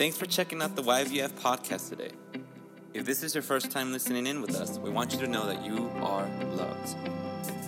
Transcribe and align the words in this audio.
Thanks 0.00 0.16
for 0.16 0.24
checking 0.24 0.62
out 0.62 0.76
the 0.76 0.82
YVF 0.82 1.28
podcast 1.32 1.90
today. 1.90 2.12
If 2.94 3.04
this 3.04 3.22
is 3.22 3.34
your 3.34 3.42
first 3.42 3.70
time 3.70 3.92
listening 3.92 4.26
in 4.26 4.40
with 4.40 4.56
us, 4.56 4.78
we 4.78 4.88
want 4.88 5.12
you 5.12 5.18
to 5.18 5.26
know 5.26 5.44
that 5.44 5.62
you 5.62 5.90
are 5.96 6.26
loved. 6.54 6.96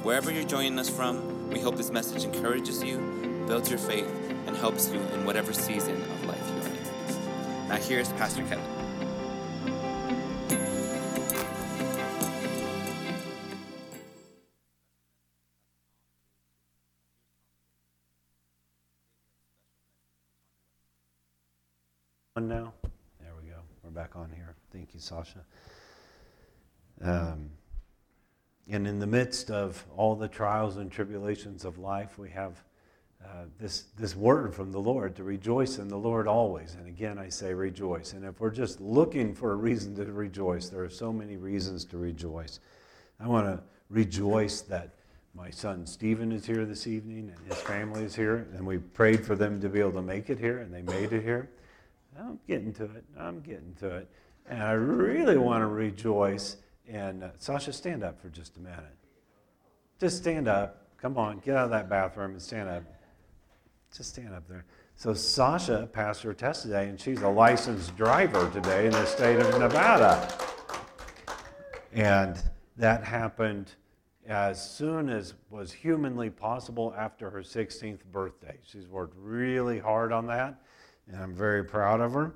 Wherever 0.02 0.32
you're 0.32 0.48
joining 0.48 0.78
us 0.78 0.88
from, 0.88 1.50
we 1.50 1.60
hope 1.60 1.76
this 1.76 1.90
message 1.90 2.24
encourages 2.24 2.82
you, 2.82 3.44
builds 3.46 3.68
your 3.68 3.78
faith, 3.78 4.08
and 4.46 4.56
helps 4.56 4.90
you 4.90 4.98
in 4.98 5.26
whatever 5.26 5.52
season 5.52 5.94
of 5.94 6.24
life 6.24 6.42
you're 6.56 6.68
in. 6.68 7.68
Now, 7.68 7.76
here's 7.76 8.08
Pastor 8.14 8.40
Kevin. 8.44 8.81
Sasha. 25.02 25.44
Um, 27.02 27.50
and 28.70 28.86
in 28.86 28.98
the 28.98 29.06
midst 29.06 29.50
of 29.50 29.84
all 29.96 30.14
the 30.14 30.28
trials 30.28 30.76
and 30.76 30.90
tribulations 30.90 31.64
of 31.64 31.78
life, 31.78 32.18
we 32.18 32.30
have 32.30 32.62
uh, 33.24 33.44
this, 33.58 33.84
this 33.98 34.16
word 34.16 34.54
from 34.54 34.72
the 34.72 34.80
Lord 34.80 35.14
to 35.16 35.24
rejoice 35.24 35.78
in 35.78 35.88
the 35.88 35.96
Lord 35.96 36.26
always. 36.26 36.74
And 36.74 36.88
again, 36.88 37.18
I 37.18 37.28
say 37.28 37.54
rejoice. 37.54 38.14
And 38.14 38.24
if 38.24 38.40
we're 38.40 38.50
just 38.50 38.80
looking 38.80 39.34
for 39.34 39.52
a 39.52 39.56
reason 39.56 39.94
to 39.96 40.04
rejoice, 40.04 40.68
there 40.68 40.82
are 40.82 40.90
so 40.90 41.12
many 41.12 41.36
reasons 41.36 41.84
to 41.86 41.98
rejoice. 41.98 42.60
I 43.20 43.28
want 43.28 43.46
to 43.46 43.62
rejoice 43.90 44.62
that 44.62 44.90
my 45.34 45.50
son 45.50 45.86
Stephen 45.86 46.30
is 46.32 46.44
here 46.44 46.64
this 46.64 46.86
evening 46.86 47.32
and 47.34 47.52
his 47.52 47.62
family 47.62 48.02
is 48.02 48.14
here. 48.14 48.48
And 48.54 48.66
we 48.66 48.78
prayed 48.78 49.24
for 49.24 49.34
them 49.34 49.60
to 49.60 49.68
be 49.68 49.80
able 49.80 49.92
to 49.92 50.02
make 50.02 50.28
it 50.30 50.38
here, 50.38 50.58
and 50.58 50.72
they 50.72 50.82
made 50.82 51.12
it 51.12 51.22
here. 51.22 51.48
I'm 52.18 52.38
getting 52.46 52.72
to 52.74 52.84
it. 52.84 53.04
I'm 53.18 53.40
getting 53.40 53.74
to 53.80 53.96
it. 53.96 54.08
And 54.48 54.62
I 54.62 54.72
really 54.72 55.38
want 55.38 55.62
to 55.62 55.66
rejoice. 55.66 56.56
And 56.88 57.24
uh, 57.24 57.28
Sasha, 57.38 57.72
stand 57.72 58.02
up 58.02 58.20
for 58.20 58.28
just 58.28 58.56
a 58.56 58.60
minute. 58.60 58.96
Just 60.00 60.18
stand 60.18 60.48
up. 60.48 60.86
Come 60.98 61.16
on, 61.16 61.38
get 61.38 61.56
out 61.56 61.64
of 61.64 61.70
that 61.70 61.88
bathroom 61.88 62.32
and 62.32 62.42
stand 62.42 62.68
up. 62.68 62.82
Just 63.96 64.10
stand 64.10 64.34
up 64.34 64.46
there. 64.48 64.64
So 64.94 65.14
Sasha 65.14 65.88
passed 65.92 66.22
her 66.22 66.32
test 66.32 66.62
today, 66.62 66.88
and 66.88 67.00
she's 67.00 67.22
a 67.22 67.28
licensed 67.28 67.96
driver 67.96 68.50
today 68.50 68.86
in 68.86 68.92
the 68.92 69.04
state 69.06 69.38
of 69.38 69.58
Nevada. 69.58 70.28
And 71.92 72.40
that 72.76 73.04
happened 73.04 73.72
as 74.26 74.70
soon 74.70 75.08
as 75.08 75.34
was 75.50 75.72
humanly 75.72 76.30
possible 76.30 76.94
after 76.96 77.30
her 77.30 77.40
16th 77.40 78.04
birthday. 78.12 78.58
She's 78.64 78.86
worked 78.86 79.16
really 79.18 79.78
hard 79.78 80.12
on 80.12 80.26
that 80.28 80.60
and 81.08 81.20
I'm 81.20 81.34
very 81.34 81.64
proud 81.64 82.00
of 82.00 82.12
her 82.12 82.34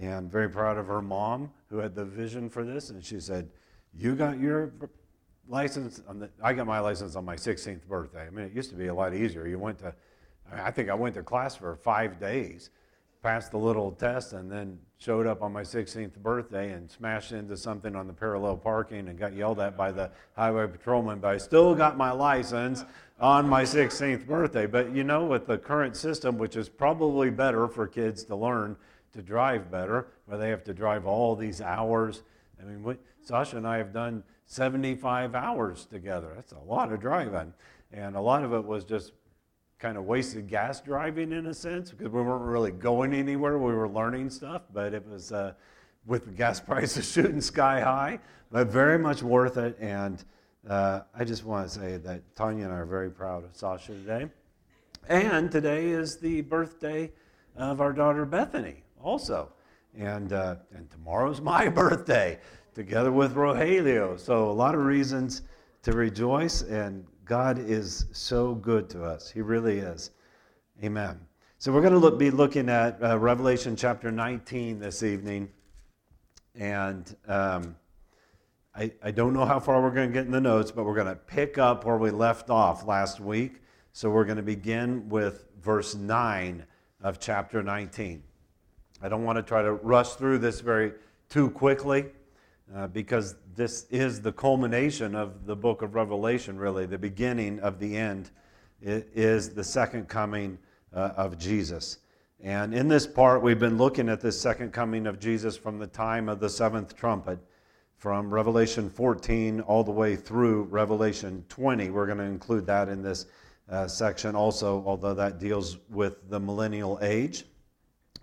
and 0.00 0.30
very 0.30 0.48
proud 0.48 0.76
of 0.78 0.86
her 0.86 1.02
mom 1.02 1.50
who 1.70 1.78
had 1.78 1.94
the 1.94 2.04
vision 2.04 2.48
for 2.48 2.64
this. 2.64 2.90
And 2.90 3.04
she 3.04 3.20
said, 3.20 3.48
You 3.94 4.14
got 4.14 4.38
your 4.38 4.72
license, 5.48 6.02
the, 6.08 6.30
I 6.42 6.52
got 6.52 6.66
my 6.66 6.80
license 6.80 7.16
on 7.16 7.24
my 7.24 7.36
16th 7.36 7.86
birthday. 7.86 8.26
I 8.26 8.30
mean, 8.30 8.46
it 8.46 8.52
used 8.52 8.70
to 8.70 8.76
be 8.76 8.88
a 8.88 8.94
lot 8.94 9.14
easier. 9.14 9.46
You 9.46 9.58
went 9.58 9.78
to, 9.80 9.94
I 10.52 10.70
think 10.70 10.90
I 10.90 10.94
went 10.94 11.14
to 11.14 11.22
class 11.22 11.56
for 11.56 11.76
five 11.76 12.20
days, 12.20 12.70
passed 13.22 13.50
the 13.50 13.58
little 13.58 13.92
test, 13.92 14.32
and 14.32 14.50
then 14.50 14.78
showed 14.98 15.26
up 15.26 15.42
on 15.42 15.52
my 15.52 15.62
16th 15.62 16.16
birthday 16.18 16.72
and 16.72 16.90
smashed 16.90 17.32
into 17.32 17.56
something 17.56 17.94
on 17.94 18.06
the 18.06 18.12
parallel 18.12 18.56
parking 18.56 19.08
and 19.08 19.18
got 19.18 19.34
yelled 19.34 19.60
at 19.60 19.76
by 19.76 19.92
the 19.92 20.10
highway 20.36 20.66
patrolman, 20.66 21.18
but 21.18 21.28
I 21.28 21.36
still 21.38 21.74
got 21.74 21.96
my 21.96 22.10
license 22.10 22.84
on 23.20 23.48
my 23.48 23.62
16th 23.62 24.26
birthday. 24.26 24.66
But 24.66 24.94
you 24.94 25.04
know, 25.04 25.24
with 25.24 25.46
the 25.46 25.58
current 25.58 25.96
system, 25.96 26.38
which 26.38 26.56
is 26.56 26.68
probably 26.68 27.30
better 27.30 27.68
for 27.68 27.86
kids 27.86 28.24
to 28.24 28.36
learn 28.36 28.76
to 29.16 29.22
drive 29.22 29.70
better, 29.70 30.08
where 30.26 30.38
they 30.38 30.50
have 30.50 30.64
to 30.64 30.74
drive 30.74 31.06
all 31.06 31.34
these 31.34 31.60
hours. 31.60 32.22
I 32.60 32.64
mean, 32.64 32.82
we, 32.82 32.94
Sasha 33.22 33.56
and 33.56 33.66
I 33.66 33.78
have 33.78 33.92
done 33.92 34.22
75 34.46 35.34
hours 35.34 35.86
together. 35.86 36.32
That's 36.34 36.52
a 36.52 36.58
lot 36.58 36.92
of 36.92 37.00
driving. 37.00 37.52
And 37.92 38.16
a 38.16 38.20
lot 38.20 38.44
of 38.44 38.52
it 38.52 38.64
was 38.64 38.84
just 38.84 39.12
kind 39.78 39.98
of 39.98 40.04
wasted 40.04 40.48
gas 40.48 40.80
driving 40.80 41.32
in 41.32 41.46
a 41.46 41.54
sense 41.54 41.90
because 41.90 42.08
we 42.08 42.22
weren't 42.22 42.44
really 42.44 42.72
going 42.72 43.12
anywhere. 43.12 43.58
We 43.58 43.74
were 43.74 43.88
learning 43.88 44.30
stuff, 44.30 44.62
but 44.72 44.94
it 44.94 45.06
was 45.06 45.32
uh, 45.32 45.52
with 46.06 46.24
the 46.24 46.32
gas 46.32 46.60
prices 46.66 47.10
shooting 47.10 47.40
sky 47.40 47.80
high, 47.80 48.20
but 48.50 48.68
very 48.68 48.98
much 48.98 49.22
worth 49.22 49.56
it. 49.56 49.76
And 49.80 50.24
uh, 50.68 51.00
I 51.14 51.24
just 51.24 51.44
want 51.44 51.68
to 51.68 51.74
say 51.74 51.96
that 51.98 52.22
Tanya 52.34 52.64
and 52.64 52.72
I 52.72 52.78
are 52.78 52.86
very 52.86 53.10
proud 53.10 53.44
of 53.44 53.56
Sasha 53.56 53.92
today. 53.92 54.28
And 55.08 55.52
today 55.52 55.90
is 55.90 56.16
the 56.16 56.40
birthday 56.40 57.12
of 57.56 57.80
our 57.80 57.92
daughter 57.92 58.24
Bethany, 58.24 58.82
also. 59.06 59.48
And, 59.96 60.32
uh, 60.32 60.56
and 60.74 60.90
tomorrow's 60.90 61.40
my 61.52 61.68
birthday, 61.68 62.38
together 62.74 63.12
with 63.12 63.34
Rogelio. 63.34 64.18
So, 64.18 64.50
a 64.50 64.52
lot 64.52 64.74
of 64.74 64.82
reasons 64.82 65.42
to 65.82 65.92
rejoice, 65.92 66.62
and 66.62 67.06
God 67.24 67.58
is 67.58 68.06
so 68.12 68.54
good 68.54 68.90
to 68.90 69.04
us. 69.04 69.30
He 69.30 69.40
really 69.40 69.78
is. 69.78 70.10
Amen. 70.82 71.18
So, 71.58 71.72
we're 71.72 71.80
going 71.80 71.94
to 71.94 71.98
look, 71.98 72.18
be 72.18 72.30
looking 72.30 72.68
at 72.68 73.02
uh, 73.02 73.18
Revelation 73.18 73.76
chapter 73.76 74.10
19 74.10 74.78
this 74.80 75.02
evening. 75.02 75.48
And. 76.54 77.16
Um, 77.26 77.76
I, 78.78 78.92
I 79.02 79.10
don't 79.10 79.32
know 79.32 79.46
how 79.46 79.58
far 79.58 79.80
we're 79.80 79.90
going 79.90 80.10
to 80.10 80.12
get 80.12 80.26
in 80.26 80.32
the 80.32 80.38
notes, 80.38 80.70
but 80.70 80.84
we're 80.84 80.94
going 80.94 81.06
to 81.06 81.16
pick 81.16 81.56
up 81.56 81.86
where 81.86 81.96
we 81.96 82.10
left 82.10 82.50
off 82.50 82.86
last 82.86 83.20
week. 83.20 83.62
So 83.94 84.10
we're 84.10 84.26
going 84.26 84.36
to 84.36 84.42
begin 84.42 85.08
with 85.08 85.46
verse 85.62 85.94
9 85.94 86.62
of 87.00 87.18
chapter 87.18 87.62
19. 87.62 88.22
I 89.02 89.08
don't 89.08 89.24
want 89.24 89.36
to 89.36 89.42
try 89.42 89.62
to 89.62 89.72
rush 89.72 90.10
through 90.12 90.38
this 90.38 90.60
very 90.60 90.92
too 91.28 91.50
quickly 91.50 92.06
uh, 92.74 92.86
because 92.88 93.36
this 93.54 93.86
is 93.90 94.20
the 94.20 94.32
culmination 94.32 95.14
of 95.14 95.46
the 95.46 95.56
book 95.56 95.82
of 95.82 95.94
Revelation, 95.94 96.58
really. 96.58 96.86
The 96.86 96.98
beginning 96.98 97.60
of 97.60 97.78
the 97.78 97.96
end 97.96 98.30
is 98.80 99.50
the 99.50 99.64
second 99.64 100.08
coming 100.08 100.58
uh, 100.94 101.12
of 101.16 101.38
Jesus. 101.38 101.98
And 102.42 102.74
in 102.74 102.88
this 102.88 103.06
part, 103.06 103.42
we've 103.42 103.58
been 103.58 103.78
looking 103.78 104.08
at 104.08 104.20
this 104.20 104.40
second 104.40 104.72
coming 104.72 105.06
of 105.06 105.18
Jesus 105.18 105.56
from 105.56 105.78
the 105.78 105.86
time 105.86 106.28
of 106.28 106.40
the 106.40 106.50
seventh 106.50 106.94
trumpet 106.96 107.38
from 107.96 108.32
Revelation 108.32 108.90
14 108.90 109.60
all 109.62 109.82
the 109.82 109.90
way 109.90 110.16
through 110.16 110.64
Revelation 110.64 111.44
20. 111.48 111.90
We're 111.90 112.06
going 112.06 112.18
to 112.18 112.24
include 112.24 112.66
that 112.66 112.88
in 112.88 113.02
this 113.02 113.26
uh, 113.70 113.88
section 113.88 114.34
also, 114.34 114.82
although 114.86 115.14
that 115.14 115.38
deals 115.38 115.78
with 115.90 116.28
the 116.28 116.38
millennial 116.38 116.98
age. 117.02 117.44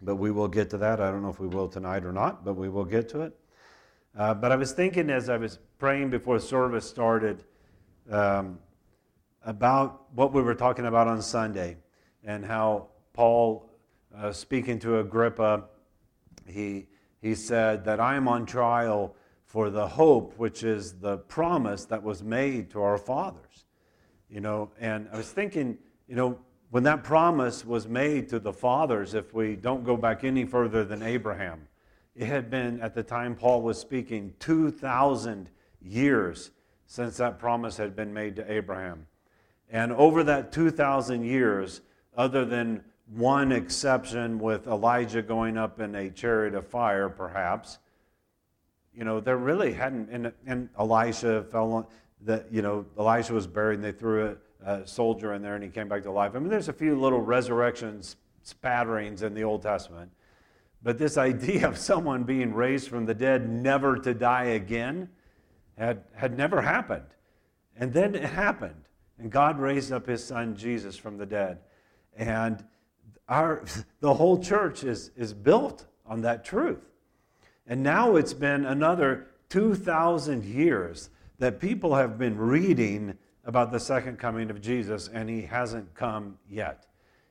But 0.03 0.15
we 0.15 0.31
will 0.31 0.47
get 0.47 0.69
to 0.71 0.77
that. 0.79 0.99
I 0.99 1.11
don't 1.11 1.21
know 1.21 1.29
if 1.29 1.39
we 1.39 1.47
will 1.47 1.67
tonight 1.67 2.03
or 2.03 2.11
not, 2.11 2.43
but 2.43 2.55
we 2.55 2.69
will 2.69 2.85
get 2.85 3.07
to 3.09 3.21
it. 3.21 3.37
Uh, 4.17 4.33
but 4.33 4.51
I 4.51 4.55
was 4.55 4.73
thinking 4.73 5.09
as 5.09 5.29
I 5.29 5.37
was 5.37 5.59
praying 5.79 6.09
before 6.09 6.39
service 6.39 6.87
started 6.87 7.43
um, 8.11 8.59
about 9.43 10.13
what 10.13 10.33
we 10.33 10.41
were 10.41 10.55
talking 10.55 10.85
about 10.85 11.07
on 11.07 11.21
Sunday 11.21 11.77
and 12.23 12.45
how 12.45 12.87
Paul, 13.13 13.69
uh, 14.15 14.31
speaking 14.31 14.77
to 14.79 14.99
Agrippa, 14.99 15.65
he, 16.45 16.87
he 17.21 17.33
said 17.33 17.85
that 17.85 17.99
I 17.99 18.15
am 18.15 18.27
on 18.27 18.45
trial 18.45 19.15
for 19.45 19.69
the 19.69 19.87
hope, 19.87 20.37
which 20.37 20.63
is 20.63 20.93
the 20.99 21.17
promise 21.17 21.85
that 21.85 22.03
was 22.03 22.23
made 22.23 22.71
to 22.71 22.81
our 22.81 22.97
fathers. 22.97 23.65
You 24.29 24.41
know, 24.41 24.71
and 24.79 25.07
I 25.13 25.17
was 25.17 25.31
thinking, 25.31 25.77
you 26.07 26.15
know, 26.15 26.39
when 26.73 26.81
that 26.81 27.03
promise 27.03 27.63
was 27.63 27.87
made 27.87 28.27
to 28.27 28.39
the 28.39 28.51
fathers, 28.51 29.13
if 29.13 29.31
we 29.31 29.55
don't 29.55 29.83
go 29.83 29.95
back 29.95 30.23
any 30.23 30.43
further 30.43 30.83
than 30.83 31.03
Abraham, 31.03 31.67
it 32.15 32.25
had 32.25 32.49
been, 32.49 32.81
at 32.81 32.95
the 32.95 33.03
time 33.03 33.35
Paul 33.35 33.61
was 33.61 33.79
speaking, 33.79 34.33
2,000 34.39 35.51
years 35.83 36.49
since 36.87 37.17
that 37.17 37.37
promise 37.37 37.77
had 37.77 37.95
been 37.95 38.11
made 38.11 38.35
to 38.37 38.51
Abraham. 38.51 39.05
And 39.69 39.91
over 39.91 40.23
that 40.23 40.51
2,000 40.51 41.23
years, 41.23 41.81
other 42.17 42.43
than 42.43 42.83
one 43.05 43.51
exception 43.51 44.39
with 44.39 44.65
Elijah 44.65 45.21
going 45.21 45.59
up 45.59 45.79
in 45.79 45.93
a 45.93 46.09
chariot 46.09 46.55
of 46.55 46.65
fire, 46.65 47.07
perhaps, 47.07 47.77
you 48.95 49.03
know, 49.03 49.19
there 49.19 49.37
really 49.37 49.73
hadn't, 49.73 50.09
and, 50.09 50.31
and 50.47 50.69
Elisha 50.79 51.43
fell 51.51 51.71
on, 51.71 51.85
that, 52.21 52.51
you 52.51 52.63
know, 52.63 52.83
Elisha 52.97 53.31
was 53.31 53.45
buried 53.45 53.75
and 53.75 53.83
they 53.83 53.91
threw 53.91 54.25
a, 54.65 54.87
soldier 54.87 55.33
in 55.33 55.41
there 55.41 55.55
and 55.55 55.63
he 55.63 55.69
came 55.69 55.87
back 55.87 56.03
to 56.03 56.11
life. 56.11 56.33
I 56.35 56.39
mean, 56.39 56.49
there's 56.49 56.69
a 56.69 56.73
few 56.73 56.99
little 56.99 57.21
resurrections, 57.21 58.15
spatterings 58.43 59.23
in 59.23 59.33
the 59.33 59.43
Old 59.43 59.61
Testament. 59.61 60.11
But 60.81 60.97
this 60.97 61.17
idea 61.17 61.67
of 61.67 61.77
someone 61.77 62.23
being 62.23 62.53
raised 62.53 62.89
from 62.89 63.05
the 63.05 63.13
dead 63.13 63.49
never 63.49 63.97
to 63.97 64.13
die 64.13 64.45
again 64.45 65.09
had, 65.77 66.03
had 66.13 66.37
never 66.37 66.61
happened. 66.61 67.05
And 67.77 67.93
then 67.93 68.15
it 68.15 68.23
happened. 68.23 68.83
And 69.17 69.31
God 69.31 69.59
raised 69.59 69.91
up 69.91 70.07
his 70.07 70.23
son 70.23 70.55
Jesus 70.55 70.97
from 70.97 71.17
the 71.17 71.25
dead. 71.25 71.59
And 72.15 72.63
our, 73.27 73.63
the 73.99 74.13
whole 74.13 74.37
church 74.39 74.83
is, 74.83 75.11
is 75.15 75.33
built 75.33 75.85
on 76.05 76.21
that 76.21 76.43
truth. 76.43 76.83
And 77.65 77.81
now 77.81 78.17
it's 78.17 78.33
been 78.33 78.65
another 78.65 79.27
2,000 79.49 80.43
years 80.43 81.09
that 81.39 81.59
people 81.59 81.95
have 81.95 82.17
been 82.17 82.37
reading 82.37 83.17
about 83.45 83.71
the 83.71 83.79
second 83.79 84.17
coming 84.17 84.49
of 84.49 84.61
Jesus, 84.61 85.09
and 85.09 85.29
he 85.29 85.41
hasn't 85.41 85.93
come 85.93 86.37
yet. 86.49 86.87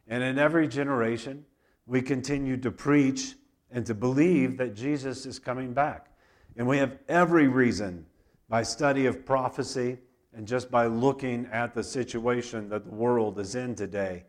And 0.09 0.23
in 0.23 0.39
every 0.39 0.69
generation, 0.69 1.45
we 1.87 2.03
continue 2.03 2.57
to 2.59 2.71
preach 2.71 3.35
and 3.71 3.87
to 3.87 3.95
believe 3.95 4.57
that 4.59 4.75
Jesus 4.75 5.27
is 5.27 5.39
coming 5.39 5.73
back. 5.73 6.09
And 6.57 6.67
we 6.67 6.79
have 6.79 6.99
every 7.09 7.49
reason 7.49 8.05
by 8.49 8.63
study 8.63 9.07
of 9.07 9.25
prophecy 9.25 9.99
and 10.35 10.47
just 10.47 10.71
by 10.71 10.87
looking 10.87 11.47
at 11.53 11.75
the 11.75 11.83
situation 11.83 12.69
that 12.69 12.85
the 12.85 12.95
world 12.95 13.39
is 13.39 13.55
in 13.55 13.75
today 13.75 14.25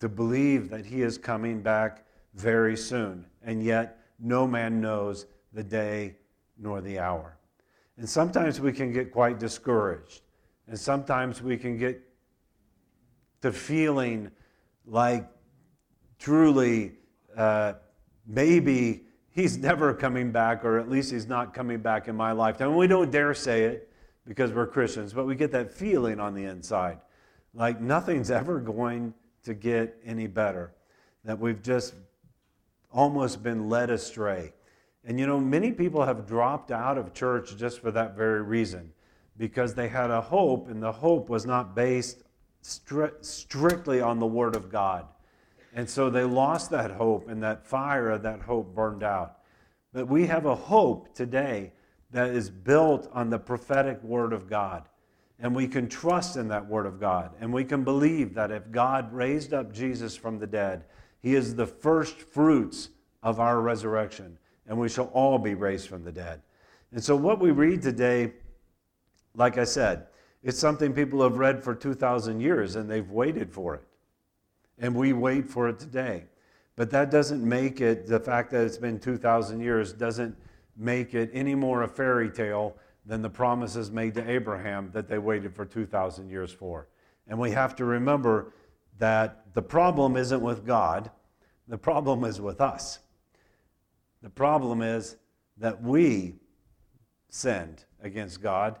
to 0.00 0.08
believe 0.08 0.70
that 0.70 0.84
he 0.84 1.02
is 1.02 1.18
coming 1.18 1.60
back 1.60 2.04
very 2.34 2.76
soon. 2.76 3.26
And 3.42 3.62
yet, 3.62 3.98
no 4.18 4.46
man 4.46 4.80
knows 4.80 5.26
the 5.52 5.62
day 5.62 6.16
nor 6.58 6.80
the 6.80 6.98
hour. 6.98 7.36
And 7.98 8.08
sometimes 8.08 8.60
we 8.60 8.72
can 8.72 8.92
get 8.92 9.10
quite 9.10 9.38
discouraged. 9.38 10.22
And 10.68 10.78
sometimes 10.78 11.42
we 11.42 11.56
can 11.56 11.78
get 11.78 12.00
the 13.40 13.52
feeling 13.52 14.30
like 14.86 15.28
truly 16.18 16.92
uh, 17.36 17.74
maybe 18.26 19.04
he's 19.30 19.58
never 19.58 19.94
coming 19.94 20.32
back, 20.32 20.64
or 20.64 20.78
at 20.78 20.88
least 20.88 21.10
he's 21.10 21.26
not 21.26 21.54
coming 21.54 21.78
back 21.78 22.08
in 22.08 22.16
my 22.16 22.32
lifetime. 22.32 22.68
And 22.68 22.76
we 22.76 22.86
don't 22.86 23.10
dare 23.10 23.34
say 23.34 23.64
it 23.64 23.90
because 24.26 24.52
we're 24.52 24.66
Christians, 24.66 25.12
but 25.12 25.26
we 25.26 25.36
get 25.36 25.52
that 25.52 25.70
feeling 25.70 26.18
on 26.18 26.34
the 26.34 26.44
inside 26.44 26.98
like 27.56 27.80
nothing's 27.80 28.30
ever 28.30 28.60
going 28.60 29.14
to 29.44 29.54
get 29.54 29.98
any 30.04 30.26
better, 30.26 30.72
that 31.24 31.38
we've 31.38 31.62
just 31.62 31.94
almost 32.92 33.42
been 33.42 33.68
led 33.68 33.90
astray. 33.90 34.52
And 35.04 35.18
you 35.18 35.26
know, 35.26 35.40
many 35.40 35.72
people 35.72 36.04
have 36.04 36.26
dropped 36.26 36.70
out 36.70 36.98
of 36.98 37.14
church 37.14 37.56
just 37.56 37.80
for 37.80 37.90
that 37.92 38.14
very 38.14 38.42
reason, 38.42 38.92
because 39.38 39.74
they 39.74 39.88
had 39.88 40.10
a 40.10 40.20
hope, 40.20 40.68
and 40.68 40.82
the 40.82 40.92
hope 40.92 41.28
was 41.28 41.46
not 41.46 41.74
based 41.74 42.22
stri- 42.62 43.24
strictly 43.24 44.00
on 44.00 44.18
the 44.18 44.26
Word 44.26 44.56
of 44.56 44.70
God. 44.70 45.06
And 45.74 45.88
so 45.88 46.08
they 46.08 46.24
lost 46.24 46.70
that 46.70 46.90
hope, 46.90 47.28
and 47.28 47.42
that 47.42 47.66
fire 47.66 48.10
of 48.10 48.22
that 48.22 48.40
hope 48.40 48.74
burned 48.74 49.02
out. 49.02 49.38
But 49.92 50.08
we 50.08 50.26
have 50.26 50.46
a 50.46 50.54
hope 50.54 51.14
today 51.14 51.72
that 52.10 52.30
is 52.30 52.50
built 52.50 53.10
on 53.12 53.30
the 53.30 53.38
prophetic 53.38 54.02
Word 54.02 54.32
of 54.32 54.48
God. 54.48 54.88
And 55.38 55.54
we 55.54 55.68
can 55.68 55.88
trust 55.88 56.36
in 56.36 56.48
that 56.48 56.66
Word 56.66 56.86
of 56.86 56.98
God. 56.98 57.32
And 57.40 57.52
we 57.52 57.64
can 57.64 57.84
believe 57.84 58.34
that 58.34 58.50
if 58.50 58.70
God 58.70 59.12
raised 59.12 59.52
up 59.52 59.72
Jesus 59.72 60.16
from 60.16 60.38
the 60.38 60.46
dead, 60.46 60.84
He 61.20 61.34
is 61.34 61.54
the 61.54 61.66
first 61.66 62.20
fruits 62.20 62.90
of 63.22 63.38
our 63.38 63.60
resurrection. 63.60 64.38
And 64.66 64.78
we 64.78 64.88
shall 64.88 65.06
all 65.06 65.38
be 65.38 65.54
raised 65.54 65.88
from 65.88 66.04
the 66.04 66.12
dead. 66.12 66.40
And 66.92 67.04
so, 67.04 67.14
what 67.14 67.38
we 67.38 67.50
read 67.50 67.82
today, 67.82 68.32
like 69.36 69.58
I 69.58 69.64
said, 69.64 70.06
it's 70.42 70.58
something 70.58 70.92
people 70.92 71.22
have 71.22 71.38
read 71.38 71.62
for 71.62 71.74
2,000 71.74 72.40
years 72.40 72.76
and 72.76 72.90
they've 72.90 73.10
waited 73.10 73.52
for 73.52 73.74
it. 73.74 73.84
And 74.78 74.94
we 74.94 75.12
wait 75.12 75.48
for 75.48 75.68
it 75.68 75.78
today. 75.78 76.24
But 76.74 76.90
that 76.90 77.10
doesn't 77.10 77.46
make 77.46 77.80
it, 77.80 78.06
the 78.06 78.20
fact 78.20 78.50
that 78.50 78.64
it's 78.64 78.76
been 78.76 78.98
2,000 78.98 79.60
years 79.60 79.92
doesn't 79.92 80.36
make 80.76 81.14
it 81.14 81.30
any 81.32 81.54
more 81.54 81.82
a 81.82 81.88
fairy 81.88 82.30
tale 82.30 82.76
than 83.06 83.22
the 83.22 83.30
promises 83.30 83.90
made 83.90 84.14
to 84.14 84.30
Abraham 84.30 84.90
that 84.92 85.08
they 85.08 85.18
waited 85.18 85.54
for 85.54 85.64
2,000 85.64 86.28
years 86.28 86.52
for. 86.52 86.88
And 87.28 87.38
we 87.38 87.50
have 87.52 87.74
to 87.76 87.84
remember 87.84 88.52
that 88.98 89.54
the 89.54 89.62
problem 89.62 90.16
isn't 90.16 90.40
with 90.40 90.66
God, 90.66 91.10
the 91.68 91.78
problem 91.78 92.24
is 92.24 92.40
with 92.40 92.60
us. 92.60 92.98
The 94.22 94.30
problem 94.30 94.82
is 94.82 95.16
that 95.58 95.82
we 95.82 96.34
sinned 97.30 97.84
against 98.02 98.42
God 98.42 98.78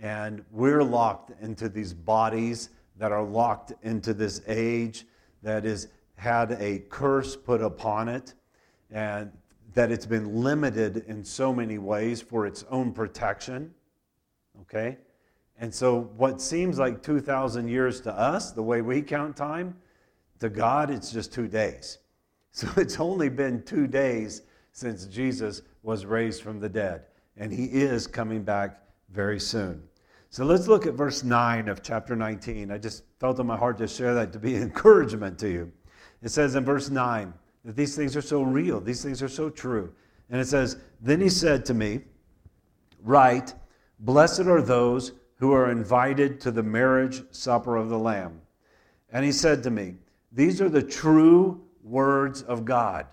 and 0.00 0.44
we're 0.50 0.82
locked 0.82 1.32
into 1.40 1.68
these 1.68 1.92
bodies 1.92 2.70
that 2.96 3.12
are 3.12 3.22
locked 3.22 3.72
into 3.82 4.14
this 4.14 4.42
age 4.46 5.06
that 5.42 5.64
has 5.64 5.88
had 6.16 6.52
a 6.52 6.80
curse 6.90 7.36
put 7.36 7.62
upon 7.62 8.08
it 8.08 8.34
and 8.90 9.30
that 9.74 9.92
it's 9.92 10.06
been 10.06 10.42
limited 10.42 11.04
in 11.06 11.22
so 11.22 11.52
many 11.52 11.78
ways 11.78 12.20
for 12.20 12.46
its 12.46 12.64
own 12.70 12.92
protection. 12.92 13.72
Okay? 14.62 14.98
And 15.60 15.74
so, 15.74 16.10
what 16.16 16.40
seems 16.40 16.78
like 16.78 17.02
2,000 17.02 17.68
years 17.68 18.00
to 18.02 18.12
us, 18.12 18.52
the 18.52 18.62
way 18.62 18.80
we 18.80 19.02
count 19.02 19.36
time, 19.36 19.76
to 20.40 20.48
God, 20.48 20.90
it's 20.90 21.12
just 21.12 21.32
two 21.32 21.48
days. 21.48 21.98
So, 22.50 22.66
it's 22.76 22.98
only 22.98 23.28
been 23.28 23.62
two 23.62 23.86
days 23.86 24.42
since 24.72 25.04
Jesus 25.04 25.62
was 25.82 26.06
raised 26.06 26.42
from 26.42 26.58
the 26.58 26.68
dead, 26.68 27.02
and 27.36 27.52
he 27.52 27.66
is 27.66 28.06
coming 28.06 28.42
back 28.42 28.80
very 29.10 29.40
soon. 29.40 29.82
So, 30.30 30.44
let's 30.44 30.68
look 30.68 30.86
at 30.86 30.94
verse 30.94 31.24
9 31.24 31.68
of 31.68 31.82
chapter 31.82 32.14
19. 32.14 32.70
I 32.70 32.78
just 32.78 33.04
felt 33.18 33.40
in 33.40 33.46
my 33.46 33.56
heart 33.56 33.78
to 33.78 33.88
share 33.88 34.14
that 34.14 34.32
to 34.34 34.38
be 34.38 34.56
an 34.56 34.62
encouragement 34.64 35.38
to 35.40 35.48
you. 35.48 35.72
It 36.22 36.30
says 36.30 36.54
in 36.54 36.64
verse 36.64 36.90
9, 36.90 37.32
that 37.64 37.76
these 37.76 37.94
things 37.94 38.16
are 38.16 38.22
so 38.22 38.42
real, 38.42 38.80
these 38.80 39.02
things 39.02 39.22
are 39.22 39.28
so 39.28 39.50
true. 39.50 39.92
And 40.30 40.40
it 40.40 40.46
says, 40.46 40.78
Then 41.00 41.20
he 41.20 41.28
said 41.28 41.64
to 41.66 41.74
me, 41.74 42.00
Write, 43.02 43.54
blessed 44.00 44.46
are 44.46 44.62
those 44.62 45.12
who 45.36 45.52
are 45.52 45.70
invited 45.70 46.40
to 46.40 46.50
the 46.50 46.62
marriage 46.62 47.22
supper 47.30 47.76
of 47.76 47.88
the 47.88 47.98
Lamb. 47.98 48.40
And 49.12 49.24
he 49.24 49.32
said 49.32 49.62
to 49.64 49.70
me, 49.70 49.96
These 50.32 50.60
are 50.60 50.68
the 50.68 50.82
true 50.82 51.60
words 51.82 52.42
of 52.42 52.64
God. 52.64 53.06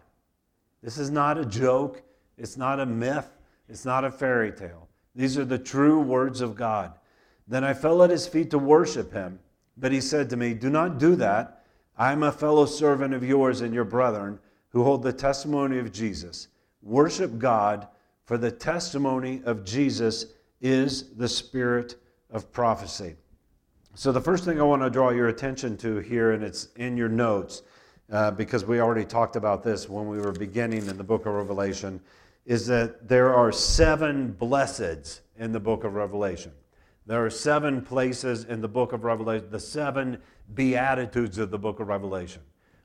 This 0.81 0.97
is 0.97 1.09
not 1.09 1.38
a 1.38 1.45
joke, 1.45 2.01
it's 2.38 2.57
not 2.57 2.80
a 2.80 2.86
myth, 2.86 3.30
it's 3.68 3.86
not 3.86 4.06
a 4.06 4.12
fairy 4.12 4.51
tale. 4.51 4.85
These 5.16 5.38
are 5.38 5.46
the 5.46 5.58
true 5.58 6.00
words 6.00 6.42
of 6.42 6.56
God. 6.56 6.94
Then 7.48 7.64
I 7.64 7.74
fell 7.74 8.04
at 8.04 8.10
his 8.10 8.28
feet 8.28 8.52
to 8.52 8.60
worship 8.60 9.14
him. 9.14 9.40
But 9.78 9.92
he 9.92 10.02
said 10.02 10.30
to 10.30 10.38
me, 10.38 10.54
Do 10.54 10.70
not 10.70 11.00
do 11.00 11.16
that. 11.18 11.64
I 11.98 12.12
am 12.12 12.24
a 12.24 12.32
fellow 12.32 12.66
servant 12.66 13.14
of 13.14 13.24
yours 13.24 13.62
and 13.62 13.74
your 13.74 13.84
brethren 13.86 14.40
who 14.70 14.84
hold 14.84 15.04
the 15.04 15.14
testimony 15.14 15.80
of 15.80 15.92
Jesus. 15.92 16.50
Worship 16.82 17.38
God, 17.40 17.88
for 18.26 18.38
the 18.38 18.52
testimony 18.52 19.42
of 19.46 19.64
Jesus 19.64 20.28
is 20.62 21.16
the 21.16 21.28
spirit 21.28 21.96
of 22.30 22.52
prophecy. 22.52 23.16
So, 23.94 24.12
the 24.12 24.22
first 24.22 24.44
thing 24.44 24.60
I 24.60 24.64
want 24.64 24.82
to 24.82 24.90
draw 24.90 25.12
your 25.12 25.30
attention 25.30 25.78
to 25.78 26.00
here, 26.00 26.32
and 26.32 26.44
it's 26.44 26.68
in 26.76 26.98
your 26.98 27.08
notes, 27.08 27.64
uh, 28.12 28.32
because 28.32 28.66
we 28.66 28.82
already 28.82 29.06
talked 29.06 29.38
about 29.38 29.64
this 29.64 29.88
when 29.90 30.08
we 30.08 30.20
were 30.20 30.34
beginning 30.34 30.86
in 30.88 30.98
the 30.98 31.04
book 31.04 31.26
of 31.26 31.34
Revelation, 31.34 32.02
is 32.45 32.68
that 32.68 33.07
there 33.07 33.33
are 33.33 33.51
seven 33.51 34.36
blesseds 34.39 35.21
in 35.38 35.51
the 35.51 35.59
book 35.59 35.83
of 35.83 35.95
Revelation. 35.95 36.51
There 37.07 37.24
are 37.24 37.30
seven 37.30 37.81
places 37.81 38.45
in 38.45 38.62
the 38.62 38.68
book 38.68 38.94
of 38.94 39.03
Revelation, 39.03 39.50
the 39.50 39.59
seven 39.59 40.19
beatitudes 40.53 41.38
of 41.38 41.51
the 41.51 41.57
book 41.57 41.80
of 41.80 41.88
Revelation, 41.88 42.42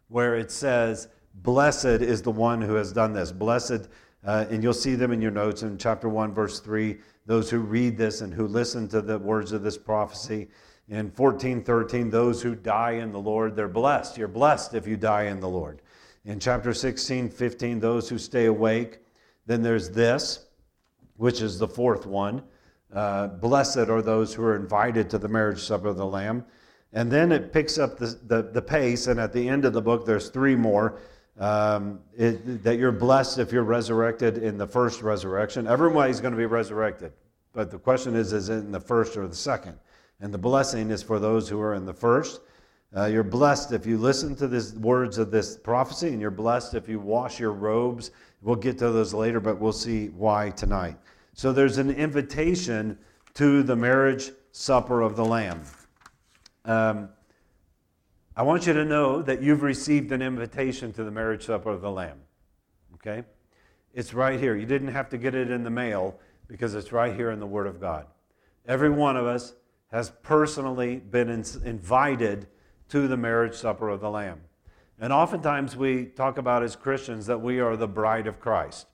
where 0.08 0.34
it 0.34 0.50
says, 0.50 1.08
Blessed 1.34 1.84
is 2.02 2.22
the 2.22 2.30
one 2.30 2.60
who 2.60 2.74
has 2.74 2.92
done 2.92 3.12
this. 3.12 3.32
Blessed, 3.32 3.88
uh, 4.24 4.46
and 4.50 4.62
you'll 4.62 4.74
see 4.74 4.94
them 4.94 5.12
in 5.12 5.22
your 5.22 5.30
notes 5.30 5.62
in 5.62 5.78
chapter 5.78 6.08
1, 6.08 6.34
verse 6.34 6.60
3, 6.60 6.98
those 7.24 7.48
who 7.48 7.60
read 7.60 7.96
this 7.96 8.20
and 8.20 8.34
who 8.34 8.46
listen 8.46 8.88
to 8.88 9.00
the 9.00 9.18
words 9.18 9.52
of 9.52 9.62
this 9.62 9.78
prophecy. 9.78 10.48
In 10.88 11.10
14, 11.10 11.62
13, 11.62 12.10
those 12.10 12.42
who 12.42 12.54
die 12.54 12.92
in 12.92 13.12
the 13.12 13.20
Lord, 13.20 13.54
they're 13.54 13.68
blessed. 13.68 14.18
You're 14.18 14.28
blessed 14.28 14.74
if 14.74 14.86
you 14.86 14.96
die 14.96 15.24
in 15.24 15.38
the 15.38 15.48
Lord. 15.48 15.82
In 16.24 16.40
chapter 16.40 16.74
16, 16.74 17.30
15, 17.30 17.80
those 17.80 18.08
who 18.08 18.18
stay 18.18 18.46
awake. 18.46 18.98
Then 19.50 19.62
there's 19.62 19.90
this, 19.90 20.46
which 21.16 21.42
is 21.42 21.58
the 21.58 21.66
fourth 21.66 22.06
one. 22.06 22.44
Uh, 22.94 23.26
blessed 23.26 23.88
are 23.88 24.00
those 24.00 24.32
who 24.32 24.44
are 24.44 24.54
invited 24.54 25.10
to 25.10 25.18
the 25.18 25.26
marriage 25.26 25.58
supper 25.58 25.88
of 25.88 25.96
the 25.96 26.06
Lamb. 26.06 26.44
And 26.92 27.10
then 27.10 27.32
it 27.32 27.52
picks 27.52 27.76
up 27.76 27.98
the, 27.98 28.16
the, 28.28 28.42
the 28.42 28.62
pace, 28.62 29.08
and 29.08 29.18
at 29.18 29.32
the 29.32 29.48
end 29.48 29.64
of 29.64 29.72
the 29.72 29.82
book, 29.82 30.06
there's 30.06 30.28
three 30.28 30.54
more 30.54 31.00
um, 31.40 31.98
it, 32.16 32.62
that 32.62 32.78
you're 32.78 32.92
blessed 32.92 33.40
if 33.40 33.50
you're 33.50 33.64
resurrected 33.64 34.38
in 34.38 34.56
the 34.56 34.68
first 34.68 35.02
resurrection. 35.02 35.66
Everybody's 35.66 36.20
going 36.20 36.32
to 36.32 36.38
be 36.38 36.46
resurrected, 36.46 37.12
but 37.52 37.72
the 37.72 37.78
question 37.78 38.14
is, 38.14 38.32
is 38.32 38.50
it 38.50 38.58
in 38.58 38.70
the 38.70 38.78
first 38.78 39.16
or 39.16 39.26
the 39.26 39.34
second? 39.34 39.76
And 40.20 40.32
the 40.32 40.38
blessing 40.38 40.92
is 40.92 41.02
for 41.02 41.18
those 41.18 41.48
who 41.48 41.60
are 41.60 41.74
in 41.74 41.86
the 41.86 41.94
first. 41.94 42.40
Uh, 42.96 43.06
you're 43.06 43.24
blessed 43.24 43.72
if 43.72 43.84
you 43.84 43.98
listen 43.98 44.36
to 44.36 44.46
the 44.46 44.78
words 44.78 45.18
of 45.18 45.32
this 45.32 45.56
prophecy, 45.56 46.08
and 46.08 46.20
you're 46.20 46.30
blessed 46.30 46.74
if 46.74 46.88
you 46.88 47.00
wash 47.00 47.40
your 47.40 47.52
robes. 47.52 48.12
We'll 48.42 48.56
get 48.56 48.78
to 48.78 48.90
those 48.90 49.12
later, 49.12 49.40
but 49.40 49.58
we'll 49.58 49.72
see 49.72 50.08
why 50.08 50.50
tonight. 50.50 50.96
So 51.34 51.52
there's 51.52 51.78
an 51.78 51.90
invitation 51.90 52.98
to 53.34 53.62
the 53.62 53.76
marriage 53.76 54.32
supper 54.52 55.02
of 55.02 55.16
the 55.16 55.24
Lamb. 55.24 55.62
Um, 56.64 57.10
I 58.36 58.42
want 58.42 58.66
you 58.66 58.72
to 58.72 58.84
know 58.84 59.22
that 59.22 59.42
you've 59.42 59.62
received 59.62 60.12
an 60.12 60.22
invitation 60.22 60.92
to 60.94 61.04
the 61.04 61.10
marriage 61.10 61.44
supper 61.44 61.70
of 61.70 61.82
the 61.82 61.90
Lamb. 61.90 62.18
Okay? 62.94 63.24
It's 63.92 64.14
right 64.14 64.38
here. 64.38 64.56
You 64.56 64.66
didn't 64.66 64.88
have 64.88 65.08
to 65.10 65.18
get 65.18 65.34
it 65.34 65.50
in 65.50 65.62
the 65.62 65.70
mail 65.70 66.18
because 66.48 66.74
it's 66.74 66.92
right 66.92 67.14
here 67.14 67.30
in 67.30 67.40
the 67.40 67.46
Word 67.46 67.66
of 67.66 67.80
God. 67.80 68.06
Every 68.66 68.90
one 68.90 69.16
of 69.16 69.26
us 69.26 69.54
has 69.90 70.10
personally 70.22 70.96
been 70.96 71.28
in, 71.28 71.44
invited 71.64 72.46
to 72.88 73.08
the 73.08 73.16
marriage 73.16 73.54
supper 73.54 73.88
of 73.88 74.00
the 74.00 74.10
Lamb. 74.10 74.40
And 75.00 75.14
oftentimes 75.14 75.76
we 75.76 76.04
talk 76.04 76.36
about 76.36 76.62
as 76.62 76.76
Christians 76.76 77.24
that 77.26 77.40
we 77.40 77.58
are 77.58 77.74
the 77.74 77.88
bride 77.88 78.26
of 78.26 78.38
Christ. 78.38 78.86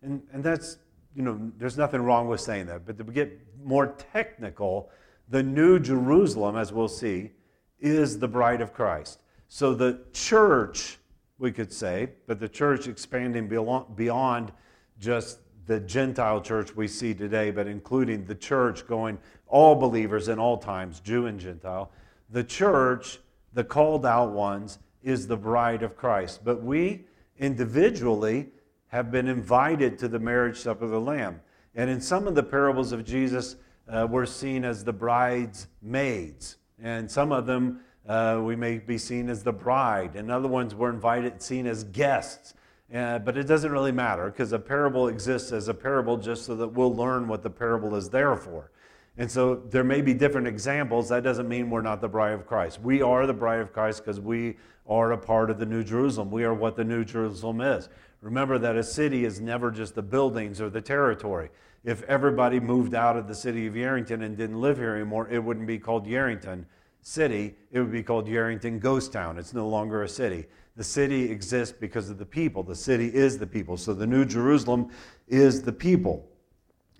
And, 0.00 0.22
and 0.32 0.42
that's, 0.42 0.78
you 1.14 1.22
know, 1.22 1.52
there's 1.58 1.76
nothing 1.76 2.00
wrong 2.00 2.26
with 2.26 2.40
saying 2.40 2.66
that. 2.66 2.86
But 2.86 2.96
to 2.96 3.04
get 3.04 3.38
more 3.62 3.88
technical, 4.12 4.90
the 5.28 5.42
New 5.42 5.78
Jerusalem, 5.78 6.56
as 6.56 6.72
we'll 6.72 6.88
see, 6.88 7.32
is 7.78 8.18
the 8.18 8.28
bride 8.28 8.62
of 8.62 8.72
Christ. 8.72 9.20
So 9.48 9.74
the 9.74 10.00
church 10.14 10.98
we 11.38 11.52
could 11.52 11.72
say, 11.72 12.08
but 12.26 12.40
the 12.40 12.48
church 12.48 12.88
expanding 12.88 13.46
beyond 13.48 14.52
just 14.98 15.40
the 15.66 15.80
Gentile 15.80 16.40
church 16.40 16.74
we 16.74 16.88
see 16.88 17.12
today, 17.12 17.50
but 17.50 17.66
including 17.66 18.24
the 18.24 18.34
church 18.34 18.86
going 18.86 19.18
all 19.48 19.74
believers 19.74 20.28
in 20.28 20.38
all 20.38 20.56
times, 20.56 21.00
Jew 21.00 21.26
and 21.26 21.38
Gentile. 21.38 21.90
The 22.30 22.44
church, 22.44 23.18
the 23.52 23.64
called 23.64 24.06
out 24.06 24.32
ones, 24.32 24.78
is 25.02 25.26
the 25.26 25.36
bride 25.36 25.82
of 25.82 25.96
Christ. 25.96 26.44
But 26.44 26.62
we 26.62 27.04
individually 27.38 28.48
have 28.88 29.10
been 29.10 29.28
invited 29.28 29.98
to 29.98 30.08
the 30.08 30.18
marriage 30.18 30.58
supper 30.58 30.84
of 30.84 30.90
the 30.90 31.00
Lamb. 31.00 31.40
And 31.74 31.88
in 31.88 32.00
some 32.00 32.26
of 32.26 32.34
the 32.34 32.42
parables 32.42 32.92
of 32.92 33.04
Jesus, 33.04 33.56
uh, 33.88 34.06
we're 34.08 34.26
seen 34.26 34.64
as 34.64 34.84
the 34.84 34.92
bride's 34.92 35.66
maids. 35.80 36.56
And 36.82 37.10
some 37.10 37.32
of 37.32 37.46
them 37.46 37.80
uh, 38.06 38.40
we 38.42 38.56
may 38.56 38.78
be 38.78 38.98
seen 38.98 39.28
as 39.28 39.42
the 39.42 39.52
bride. 39.52 40.16
And 40.16 40.30
other 40.30 40.48
ones 40.48 40.74
we're 40.74 40.90
invited, 40.90 41.40
seen 41.40 41.66
as 41.66 41.84
guests. 41.84 42.54
Uh, 42.92 43.18
but 43.18 43.38
it 43.38 43.44
doesn't 43.44 43.72
really 43.72 43.92
matter 43.92 44.26
because 44.26 44.52
a 44.52 44.58
parable 44.58 45.08
exists 45.08 45.50
as 45.52 45.68
a 45.68 45.74
parable 45.74 46.18
just 46.18 46.44
so 46.44 46.54
that 46.54 46.68
we'll 46.68 46.94
learn 46.94 47.26
what 47.26 47.42
the 47.42 47.50
parable 47.50 47.94
is 47.94 48.10
there 48.10 48.36
for. 48.36 48.70
And 49.16 49.30
so 49.30 49.54
there 49.54 49.84
may 49.84 50.02
be 50.02 50.14
different 50.14 50.46
examples. 50.46 51.08
That 51.08 51.22
doesn't 51.22 51.48
mean 51.48 51.70
we're 51.70 51.82
not 51.82 52.00
the 52.00 52.08
bride 52.08 52.32
of 52.32 52.46
Christ. 52.46 52.80
We 52.80 53.00
are 53.02 53.26
the 53.26 53.34
bride 53.34 53.60
of 53.60 53.72
Christ 53.72 54.04
because 54.04 54.20
we 54.20 54.56
are 54.86 55.12
a 55.12 55.18
part 55.18 55.50
of 55.50 55.58
the 55.58 55.66
New 55.66 55.84
Jerusalem. 55.84 56.30
We 56.30 56.44
are 56.44 56.54
what 56.54 56.76
the 56.76 56.84
New 56.84 57.04
Jerusalem 57.04 57.60
is. 57.60 57.88
Remember 58.20 58.58
that 58.58 58.76
a 58.76 58.82
city 58.82 59.24
is 59.24 59.40
never 59.40 59.70
just 59.70 59.94
the 59.94 60.02
buildings 60.02 60.60
or 60.60 60.70
the 60.70 60.80
territory. 60.80 61.50
If 61.84 62.02
everybody 62.04 62.60
moved 62.60 62.94
out 62.94 63.16
of 63.16 63.26
the 63.26 63.34
city 63.34 63.66
of 63.66 63.74
Yerington 63.74 64.22
and 64.22 64.36
didn't 64.36 64.60
live 64.60 64.76
here 64.76 64.94
anymore, 64.94 65.28
it 65.28 65.38
wouldn't 65.38 65.66
be 65.66 65.78
called 65.78 66.06
Yerington 66.06 66.64
City. 67.00 67.56
It 67.72 67.80
would 67.80 67.90
be 67.90 68.02
called 68.02 68.28
Yerington 68.28 68.78
Ghost 68.78 69.12
Town. 69.12 69.38
It's 69.38 69.52
no 69.52 69.68
longer 69.68 70.04
a 70.04 70.08
city. 70.08 70.46
The 70.76 70.84
city 70.84 71.30
exists 71.30 71.76
because 71.78 72.08
of 72.08 72.18
the 72.18 72.26
people. 72.26 72.62
The 72.62 72.76
city 72.76 73.12
is 73.12 73.38
the 73.38 73.46
people. 73.46 73.76
So 73.76 73.92
the 73.92 74.06
New 74.06 74.24
Jerusalem 74.24 74.90
is 75.26 75.62
the 75.62 75.72
people. 75.72 76.28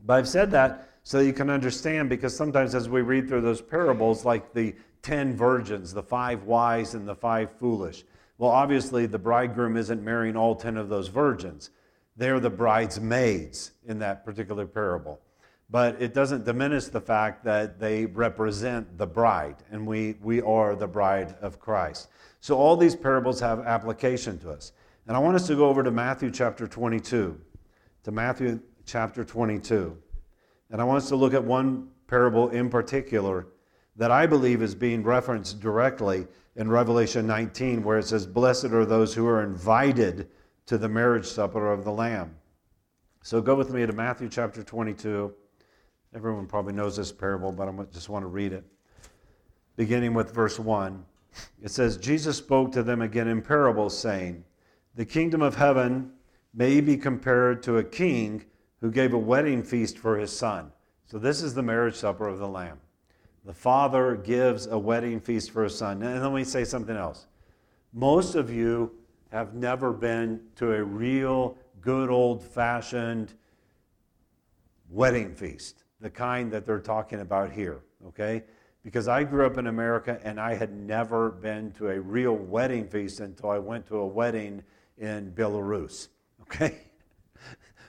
But 0.05 0.15
I've 0.15 0.29
said 0.29 0.51
that 0.51 0.89
so 1.05 1.21
you 1.21 1.33
can 1.33 1.51
understand 1.51 2.09
because 2.09 2.37
sometimes 2.37 2.75
as 2.75 2.89
we 2.89 3.03
read 3.03 3.29
through 3.29 3.41
those 3.43 3.61
parables, 3.61 4.25
like 4.25 4.53
the 4.53 4.75
ten 5.02 5.37
virgins, 5.37 5.92
the 5.92 6.02
five 6.02 6.44
wise 6.44 6.94
and 6.94 7.06
the 7.06 7.14
five 7.14 7.50
foolish, 7.59 8.04
well, 8.38 8.50
obviously 8.50 9.06
the 9.06 9.18
bridegroom 9.18 9.76
isn't 9.76 10.02
marrying 10.02 10.37
all 10.37 10.56
ten 10.56 10.76
of 10.76 10.88
those 10.88 11.09
virgins. 11.09 11.71
They're 12.16 12.40
the 12.40 12.50
bridesmaids 12.50 13.73
in 13.87 13.99
that 14.00 14.25
particular 14.25 14.66
parable. 14.66 15.21
But 15.71 16.02
it 16.02 16.12
doesn't 16.12 16.44
diminish 16.44 16.87
the 16.87 17.00
fact 17.00 17.44
that 17.44 17.80
they 17.80 18.04
represent 18.04 18.99
the 18.99 19.06
bride, 19.06 19.56
and 19.71 19.87
we, 19.87 20.16
we 20.21 20.42
are 20.42 20.76
the 20.76 20.87
bride 20.87 21.35
of 21.40 21.59
Christ. 21.59 22.09
So 22.40 22.56
all 22.56 22.76
these 22.76 22.94
parables 22.94 23.40
have 23.40 23.61
application 23.61 24.38
to 24.40 24.50
us. 24.50 24.73
And 25.06 25.16
I 25.16 25.21
want 25.21 25.37
us 25.37 25.47
to 25.47 25.56
go 25.56 25.68
over 25.68 25.82
to 25.82 25.90
Matthew 25.90 26.30
chapter 26.30 26.66
22. 26.66 27.40
To 28.04 28.11
Matthew 28.11 28.61
chapter 28.85 29.25
22. 29.25 29.97
And 30.71 30.80
I 30.80 30.85
want 30.85 30.99
us 30.99 31.09
to 31.09 31.16
look 31.16 31.32
at 31.32 31.42
one 31.42 31.88
parable 32.06 32.50
in 32.50 32.68
particular 32.68 33.47
that 33.97 34.11
I 34.11 34.27
believe 34.27 34.63
is 34.63 34.75
being 34.75 35.03
referenced 35.03 35.61
directly 35.61 36.27
in 36.57 36.69
Revelation 36.69 37.27
19, 37.27 37.83
where 37.83 37.99
it 37.99 38.07
says, 38.07 38.27
Blessed 38.27 38.67
are 38.67 38.85
those 38.85 39.15
who 39.15 39.27
are 39.27 39.43
invited 39.43 40.29
to 40.67 40.79
the 40.79 40.89
marriage 40.89 41.27
supper 41.27 41.73
of 41.73 41.85
the 41.85 41.93
Lamb. 41.93 42.35
So 43.23 43.41
go 43.41 43.55
with 43.55 43.71
me 43.71 43.87
to 43.87 43.93
Matthew 43.93 44.29
chapter 44.29 44.63
22. 44.63 45.33
Everyone 46.15 46.47
probably 46.47 46.73
knows 46.73 46.97
this 46.97 47.13
parable, 47.13 47.53
but 47.53 47.69
I 47.69 47.73
just 47.93 48.09
want 48.09 48.23
to 48.23 48.29
read 48.29 48.53
it. 48.53 48.65
Beginning 49.77 50.13
with 50.15 50.35
verse 50.35 50.59
1. 50.59 51.05
It 51.63 51.71
says, 51.71 51.97
Jesus 51.97 52.37
spoke 52.37 52.73
to 52.73 52.83
them 52.83 53.01
again 53.01 53.29
in 53.29 53.41
parables, 53.41 53.97
saying, 53.97 54.45
The 54.95 55.07
kingdom 55.07 55.41
of 55.41 55.57
heaven 55.57 56.13
may 56.53 56.81
be 56.81 56.97
compared 56.97 57.63
to 57.63 57.79
a 57.79 57.85
king 57.85 58.45
who 58.81 58.91
gave 58.91 59.15
a 59.15 59.19
wedding 59.19 59.63
feast 59.63 59.97
for 59.97 60.19
his 60.19 60.37
son. 60.37 60.73
So, 61.07 61.19
this 61.19 61.43
is 61.43 61.55
the 61.55 61.63
marriage 61.63 61.95
supper 61.95 62.29
of 62.29 62.39
the 62.39 62.49
Lamb. 62.49 62.81
The 63.45 63.53
father 63.53 64.17
gives 64.17 64.67
a 64.67 64.79
wedding 64.79 65.21
feast 65.21 65.51
for 65.51 65.65
his 65.65 65.77
son. 65.77 66.03
And 66.03 66.23
let 66.23 66.33
me 66.33 66.45
say 66.45 66.65
something 66.65 66.97
else. 66.97 67.27
Most 67.93 68.35
of 68.35 68.51
you 68.51 68.93
have 69.31 69.55
never 69.55 69.93
been 69.93 70.41
to 70.57 70.75
a 70.75 70.83
real, 70.83 71.57
good, 71.81 72.11
old 72.11 72.43
fashioned 72.43 73.35
wedding 74.89 75.35
feast, 75.35 75.85
the 76.01 76.11
kind 76.11 76.53
that 76.53 76.67
they're 76.67 76.79
talking 76.79 77.21
about 77.21 77.51
here, 77.51 77.81
okay? 78.07 78.45
because 78.83 79.07
I 79.07 79.25
grew 79.25 79.47
up 79.47 79.59
in 79.59 79.69
America 79.69 80.19
and 80.25 80.41
I 80.41 80.55
had 80.55 80.73
never 80.73 81.31
been 81.31 81.73
to 81.73 81.91
a 81.91 82.01
real 82.01 82.35
wedding 82.35 82.89
feast 82.89 83.21
until 83.21 83.51
I 83.51 83.59
went 83.59 83.87
to 83.89 83.99
a 83.99 84.07
wedding 84.07 84.63
in 84.99 85.33
Belarus. 85.33 86.09
Okay? 86.43 86.77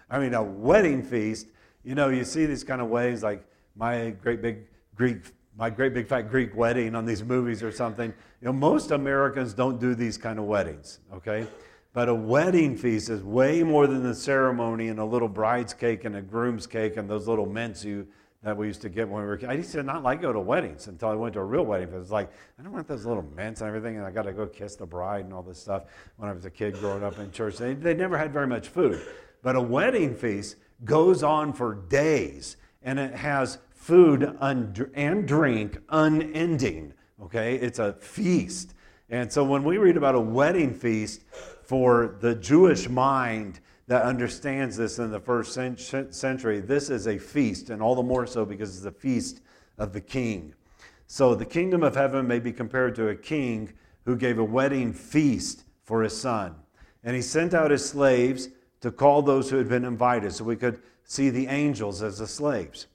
I 0.09 0.19
mean, 0.19 0.33
a 0.35 0.43
wedding 0.43 1.03
feast, 1.03 1.47
you 1.83 1.95
know, 1.95 2.07
you 2.07 2.23
see 2.23 2.45
these 2.45 2.63
kind 2.63 2.81
of 2.81 2.87
weddings 2.87 3.23
like 3.23 3.45
my 3.75 4.11
great 4.11 4.41
big 4.41 4.67
Greek, 4.95 5.17
my 5.57 5.69
great 5.69 5.93
big 5.93 6.07
fat 6.07 6.23
Greek 6.29 6.55
wedding 6.55 6.95
on 6.95 7.05
these 7.05 7.23
movies 7.23 7.61
or 7.61 7.71
something. 7.71 8.13
You 8.41 8.45
know, 8.47 8.53
most 8.53 8.91
Americans 8.91 9.53
don't 9.53 9.79
do 9.79 9.95
these 9.95 10.17
kind 10.17 10.39
of 10.39 10.45
weddings, 10.45 10.99
okay? 11.13 11.47
But 11.93 12.09
a 12.09 12.13
wedding 12.13 12.75
feast 12.75 13.09
is 13.09 13.21
way 13.21 13.61
more 13.61 13.85
than 13.85 14.01
the 14.01 14.15
ceremony 14.15 14.87
and 14.87 14.99
a 14.99 15.05
little 15.05 15.27
bride's 15.27 15.73
cake 15.73 16.05
and 16.05 16.15
a 16.15 16.21
groom's 16.21 16.65
cake 16.65 16.97
and 16.97 17.07
those 17.07 17.27
little 17.27 17.45
mints 17.45 17.85
you 17.85 18.07
that 18.41 18.57
we 18.57 18.67
used 18.67 18.81
to 18.81 18.89
get 18.89 19.07
when 19.07 19.21
we 19.21 19.27
were 19.27 19.37
kids. 19.37 19.49
I 19.49 19.53
used 19.53 19.71
to 19.71 19.83
not 19.83 20.03
like 20.03 20.21
go 20.21 20.33
to 20.33 20.39
weddings 20.39 20.87
until 20.87 21.09
I 21.09 21.13
went 21.13 21.33
to 21.35 21.39
a 21.39 21.45
real 21.45 21.63
wedding. 21.63 21.87
It 21.87 21.97
was 21.97 22.11
like, 22.11 22.29
I 22.59 22.63
don't 22.63 22.73
want 22.73 22.87
those 22.87 23.05
little 23.05 23.23
mints 23.23 23.61
and 23.61 23.69
everything, 23.69 23.95
and 23.95 24.05
I 24.05 24.11
got 24.11 24.23
to 24.23 24.33
go 24.33 24.45
kiss 24.45 24.75
the 24.75 24.85
bride 24.85 25.23
and 25.23 25.33
all 25.33 25.43
this 25.43 25.59
stuff 25.59 25.83
when 26.17 26.29
I 26.29 26.33
was 26.33 26.43
a 26.43 26.49
kid 26.49 26.73
growing 26.79 27.03
up 27.03 27.17
in 27.19 27.31
church. 27.31 27.57
They, 27.57 27.73
they 27.73 27.93
never 27.93 28.17
had 28.17 28.33
very 28.33 28.47
much 28.47 28.67
food. 28.67 29.01
But 29.43 29.55
a 29.55 29.61
wedding 29.61 30.13
feast 30.13 30.57
goes 30.83 31.23
on 31.23 31.53
for 31.53 31.75
days, 31.75 32.57
and 32.81 32.99
it 32.99 33.15
has 33.15 33.59
food 33.83 34.37
and 34.41 35.27
drink 35.27 35.77
unending. 35.89 36.93
Okay? 37.21 37.55
It's 37.55 37.79
a 37.79 37.93
feast. 37.93 38.73
And 39.09 39.31
so 39.31 39.43
when 39.43 39.63
we 39.63 39.77
read 39.77 39.97
about 39.97 40.15
a 40.15 40.19
wedding 40.19 40.73
feast 40.73 41.23
for 41.63 42.17
the 42.21 42.35
Jewish 42.35 42.89
mind, 42.89 43.59
that 43.87 44.03
understands 44.03 44.77
this 44.77 44.97
in 44.97 45.11
the 45.11 45.19
first 45.19 45.53
century. 45.53 46.61
This 46.61 46.89
is 46.89 47.05
a 47.05 47.17
feast, 47.17 47.69
and 47.69 47.81
all 47.81 47.95
the 47.95 48.01
more 48.01 48.25
so 48.25 48.45
because 48.45 48.77
it's 48.77 48.85
a 48.85 48.91
feast 48.91 49.41
of 49.77 49.91
the 49.91 49.99
king. 49.99 50.53
So 51.07 51.35
the 51.35 51.45
kingdom 51.45 51.83
of 51.83 51.93
heaven 51.93 52.25
may 52.25 52.39
be 52.39 52.53
compared 52.53 52.95
to 52.95 53.09
a 53.09 53.15
king 53.15 53.73
who 54.05 54.15
gave 54.15 54.39
a 54.39 54.43
wedding 54.43 54.93
feast 54.93 55.65
for 55.83 56.01
his 56.01 56.17
son. 56.17 56.55
And 57.03 57.13
he 57.13 57.21
sent 57.21 57.53
out 57.53 57.71
his 57.71 57.87
slaves 57.87 58.47
to 58.79 58.89
call 58.89 59.21
those 59.21 59.49
who 59.49 59.57
had 59.57 59.67
been 59.67 59.83
invited. 59.83 60.31
So 60.31 60.45
we 60.45 60.55
could 60.55 60.81
see 61.03 61.29
the 61.29 61.47
angels 61.47 62.01
as 62.01 62.19
the 62.19 62.27
slaves. 62.27 62.87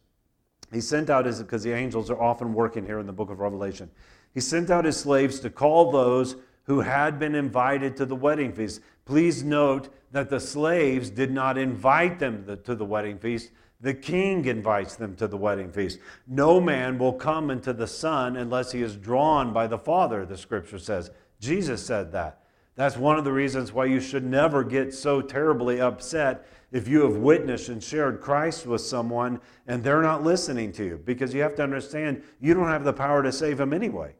He 0.72 0.80
sent 0.80 1.10
out 1.10 1.26
his, 1.26 1.40
because 1.42 1.62
the 1.62 1.72
angels 1.72 2.10
are 2.10 2.20
often 2.20 2.52
working 2.54 2.84
here 2.84 2.98
in 2.98 3.06
the 3.06 3.12
book 3.12 3.30
of 3.30 3.40
Revelation. 3.40 3.90
He 4.34 4.40
sent 4.40 4.70
out 4.70 4.84
his 4.84 4.98
slaves 4.98 5.40
to 5.40 5.50
call 5.50 5.90
those 5.90 6.36
who 6.64 6.80
had 6.80 7.18
been 7.18 7.34
invited 7.34 7.96
to 7.96 8.06
the 8.06 8.14
wedding 8.14 8.52
feast. 8.52 8.80
Please 9.06 9.42
note 9.42 9.88
that 10.12 10.28
the 10.28 10.40
slaves 10.40 11.08
did 11.08 11.30
not 11.30 11.56
invite 11.56 12.18
them 12.18 12.44
to 12.64 12.74
the 12.74 12.84
wedding 12.84 13.18
feast. 13.18 13.50
The 13.80 13.94
king 13.94 14.44
invites 14.44 14.96
them 14.96 15.16
to 15.16 15.26
the 15.26 15.36
wedding 15.36 15.72
feast. 15.72 15.98
No 16.26 16.60
man 16.60 16.98
will 16.98 17.14
come 17.14 17.50
into 17.50 17.72
the 17.72 17.86
Son 17.86 18.36
unless 18.36 18.72
he 18.72 18.82
is 18.82 18.96
drawn 18.96 19.52
by 19.52 19.66
the 19.66 19.78
Father, 19.78 20.26
the 20.26 20.36
scripture 20.36 20.78
says. 20.78 21.10
Jesus 21.40 21.84
said 21.84 22.12
that. 22.12 22.42
That's 22.74 22.96
one 22.96 23.18
of 23.18 23.24
the 23.24 23.32
reasons 23.32 23.72
why 23.72 23.86
you 23.86 24.00
should 24.00 24.24
never 24.24 24.62
get 24.62 24.92
so 24.92 25.20
terribly 25.20 25.80
upset 25.80 26.46
if 26.70 26.86
you 26.86 27.02
have 27.02 27.16
witnessed 27.16 27.68
and 27.68 27.82
shared 27.82 28.20
Christ 28.20 28.66
with 28.66 28.80
someone 28.80 29.40
and 29.66 29.82
they're 29.82 30.02
not 30.02 30.22
listening 30.22 30.72
to 30.72 30.84
you, 30.84 31.00
because 31.04 31.32
you 31.32 31.40
have 31.42 31.54
to 31.56 31.62
understand 31.62 32.22
you 32.40 32.54
don't 32.54 32.68
have 32.68 32.84
the 32.84 32.92
power 32.92 33.22
to 33.22 33.32
save 33.32 33.58
them 33.58 33.72
anyway. 33.72 34.14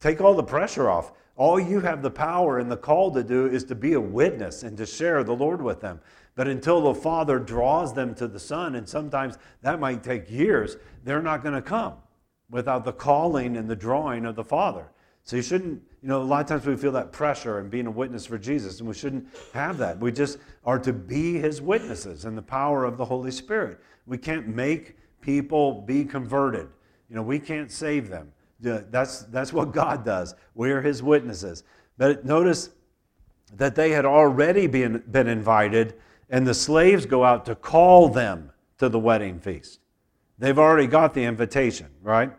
Take 0.00 0.20
all 0.20 0.34
the 0.34 0.42
pressure 0.42 0.88
off. 0.88 1.12
All 1.36 1.60
you 1.60 1.80
have 1.80 2.02
the 2.02 2.10
power 2.10 2.58
and 2.58 2.70
the 2.70 2.76
call 2.76 3.10
to 3.12 3.22
do 3.22 3.46
is 3.46 3.64
to 3.64 3.74
be 3.74 3.92
a 3.92 4.00
witness 4.00 4.62
and 4.62 4.76
to 4.78 4.86
share 4.86 5.22
the 5.22 5.34
Lord 5.34 5.60
with 5.60 5.80
them. 5.80 6.00
But 6.34 6.48
until 6.48 6.80
the 6.80 6.94
Father 6.94 7.38
draws 7.38 7.94
them 7.94 8.14
to 8.14 8.28
the 8.28 8.38
Son, 8.38 8.74
and 8.74 8.88
sometimes 8.88 9.38
that 9.62 9.80
might 9.80 10.02
take 10.02 10.30
years, 10.30 10.76
they're 11.04 11.22
not 11.22 11.42
going 11.42 11.54
to 11.54 11.62
come 11.62 11.94
without 12.50 12.84
the 12.84 12.92
calling 12.92 13.56
and 13.56 13.68
the 13.68 13.76
drawing 13.76 14.24
of 14.24 14.36
the 14.36 14.44
Father. 14.44 14.86
So 15.26 15.34
you 15.34 15.42
shouldn't, 15.42 15.82
you 16.02 16.08
know, 16.08 16.22
a 16.22 16.24
lot 16.24 16.40
of 16.40 16.46
times 16.46 16.64
we 16.64 16.76
feel 16.76 16.92
that 16.92 17.10
pressure 17.10 17.58
and 17.58 17.68
being 17.68 17.88
a 17.88 17.90
witness 17.90 18.24
for 18.24 18.38
Jesus, 18.38 18.78
and 18.78 18.88
we 18.88 18.94
shouldn't 18.94 19.26
have 19.52 19.76
that. 19.78 19.98
We 19.98 20.12
just 20.12 20.38
are 20.64 20.78
to 20.78 20.92
be 20.92 21.34
his 21.34 21.60
witnesses 21.60 22.24
in 22.24 22.36
the 22.36 22.42
power 22.42 22.84
of 22.84 22.96
the 22.96 23.04
Holy 23.04 23.32
Spirit. 23.32 23.80
We 24.06 24.18
can't 24.18 24.46
make 24.46 24.96
people 25.20 25.80
be 25.80 26.04
converted. 26.04 26.68
You 27.10 27.16
know, 27.16 27.22
we 27.22 27.40
can't 27.40 27.72
save 27.72 28.08
them. 28.08 28.32
That's, 28.60 29.22
that's 29.22 29.52
what 29.52 29.72
God 29.72 30.04
does. 30.04 30.36
We're 30.54 30.80
his 30.80 31.02
witnesses. 31.02 31.64
But 31.98 32.24
notice 32.24 32.70
that 33.56 33.74
they 33.74 33.90
had 33.90 34.04
already 34.04 34.68
been, 34.68 35.02
been 35.10 35.26
invited, 35.26 35.94
and 36.30 36.46
the 36.46 36.54
slaves 36.54 37.04
go 37.04 37.24
out 37.24 37.44
to 37.46 37.56
call 37.56 38.08
them 38.08 38.52
to 38.78 38.88
the 38.88 39.00
wedding 39.00 39.40
feast. 39.40 39.80
They've 40.38 40.58
already 40.58 40.86
got 40.86 41.14
the 41.14 41.24
invitation, 41.24 41.88
right? 42.00 42.30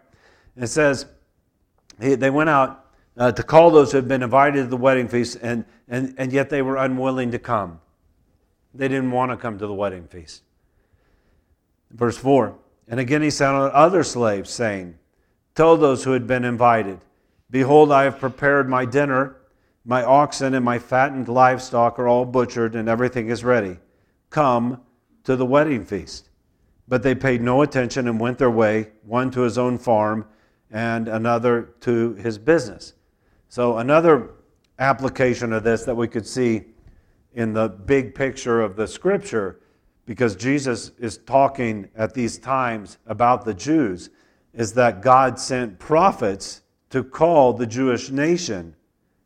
it 0.56 0.68
says 0.68 1.06
they 1.98 2.30
went 2.30 2.50
out 2.50 2.86
uh, 3.18 3.32
to 3.32 3.44
call 3.44 3.72
those 3.72 3.92
who 3.92 3.98
had 3.98 4.08
been 4.08 4.24
invited 4.24 4.64
to 4.64 4.68
the 4.68 4.78
wedding 4.78 5.08
feast, 5.08 5.38
and, 5.42 5.66
and, 5.88 6.14
and 6.18 6.32
yet 6.32 6.50
they 6.50 6.62
were 6.62 6.78
unwilling 6.78 7.32
to 7.32 7.40
come. 7.40 7.80
They 8.74 8.88
didn't 8.88 9.12
want 9.12 9.32
to 9.32 9.38
come 9.38 9.58
to 9.58 9.66
the 9.66 9.74
wedding 9.74 10.08
feast. 10.08 10.44
Verse 11.92 12.18
4 12.18 12.56
And 12.88 13.00
again 13.00 13.22
he 13.22 13.30
sent 13.30 13.56
on 13.56 13.72
other 13.74 14.04
slaves, 14.04 14.50
saying, 14.52 15.00
Tell 15.56 15.78
those 15.78 16.04
who 16.04 16.12
had 16.12 16.28
been 16.28 16.46
invited, 16.46 17.00
Behold, 17.50 17.92
I 17.92 18.04
have 18.04 18.20
prepared 18.20 18.70
my 18.70 18.86
dinner. 18.86 19.38
My 19.84 20.04
oxen 20.04 20.54
and 20.54 20.66
my 20.66 20.80
fattened 20.80 21.30
livestock 21.30 21.98
are 21.98 22.08
all 22.08 22.26
butchered, 22.26 22.76
and 22.76 22.90
everything 22.90 23.30
is 23.30 23.44
ready. 23.44 23.78
Come 24.30 24.82
to 25.24 25.38
the 25.38 25.46
wedding 25.46 25.86
feast. 25.86 26.30
But 26.90 27.04
they 27.04 27.16
paid 27.16 27.42
no 27.42 27.62
attention 27.62 28.08
and 28.08 28.20
went 28.20 28.38
their 28.38 28.52
way, 28.52 28.90
one 29.04 29.32
to 29.32 29.42
his 29.42 29.58
own 29.58 29.78
farm 29.78 30.26
and 30.72 31.08
another 31.08 31.74
to 31.82 32.14
his 32.16 32.38
business. 32.38 32.94
So, 33.50 33.78
another 33.78 34.32
application 34.80 35.54
of 35.54 35.64
this 35.64 35.84
that 35.86 35.96
we 35.96 36.08
could 36.08 36.28
see 36.28 36.66
in 37.34 37.54
the 37.54 37.70
big 37.70 38.16
picture 38.16 38.62
of 38.62 38.76
the 38.76 38.88
scripture, 38.88 39.60
because 40.06 40.36
Jesus 40.36 40.92
is 41.00 41.18
talking 41.20 41.90
at 41.96 42.14
these 42.14 42.38
times 42.38 42.98
about 43.06 43.46
the 43.46 43.54
Jews, 43.54 44.10
is 44.54 44.74
that 44.74 45.02
God 45.02 45.40
sent 45.40 45.80
prophets 45.80 46.62
to 46.90 47.04
call 47.04 47.54
the 47.54 47.68
Jewish 47.68 48.10
nation 48.10 48.76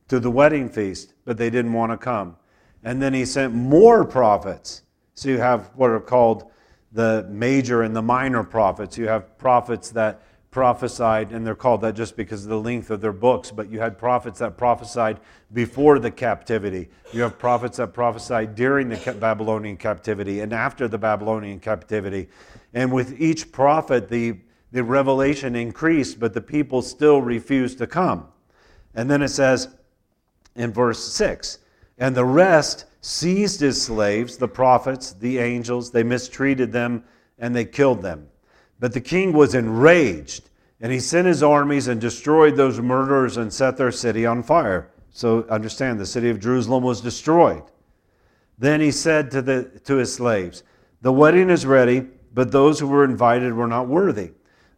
to 0.07 0.19
the 0.19 0.31
wedding 0.31 0.67
feast, 0.67 1.13
but 1.25 1.37
they 1.37 1.49
didn't 1.49 1.73
want 1.73 1.91
to 1.91 1.97
come. 1.97 2.35
And 2.83 3.01
then 3.01 3.13
he 3.13 3.25
sent 3.25 3.53
more 3.53 4.03
prophets. 4.03 4.83
So 5.13 5.29
you 5.29 5.37
have 5.37 5.71
what 5.75 5.89
are 5.89 5.99
called 5.99 6.51
the 6.91 7.25
major 7.29 7.83
and 7.83 7.95
the 7.95 8.01
minor 8.01 8.43
prophets. 8.43 8.97
You 8.97 9.07
have 9.07 9.37
prophets 9.37 9.89
that 9.91 10.21
prophesied, 10.51 11.31
and 11.31 11.47
they're 11.47 11.55
called 11.55 11.79
that 11.79 11.95
just 11.95 12.17
because 12.17 12.43
of 12.43 12.49
the 12.49 12.59
length 12.59 12.91
of 12.91 12.99
their 12.99 13.13
books, 13.13 13.51
but 13.51 13.71
you 13.71 13.79
had 13.79 13.97
prophets 13.97 14.39
that 14.39 14.57
prophesied 14.57 15.17
before 15.53 15.97
the 15.97 16.11
captivity. 16.11 16.89
You 17.13 17.21
have 17.21 17.39
prophets 17.39 17.77
that 17.77 17.93
prophesied 17.93 18.53
during 18.53 18.89
the 18.89 19.17
Babylonian 19.19 19.77
captivity 19.77 20.41
and 20.41 20.51
after 20.51 20.89
the 20.89 20.97
Babylonian 20.97 21.61
captivity. 21.61 22.27
And 22.73 22.91
with 22.91 23.19
each 23.19 23.53
prophet, 23.53 24.09
the, 24.09 24.39
the 24.73 24.83
revelation 24.83 25.55
increased, 25.55 26.19
but 26.19 26.33
the 26.33 26.41
people 26.41 26.81
still 26.81 27.21
refused 27.21 27.77
to 27.77 27.87
come. 27.87 28.27
And 28.93 29.09
then 29.09 29.21
it 29.21 29.29
says 29.29 29.69
in 30.57 30.73
verse 30.73 31.01
6 31.13 31.59
And 31.97 32.13
the 32.13 32.25
rest 32.25 32.85
seized 32.99 33.61
his 33.61 33.81
slaves, 33.81 34.35
the 34.35 34.49
prophets, 34.49 35.13
the 35.13 35.39
angels, 35.39 35.91
they 35.91 36.03
mistreated 36.03 36.73
them, 36.73 37.05
and 37.39 37.55
they 37.55 37.63
killed 37.63 38.01
them. 38.01 38.27
But 38.81 38.93
the 38.93 38.99
king 38.99 39.31
was 39.31 39.53
enraged, 39.53 40.49
and 40.81 40.91
he 40.91 40.99
sent 40.99 41.27
his 41.27 41.43
armies 41.43 41.87
and 41.87 42.01
destroyed 42.01 42.55
those 42.55 42.81
murderers 42.81 43.37
and 43.37 43.53
set 43.53 43.77
their 43.77 43.91
city 43.91 44.25
on 44.25 44.41
fire. 44.41 44.89
So 45.11 45.45
understand, 45.49 45.99
the 45.99 46.05
city 46.07 46.31
of 46.31 46.39
Jerusalem 46.39 46.83
was 46.83 46.99
destroyed. 46.99 47.61
Then 48.57 48.81
he 48.81 48.89
said 48.89 49.29
to, 49.31 49.41
the, 49.43 49.65
to 49.85 49.97
his 49.97 50.11
slaves, 50.11 50.63
The 51.01 51.13
wedding 51.13 51.51
is 51.51 51.63
ready, 51.63 52.07
but 52.33 52.51
those 52.51 52.79
who 52.79 52.87
were 52.87 53.03
invited 53.03 53.53
were 53.53 53.67
not 53.67 53.87
worthy. 53.87 54.31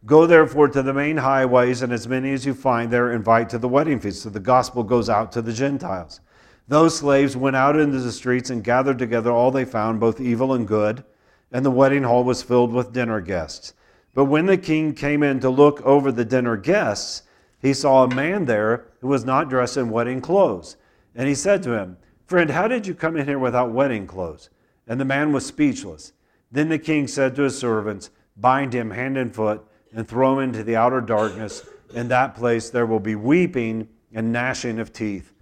Go 0.05 0.27
therefore 0.27 0.67
to 0.67 0.83
the 0.83 0.93
main 0.93 1.15
highways, 1.15 1.81
and 1.81 1.93
as 1.93 2.05
many 2.05 2.33
as 2.33 2.45
you 2.45 2.53
find 2.53 2.91
there, 2.91 3.13
invite 3.13 3.49
to 3.51 3.57
the 3.57 3.69
wedding 3.69 4.01
feast. 4.01 4.23
So 4.23 4.29
the 4.29 4.39
gospel 4.41 4.83
goes 4.83 5.07
out 5.07 5.31
to 5.31 5.41
the 5.41 5.53
Gentiles. 5.53 6.19
Those 6.67 6.97
slaves 6.97 7.37
went 7.37 7.55
out 7.55 7.79
into 7.79 7.99
the 7.99 8.11
streets 8.11 8.49
and 8.49 8.65
gathered 8.65 8.99
together 8.99 9.31
all 9.31 9.49
they 9.49 9.63
found, 9.63 10.01
both 10.01 10.19
evil 10.19 10.53
and 10.53 10.67
good, 10.67 11.05
and 11.53 11.63
the 11.63 11.71
wedding 11.71 12.03
hall 12.03 12.25
was 12.25 12.43
filled 12.43 12.73
with 12.73 12.91
dinner 12.91 13.21
guests. 13.21 13.73
But 14.13 14.25
when 14.25 14.45
the 14.45 14.57
king 14.57 14.93
came 14.93 15.23
in 15.23 15.39
to 15.39 15.49
look 15.49 15.81
over 15.81 16.11
the 16.11 16.25
dinner 16.25 16.55
guests, 16.55 17.23
he 17.59 17.73
saw 17.73 18.03
a 18.03 18.13
man 18.13 18.45
there 18.45 18.85
who 18.99 19.07
was 19.07 19.25
not 19.25 19.49
dressed 19.49 19.77
in 19.77 19.89
wedding 19.89 20.21
clothes. 20.21 20.75
And 21.15 21.27
he 21.27 21.35
said 21.35 21.63
to 21.63 21.73
him, 21.73 21.97
Friend, 22.25 22.49
how 22.49 22.67
did 22.67 22.85
you 22.85 22.93
come 22.93 23.17
in 23.17 23.25
here 23.25 23.39
without 23.39 23.71
wedding 23.71 24.05
clothes? 24.05 24.49
And 24.87 24.99
the 24.99 25.05
man 25.05 25.31
was 25.31 25.45
speechless. 25.45 26.13
Then 26.51 26.69
the 26.69 26.79
king 26.79 27.07
said 27.07 27.35
to 27.35 27.43
his 27.43 27.57
servants, 27.57 28.09
Bind 28.37 28.73
him 28.73 28.91
hand 28.91 29.17
and 29.17 29.33
foot 29.33 29.65
and 29.93 30.07
throw 30.07 30.33
him 30.33 30.49
into 30.49 30.63
the 30.63 30.75
outer 30.75 31.01
darkness. 31.01 31.67
In 31.93 32.07
that 32.09 32.35
place 32.35 32.69
there 32.69 32.85
will 32.85 32.99
be 32.99 33.15
weeping 33.15 33.87
and 34.13 34.31
gnashing 34.31 34.79
of 34.79 34.93
teeth. 34.93 35.33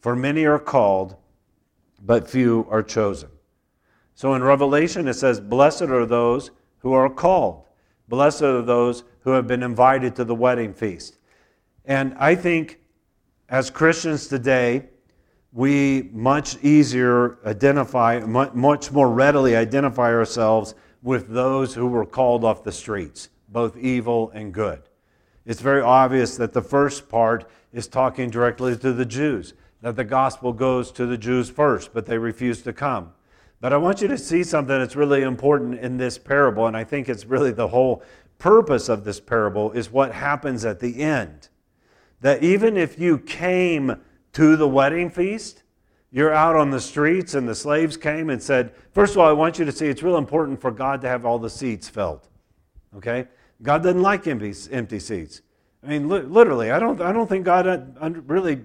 For 0.00 0.14
many 0.14 0.44
are 0.44 0.58
called, 0.58 1.16
but 2.02 2.28
few 2.28 2.66
are 2.70 2.82
chosen. 2.82 3.30
So 4.14 4.34
in 4.34 4.42
Revelation 4.42 5.08
it 5.08 5.14
says, 5.14 5.40
Blessed 5.40 5.82
are 5.82 6.06
those 6.06 6.50
who 6.78 6.92
are 6.92 7.08
called. 7.08 7.64
Blessed 8.10 8.42
are 8.42 8.60
those 8.60 9.04
who 9.20 9.30
have 9.30 9.46
been 9.46 9.62
invited 9.62 10.16
to 10.16 10.24
the 10.24 10.34
wedding 10.34 10.74
feast. 10.74 11.16
And 11.84 12.12
I 12.18 12.34
think 12.34 12.80
as 13.48 13.70
Christians 13.70 14.26
today, 14.26 14.88
we 15.52 16.10
much 16.12 16.62
easier 16.62 17.38
identify, 17.46 18.18
much 18.18 18.90
more 18.90 19.08
readily 19.08 19.54
identify 19.54 20.12
ourselves 20.12 20.74
with 21.02 21.28
those 21.28 21.72
who 21.72 21.86
were 21.86 22.04
called 22.04 22.42
off 22.42 22.64
the 22.64 22.72
streets, 22.72 23.28
both 23.48 23.76
evil 23.76 24.32
and 24.34 24.52
good. 24.52 24.82
It's 25.46 25.60
very 25.60 25.80
obvious 25.80 26.36
that 26.36 26.52
the 26.52 26.62
first 26.62 27.08
part 27.08 27.48
is 27.72 27.86
talking 27.86 28.28
directly 28.28 28.76
to 28.76 28.92
the 28.92 29.06
Jews, 29.06 29.54
that 29.82 29.94
the 29.94 30.04
gospel 30.04 30.52
goes 30.52 30.90
to 30.92 31.06
the 31.06 31.16
Jews 31.16 31.48
first, 31.48 31.94
but 31.94 32.06
they 32.06 32.18
refuse 32.18 32.60
to 32.62 32.72
come. 32.72 33.12
But 33.60 33.72
I 33.74 33.76
want 33.76 34.00
you 34.00 34.08
to 34.08 34.18
see 34.18 34.42
something 34.42 34.78
that's 34.78 34.96
really 34.96 35.22
important 35.22 35.80
in 35.80 35.98
this 35.98 36.16
parable, 36.16 36.66
and 36.66 36.76
I 36.76 36.84
think 36.84 37.08
it's 37.08 37.26
really 37.26 37.52
the 37.52 37.68
whole 37.68 38.02
purpose 38.38 38.88
of 38.88 39.04
this 39.04 39.20
parable 39.20 39.70
is 39.72 39.90
what 39.90 40.12
happens 40.12 40.64
at 40.64 40.80
the 40.80 41.02
end. 41.02 41.48
That 42.22 42.42
even 42.42 42.76
if 42.76 42.98
you 42.98 43.18
came 43.18 44.00
to 44.32 44.56
the 44.56 44.68
wedding 44.68 45.10
feast, 45.10 45.62
you're 46.10 46.32
out 46.32 46.56
on 46.56 46.70
the 46.70 46.80
streets 46.80 47.34
and 47.34 47.48
the 47.48 47.54
slaves 47.54 47.96
came 47.96 48.30
and 48.30 48.42
said, 48.42 48.72
First 48.92 49.12
of 49.12 49.18
all, 49.18 49.28
I 49.28 49.32
want 49.32 49.58
you 49.58 49.64
to 49.64 49.72
see 49.72 49.86
it's 49.86 50.02
real 50.02 50.16
important 50.16 50.60
for 50.60 50.70
God 50.70 51.00
to 51.02 51.08
have 51.08 51.24
all 51.24 51.38
the 51.38 51.50
seats 51.50 51.88
filled. 51.88 52.26
Okay? 52.96 53.28
God 53.62 53.82
doesn't 53.82 54.02
like 54.02 54.26
empty, 54.26 54.54
empty 54.72 54.98
seats. 54.98 55.42
I 55.84 55.88
mean, 55.88 56.08
li- 56.08 56.22
literally, 56.22 56.70
I 56.70 56.78
don't, 56.78 57.00
I 57.00 57.12
don't 57.12 57.28
think 57.28 57.44
God 57.44 57.66
uh, 57.66 58.10
really 58.26 58.64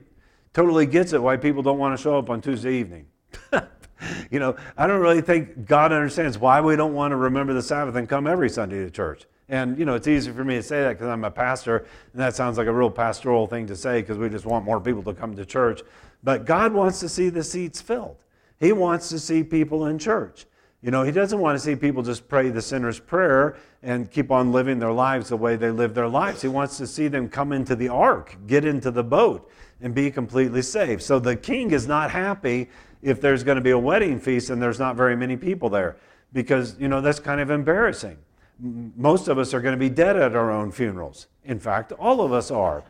totally 0.53 0.85
gets 0.85 1.13
it 1.13 1.21
why 1.21 1.37
people 1.37 1.61
don't 1.61 1.77
want 1.77 1.95
to 1.97 2.01
show 2.01 2.17
up 2.17 2.29
on 2.29 2.41
Tuesday 2.41 2.73
evening. 2.75 3.07
you 4.31 4.39
know, 4.39 4.55
I 4.77 4.87
don't 4.87 5.01
really 5.01 5.21
think 5.21 5.65
God 5.65 5.91
understands 5.91 6.37
why 6.37 6.61
we 6.61 6.75
don't 6.75 6.93
want 6.93 7.11
to 7.11 7.15
remember 7.15 7.53
the 7.53 7.61
Sabbath 7.61 7.95
and 7.95 8.07
come 8.07 8.27
every 8.27 8.49
Sunday 8.49 8.83
to 8.83 8.89
church. 8.89 9.25
And, 9.47 9.77
you 9.77 9.85
know, 9.85 9.93
it's 9.93 10.07
easy 10.07 10.31
for 10.31 10.43
me 10.43 10.55
to 10.55 10.63
say 10.63 10.81
that 10.81 10.93
because 10.93 11.07
I'm 11.07 11.23
a 11.23 11.31
pastor, 11.31 11.85
and 12.13 12.21
that 12.21 12.35
sounds 12.35 12.57
like 12.57 12.67
a 12.67 12.73
real 12.73 12.89
pastoral 12.89 13.45
thing 13.45 13.67
to 13.67 13.75
say 13.75 14.01
because 14.01 14.17
we 14.17 14.27
just 14.29 14.45
want 14.45 14.65
more 14.65 14.81
people 14.81 15.03
to 15.03 15.13
come 15.13 15.35
to 15.35 15.45
church. 15.45 15.81
But 16.23 16.45
God 16.45 16.73
wants 16.73 16.99
to 17.01 17.09
see 17.09 17.29
the 17.29 17.43
seats 17.43 17.79
filled. 17.79 18.17
He 18.59 18.71
wants 18.71 19.09
to 19.09 19.19
see 19.19 19.43
people 19.43 19.85
in 19.85 19.99
church. 19.99 20.45
You 20.81 20.89
know, 20.89 21.03
He 21.03 21.11
doesn't 21.11 21.39
want 21.39 21.57
to 21.57 21.63
see 21.63 21.75
people 21.75 22.01
just 22.01 22.27
pray 22.27 22.49
the 22.49 22.61
sinner's 22.61 22.99
prayer 22.99 23.57
and 23.83 24.09
keep 24.09 24.31
on 24.31 24.51
living 24.51 24.79
their 24.79 24.91
lives 24.91 25.29
the 25.29 25.37
way 25.37 25.55
they 25.55 25.69
live 25.69 25.93
their 25.93 26.07
lives. 26.07 26.41
He 26.41 26.47
wants 26.47 26.77
to 26.77 26.87
see 26.87 27.07
them 27.07 27.29
come 27.29 27.51
into 27.51 27.75
the 27.75 27.89
ark, 27.89 28.35
get 28.47 28.65
into 28.65 28.89
the 28.89 29.03
boat, 29.03 29.51
and 29.81 29.93
be 29.93 30.09
completely 30.09 30.63
saved. 30.63 31.03
So 31.03 31.19
the 31.19 31.35
king 31.35 31.71
is 31.71 31.87
not 31.87 32.09
happy 32.09 32.69
if 33.05 33.21
there's 33.21 33.43
going 33.43 33.57
to 33.57 33.61
be 33.61 33.69
a 33.69 33.77
wedding 33.77 34.19
feast 34.19 34.49
and 34.49 34.59
there's 34.59 34.79
not 34.79 34.95
very 34.95 35.15
many 35.15 35.37
people 35.37 35.69
there 35.69 35.95
because, 36.33 36.75
you 36.79 36.87
know, 36.87 37.01
that's 37.01 37.19
kind 37.19 37.39
of 37.39 37.51
embarrassing. 37.51 38.17
Most 38.59 39.27
of 39.27 39.37
us 39.37 39.53
are 39.53 39.61
going 39.61 39.75
to 39.75 39.79
be 39.79 39.89
dead 39.89 40.17
at 40.17 40.35
our 40.35 40.49
own 40.49 40.71
funerals. 40.71 41.27
In 41.43 41.59
fact, 41.59 41.91
all 41.91 42.19
of 42.21 42.33
us 42.33 42.49
are. 42.49 42.83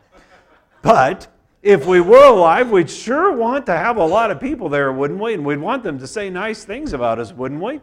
But 0.80 1.26
if 1.62 1.84
we 1.84 2.00
were 2.00 2.28
alive, 2.28 2.70
we'd 2.70 2.88
sure 2.88 3.30
want 3.30 3.66
to 3.66 3.76
have 3.76 3.98
a 3.98 4.06
lot 4.06 4.30
of 4.30 4.40
people 4.40 4.70
there, 4.70 4.90
wouldn't 4.90 5.20
we? 5.20 5.34
And 5.34 5.44
we'd 5.44 5.58
want 5.58 5.82
them 5.82 5.98
to 5.98 6.06
say 6.06 6.30
nice 6.30 6.64
things 6.64 6.94
about 6.94 7.18
us, 7.18 7.34
wouldn't 7.34 7.60
we? 7.60 7.80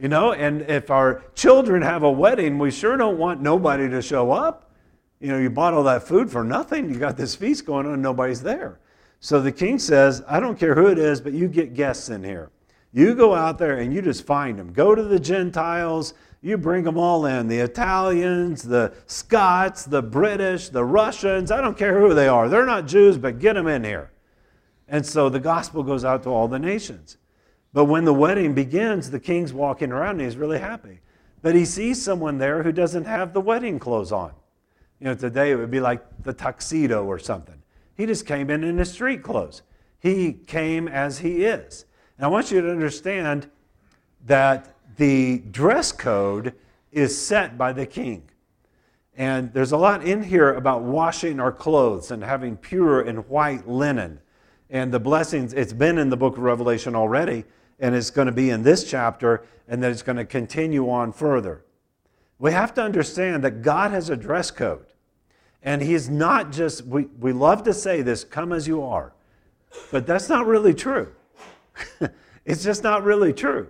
You 0.00 0.08
know, 0.08 0.32
and 0.32 0.62
if 0.62 0.90
our 0.90 1.22
children 1.36 1.82
have 1.82 2.02
a 2.02 2.10
wedding, 2.10 2.58
we 2.58 2.72
sure 2.72 2.96
don't 2.96 3.18
want 3.18 3.40
nobody 3.40 3.88
to 3.88 4.02
show 4.02 4.32
up. 4.32 4.72
You 5.20 5.28
know, 5.28 5.38
you 5.38 5.48
bought 5.48 5.74
all 5.74 5.84
that 5.84 6.02
food 6.02 6.28
for 6.28 6.42
nothing. 6.42 6.90
You 6.90 6.98
got 6.98 7.16
this 7.16 7.36
feast 7.36 7.66
going 7.66 7.86
on, 7.86 8.02
nobody's 8.02 8.42
there. 8.42 8.80
So 9.20 9.40
the 9.40 9.52
king 9.52 9.78
says, 9.78 10.22
I 10.28 10.40
don't 10.40 10.58
care 10.58 10.74
who 10.74 10.86
it 10.86 10.98
is, 10.98 11.20
but 11.20 11.32
you 11.32 11.48
get 11.48 11.74
guests 11.74 12.08
in 12.08 12.22
here. 12.22 12.50
You 12.92 13.14
go 13.14 13.34
out 13.34 13.58
there 13.58 13.78
and 13.78 13.92
you 13.92 14.00
just 14.00 14.24
find 14.24 14.58
them. 14.58 14.72
Go 14.72 14.94
to 14.94 15.02
the 15.02 15.20
Gentiles, 15.20 16.14
you 16.40 16.56
bring 16.56 16.84
them 16.84 16.96
all 16.96 17.26
in 17.26 17.48
the 17.48 17.58
Italians, 17.58 18.62
the 18.62 18.94
Scots, 19.06 19.84
the 19.84 20.02
British, 20.02 20.68
the 20.68 20.84
Russians. 20.84 21.50
I 21.50 21.60
don't 21.60 21.76
care 21.76 22.00
who 22.00 22.14
they 22.14 22.28
are. 22.28 22.48
They're 22.48 22.64
not 22.64 22.86
Jews, 22.86 23.18
but 23.18 23.40
get 23.40 23.54
them 23.54 23.66
in 23.66 23.84
here. 23.84 24.10
And 24.86 25.04
so 25.04 25.28
the 25.28 25.40
gospel 25.40 25.82
goes 25.82 26.04
out 26.04 26.22
to 26.22 26.30
all 26.30 26.48
the 26.48 26.58
nations. 26.58 27.18
But 27.72 27.86
when 27.86 28.04
the 28.04 28.14
wedding 28.14 28.54
begins, 28.54 29.10
the 29.10 29.20
king's 29.20 29.52
walking 29.52 29.92
around 29.92 30.12
and 30.12 30.20
he's 30.22 30.36
really 30.36 30.58
happy. 30.58 31.00
But 31.42 31.54
he 31.54 31.64
sees 31.64 32.00
someone 32.00 32.38
there 32.38 32.62
who 32.62 32.72
doesn't 32.72 33.04
have 33.04 33.32
the 33.32 33.40
wedding 33.40 33.78
clothes 33.78 34.12
on. 34.12 34.32
You 35.00 35.06
know, 35.06 35.14
today 35.14 35.50
it 35.50 35.56
would 35.56 35.70
be 35.70 35.80
like 35.80 36.22
the 36.22 36.32
tuxedo 36.32 37.04
or 37.04 37.18
something. 37.18 37.57
He 37.98 38.06
just 38.06 38.24
came 38.24 38.48
in 38.48 38.62
in 38.64 38.78
his 38.78 38.92
street 38.92 39.24
clothes. 39.24 39.62
He 39.98 40.32
came 40.32 40.86
as 40.86 41.18
he 41.18 41.44
is. 41.44 41.84
And 42.16 42.24
I 42.24 42.28
want 42.28 42.52
you 42.52 42.62
to 42.62 42.70
understand 42.70 43.50
that 44.24 44.74
the 44.96 45.38
dress 45.50 45.90
code 45.90 46.54
is 46.92 47.20
set 47.20 47.58
by 47.58 47.72
the 47.72 47.86
king. 47.86 48.22
And 49.16 49.52
there's 49.52 49.72
a 49.72 49.76
lot 49.76 50.04
in 50.04 50.22
here 50.22 50.54
about 50.54 50.82
washing 50.82 51.40
our 51.40 51.50
clothes 51.50 52.12
and 52.12 52.22
having 52.22 52.56
pure 52.56 53.00
and 53.00 53.28
white 53.28 53.68
linen. 53.68 54.20
And 54.70 54.92
the 54.92 55.00
blessings, 55.00 55.52
it's 55.52 55.72
been 55.72 55.98
in 55.98 56.08
the 56.08 56.16
book 56.16 56.36
of 56.36 56.44
Revelation 56.44 56.94
already, 56.94 57.44
and 57.80 57.96
it's 57.96 58.10
going 58.10 58.26
to 58.26 58.32
be 58.32 58.50
in 58.50 58.62
this 58.62 58.88
chapter, 58.88 59.44
and 59.66 59.82
then 59.82 59.90
it's 59.90 60.02
going 60.02 60.18
to 60.18 60.24
continue 60.24 60.88
on 60.88 61.10
further. 61.10 61.64
We 62.38 62.52
have 62.52 62.74
to 62.74 62.82
understand 62.82 63.42
that 63.42 63.62
God 63.62 63.90
has 63.90 64.08
a 64.08 64.16
dress 64.16 64.52
code. 64.52 64.86
And 65.62 65.82
He's 65.82 66.08
not 66.08 66.52
just, 66.52 66.84
we, 66.86 67.06
we 67.18 67.32
love 67.32 67.62
to 67.64 67.74
say 67.74 68.02
this, 68.02 68.24
come 68.24 68.52
as 68.52 68.66
you 68.66 68.82
are, 68.82 69.12
but 69.90 70.06
that's 70.06 70.28
not 70.28 70.46
really 70.46 70.74
true. 70.74 71.12
it's 72.44 72.62
just 72.62 72.82
not 72.82 73.04
really 73.04 73.32
true. 73.32 73.68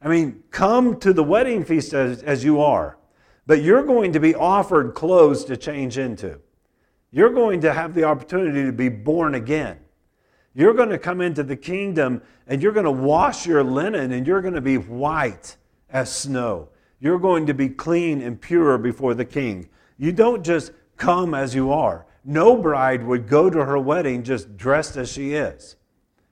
I 0.00 0.08
mean, 0.08 0.42
come 0.50 1.00
to 1.00 1.12
the 1.12 1.24
wedding 1.24 1.64
feast 1.64 1.94
as, 1.94 2.22
as 2.22 2.44
you 2.44 2.60
are, 2.60 2.98
but 3.46 3.62
you're 3.62 3.84
going 3.84 4.12
to 4.12 4.20
be 4.20 4.34
offered 4.34 4.94
clothes 4.94 5.44
to 5.46 5.56
change 5.56 5.98
into. 5.98 6.38
You're 7.10 7.30
going 7.30 7.60
to 7.62 7.72
have 7.72 7.94
the 7.94 8.04
opportunity 8.04 8.64
to 8.64 8.72
be 8.72 8.88
born 8.88 9.34
again. 9.34 9.78
You're 10.54 10.74
going 10.74 10.90
to 10.90 10.98
come 10.98 11.20
into 11.20 11.42
the 11.42 11.56
kingdom 11.56 12.22
and 12.46 12.62
you're 12.62 12.72
going 12.72 12.84
to 12.84 12.90
wash 12.90 13.46
your 13.46 13.64
linen 13.64 14.12
and 14.12 14.26
you're 14.26 14.40
going 14.40 14.54
to 14.54 14.60
be 14.60 14.78
white 14.78 15.56
as 15.90 16.14
snow. 16.14 16.68
You're 17.00 17.18
going 17.18 17.46
to 17.46 17.54
be 17.54 17.68
clean 17.68 18.20
and 18.20 18.40
pure 18.40 18.78
before 18.78 19.14
the 19.14 19.24
king. 19.24 19.68
You 19.98 20.12
don't 20.12 20.44
just 20.44 20.72
come 20.96 21.34
as 21.34 21.54
you 21.54 21.72
are. 21.72 22.06
No 22.24 22.56
bride 22.56 23.04
would 23.04 23.28
go 23.28 23.50
to 23.50 23.64
her 23.64 23.78
wedding 23.78 24.22
just 24.22 24.56
dressed 24.56 24.96
as 24.96 25.12
she 25.12 25.34
is. 25.34 25.76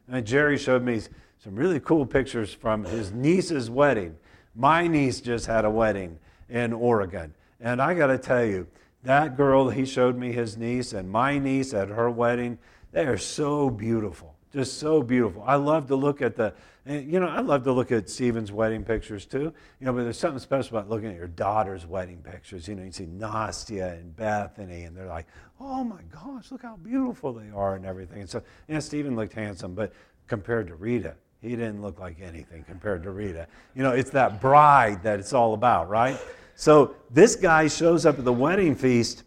And 0.08 0.26
Jerry 0.26 0.58
showed 0.58 0.82
me 0.82 1.00
some 1.38 1.54
really 1.54 1.80
cool 1.80 2.06
pictures 2.06 2.54
from 2.54 2.84
his 2.84 3.12
niece's 3.12 3.68
wedding. 3.68 4.16
My 4.54 4.86
niece 4.86 5.20
just 5.20 5.46
had 5.46 5.64
a 5.64 5.70
wedding 5.70 6.18
in 6.48 6.72
Oregon. 6.72 7.34
And 7.60 7.80
I 7.80 7.94
got 7.94 8.08
to 8.08 8.18
tell 8.18 8.44
you, 8.44 8.66
that 9.04 9.36
girl, 9.36 9.68
he 9.68 9.84
showed 9.84 10.16
me 10.16 10.32
his 10.32 10.56
niece, 10.56 10.92
and 10.92 11.10
my 11.10 11.38
niece 11.38 11.74
at 11.74 11.88
her 11.88 12.08
wedding, 12.08 12.58
they 12.92 13.04
are 13.04 13.18
so 13.18 13.68
beautiful. 13.68 14.31
Just 14.52 14.78
so 14.78 15.02
beautiful. 15.02 15.42
I 15.46 15.54
love 15.54 15.88
to 15.88 15.96
look 15.96 16.20
at 16.20 16.36
the, 16.36 16.52
eh, 16.86 17.00
you 17.00 17.20
know, 17.20 17.28
I 17.28 17.40
love 17.40 17.64
to 17.64 17.72
look 17.72 17.90
at 17.90 18.10
Stephen's 18.10 18.52
wedding 18.52 18.84
pictures 18.84 19.24
too. 19.24 19.52
You 19.80 19.86
know, 19.86 19.92
but 19.94 20.02
there's 20.02 20.18
something 20.18 20.40
special 20.40 20.76
about 20.76 20.90
looking 20.90 21.08
at 21.08 21.16
your 21.16 21.28
daughter's 21.28 21.86
wedding 21.86 22.18
pictures. 22.18 22.68
You 22.68 22.74
know, 22.74 22.82
you 22.82 22.92
see 22.92 23.06
Nastia 23.06 23.98
and 23.98 24.14
Bethany, 24.14 24.82
and 24.82 24.94
they're 24.94 25.06
like, 25.06 25.26
oh 25.58 25.82
my 25.82 26.02
gosh, 26.12 26.50
look 26.50 26.62
how 26.62 26.76
beautiful 26.76 27.32
they 27.32 27.48
are 27.54 27.76
and 27.76 27.86
everything. 27.86 28.20
And 28.20 28.28
so, 28.28 28.42
yeah, 28.68 28.80
Stephen 28.80 29.16
looked 29.16 29.32
handsome, 29.32 29.74
but 29.74 29.94
compared 30.26 30.66
to 30.66 30.74
Rita, 30.74 31.14
he 31.40 31.50
didn't 31.50 31.80
look 31.80 31.98
like 31.98 32.20
anything 32.20 32.62
compared 32.64 33.02
to 33.04 33.10
Rita. 33.10 33.48
You 33.74 33.82
know, 33.82 33.92
it's 33.92 34.10
that 34.10 34.40
bride 34.40 35.02
that 35.02 35.18
it's 35.18 35.32
all 35.32 35.54
about, 35.54 35.88
right? 35.88 36.18
So 36.56 36.94
this 37.10 37.36
guy 37.36 37.68
shows 37.68 38.04
up 38.04 38.18
at 38.18 38.24
the 38.24 38.32
wedding 38.32 38.74
feast 38.74 39.24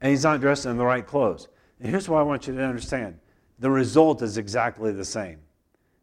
and 0.00 0.10
he's 0.10 0.24
not 0.24 0.40
dressed 0.40 0.66
in 0.66 0.76
the 0.76 0.84
right 0.84 1.06
clothes. 1.06 1.48
And 1.80 1.88
here's 1.88 2.08
what 2.08 2.18
I 2.18 2.22
want 2.22 2.46
you 2.46 2.54
to 2.54 2.62
understand 2.62 3.18
the 3.58 3.70
result 3.70 4.22
is 4.22 4.38
exactly 4.38 4.92
the 4.92 5.04
same. 5.04 5.38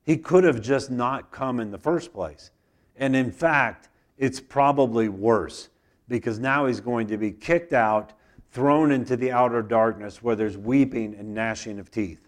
He 0.03 0.17
could 0.17 0.43
have 0.43 0.61
just 0.61 0.91
not 0.91 1.31
come 1.31 1.59
in 1.59 1.71
the 1.71 1.77
first 1.77 2.13
place. 2.13 2.51
And 2.97 3.15
in 3.15 3.31
fact, 3.31 3.89
it's 4.17 4.39
probably 4.39 5.09
worse 5.09 5.69
because 6.07 6.39
now 6.39 6.65
he's 6.65 6.79
going 6.79 7.07
to 7.07 7.17
be 7.17 7.31
kicked 7.31 7.73
out, 7.73 8.13
thrown 8.51 8.91
into 8.91 9.15
the 9.15 9.31
outer 9.31 9.61
darkness 9.61 10.21
where 10.21 10.35
there's 10.35 10.57
weeping 10.57 11.15
and 11.15 11.33
gnashing 11.33 11.79
of 11.79 11.89
teeth. 11.89 12.27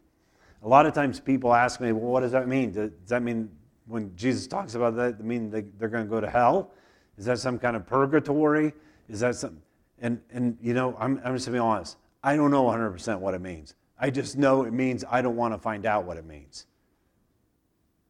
A 0.63 0.67
lot 0.67 0.85
of 0.85 0.93
times 0.93 1.19
people 1.19 1.53
ask 1.53 1.79
me, 1.79 1.91
well, 1.91 2.11
what 2.11 2.21
does 2.21 2.31
that 2.31 2.47
mean? 2.47 2.71
Does 2.71 2.91
that 3.07 3.21
mean 3.21 3.49
when 3.87 4.15
Jesus 4.15 4.47
talks 4.47 4.73
about 4.73 4.95
that, 4.95 5.23
mean 5.23 5.51
they, 5.51 5.61
they're 5.77 5.89
going 5.89 6.05
to 6.05 6.09
go 6.09 6.19
to 6.19 6.29
hell? 6.29 6.71
Is 7.17 7.25
that 7.25 7.39
some 7.39 7.59
kind 7.59 7.75
of 7.75 7.85
purgatory? 7.85 8.73
Is 9.07 9.19
that 9.19 9.35
some? 9.35 9.61
And, 9.99 10.19
and 10.31 10.57
you 10.61 10.73
know, 10.73 10.95
I'm, 10.99 11.21
I'm 11.23 11.35
just 11.35 11.45
to 11.45 11.51
be 11.51 11.59
honest. 11.59 11.97
I 12.23 12.35
don't 12.35 12.49
know 12.49 12.63
100% 12.63 13.19
what 13.19 13.33
it 13.33 13.41
means. 13.41 13.75
I 13.99 14.09
just 14.09 14.37
know 14.37 14.63
it 14.63 14.73
means 14.73 15.03
I 15.09 15.21
don't 15.21 15.35
want 15.35 15.53
to 15.53 15.57
find 15.57 15.85
out 15.85 16.05
what 16.05 16.17
it 16.17 16.25
means. 16.25 16.65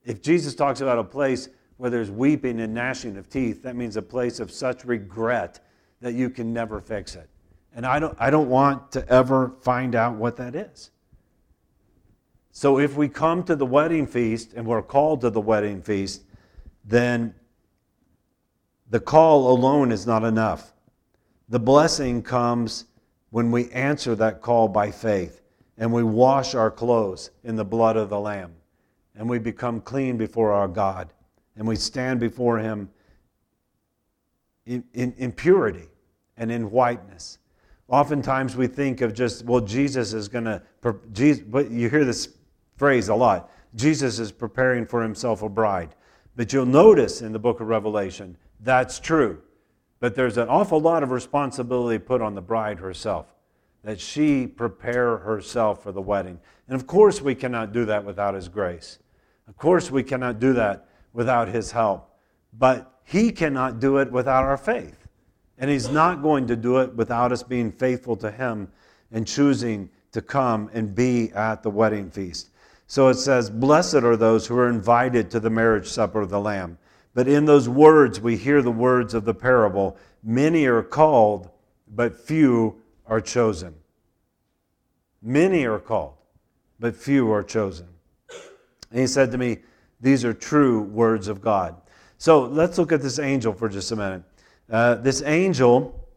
If 0.04 0.22
Jesus 0.22 0.56
talks 0.56 0.82
about 0.82 1.00
a 1.00 1.04
place 1.04 1.50
where 1.78 1.90
there's 1.90 2.12
weeping 2.12 2.60
and 2.60 2.74
gnashing 2.74 3.18
of 3.18 3.30
teeth, 3.30 3.64
that 3.64 3.76
means 3.76 3.98
a 3.98 4.02
place 4.02 4.40
of 4.40 4.52
such 4.52 4.86
regret 4.86 5.60
that 6.02 6.14
you 6.14 6.30
can 6.30 6.54
never 6.54 6.80
fix 6.80 7.16
it. 7.16 7.30
And 7.76 7.86
I 7.86 8.00
don't, 8.00 8.16
I 8.20 8.30
don't 8.30 8.50
want 8.50 8.92
to 8.94 9.08
ever 9.10 9.54
find 9.62 9.96
out 9.96 10.16
what 10.16 10.38
that 10.38 10.56
is. 10.56 10.92
So 12.52 12.80
if 12.80 12.96
we 12.96 13.10
come 13.10 13.44
to 13.44 13.56
the 13.56 13.66
wedding 13.66 14.08
feast 14.08 14.54
and 14.54 14.66
we're 14.66 14.82
called 14.82 15.22
to 15.22 15.30
the 15.30 15.42
wedding 15.42 15.82
feast, 15.82 16.24
then 16.86 17.36
the 18.90 19.00
call 19.00 19.52
alone 19.52 19.92
is 19.92 20.08
not 20.08 20.24
enough. 20.24 20.74
The 21.50 21.60
blessing 21.60 22.24
comes 22.24 22.86
when 23.30 23.52
we 23.52 23.70
answer 23.72 24.16
that 24.16 24.42
call 24.42 24.70
by 24.70 24.92
faith 24.92 25.42
and 25.78 25.92
we 25.92 26.04
wash 26.04 26.56
our 26.56 26.72
clothes 26.72 27.32
in 27.44 27.56
the 27.56 27.66
blood 27.66 27.98
of 27.98 28.10
the 28.10 28.20
Lamb 28.20 28.54
and 29.16 29.30
we 29.30 29.40
become 29.40 29.82
clean 29.82 30.18
before 30.18 30.52
our 30.52 30.68
God 30.68 31.12
and 31.56 31.68
we 31.68 31.76
stand 31.76 32.20
before 32.20 32.60
Him 32.60 32.90
in, 34.66 34.84
in, 34.94 35.14
in 35.18 35.32
purity 35.32 35.90
and 36.38 36.52
in 36.52 36.72
whiteness. 36.72 37.40
Oftentimes 37.88 38.56
we 38.56 38.68
think 38.68 39.02
of 39.02 39.14
just, 39.14 39.46
well, 39.46 39.62
Jesus 39.62 40.14
is 40.14 40.28
going 40.28 40.46
to, 40.46 40.62
but 40.82 41.72
you 41.72 41.90
hear 41.90 42.04
this 42.04 42.30
phrase 42.78 43.10
a 43.10 43.16
lot. 43.16 43.52
Jesus 43.76 44.20
is 44.20 44.32
preparing 44.32 44.86
for 44.86 45.02
himself 45.02 45.44
a 45.44 45.50
bride. 45.50 45.96
But 46.36 46.52
you'll 46.52 46.66
notice 46.66 47.22
in 47.22 47.32
the 47.32 47.40
book 47.40 47.60
of 47.60 47.68
Revelation, 47.68 48.38
that's 48.62 49.00
true. 49.00 49.42
But 50.00 50.16
there's 50.16 50.38
an 50.38 50.50
awful 50.50 50.80
lot 50.80 51.04
of 51.04 51.12
responsibility 51.12 52.00
put 52.00 52.22
on 52.22 52.36
the 52.36 52.42
bride 52.42 52.80
herself, 52.80 53.34
that 53.86 54.00
she 54.00 54.48
prepare 54.48 55.18
herself 55.18 55.84
for 55.84 55.92
the 55.92 56.02
wedding. 56.02 56.40
And 56.68 56.76
of 56.76 56.88
course, 56.88 57.22
we 57.22 57.36
cannot 57.36 57.72
do 57.72 57.86
that 57.86 58.04
without 58.04 58.34
his 58.34 58.50
grace. 58.50 58.98
Of 59.48 59.58
course, 59.58 59.92
we 59.92 60.02
cannot 60.02 60.40
do 60.40 60.54
that 60.54 60.88
without 61.14 61.48
his 61.48 61.72
help. 61.72 62.10
But 62.58 62.92
he 63.04 63.32
cannot 63.32 63.80
do 63.80 63.98
it 63.98 64.12
without 64.12 64.44
our 64.44 64.58
faith. 64.58 65.08
And 65.60 65.70
he's 65.70 65.88
not 65.90 66.24
going 66.24 66.48
to 66.48 66.56
do 66.56 66.80
it 66.80 66.96
without 66.96 67.32
us 67.32 67.44
being 67.44 67.72
faithful 67.72 68.16
to 68.18 68.32
him 68.32 68.70
and 69.12 69.28
choosing 69.28 69.90
to 70.12 70.22
come 70.22 70.70
and 70.74 70.96
be 70.96 71.32
at 71.34 71.62
the 71.62 71.70
wedding 71.70 72.10
feast. 72.10 72.50
So 72.88 73.10
it 73.10 73.16
says, 73.16 73.52
Blessed 73.52 73.96
are 73.96 74.18
those 74.18 74.48
who 74.48 74.58
are 74.58 74.70
invited 74.70 75.30
to 75.32 75.40
the 75.40 75.50
marriage 75.52 75.88
supper 75.88 76.22
of 76.22 76.30
the 76.30 76.40
Lamb. 76.40 76.80
But 77.14 77.28
in 77.28 77.46
those 77.46 77.70
words, 77.70 78.20
we 78.20 78.36
hear 78.36 78.62
the 78.62 78.72
words 78.72 79.14
of 79.14 79.26
the 79.26 79.34
parable 79.34 79.96
Many 80.24 80.66
are 80.66 80.82
called, 80.82 81.52
but 81.88 82.18
few 82.18 82.82
are 83.08 83.22
chosen. 83.22 83.74
Many 85.22 85.66
are 85.66 85.80
called, 85.80 86.16
but 86.80 86.96
few 86.96 87.32
are 87.32 87.44
chosen. 87.44 87.88
And 88.92 89.00
he 89.00 89.08
said 89.08 89.32
to 89.32 89.38
me, 89.38 89.60
These 90.02 90.24
are 90.24 90.34
true 90.34 90.82
words 90.82 91.28
of 91.28 91.42
God. 91.42 91.76
So 92.18 92.44
let's 92.44 92.78
look 92.78 92.92
at 92.92 93.02
this 93.02 93.20
angel 93.20 93.54
for 93.54 93.70
just 93.70 93.92
a 93.92 93.96
minute. 93.96 94.24
Uh, 94.70 94.96
this 94.96 95.22
angel 95.24 96.08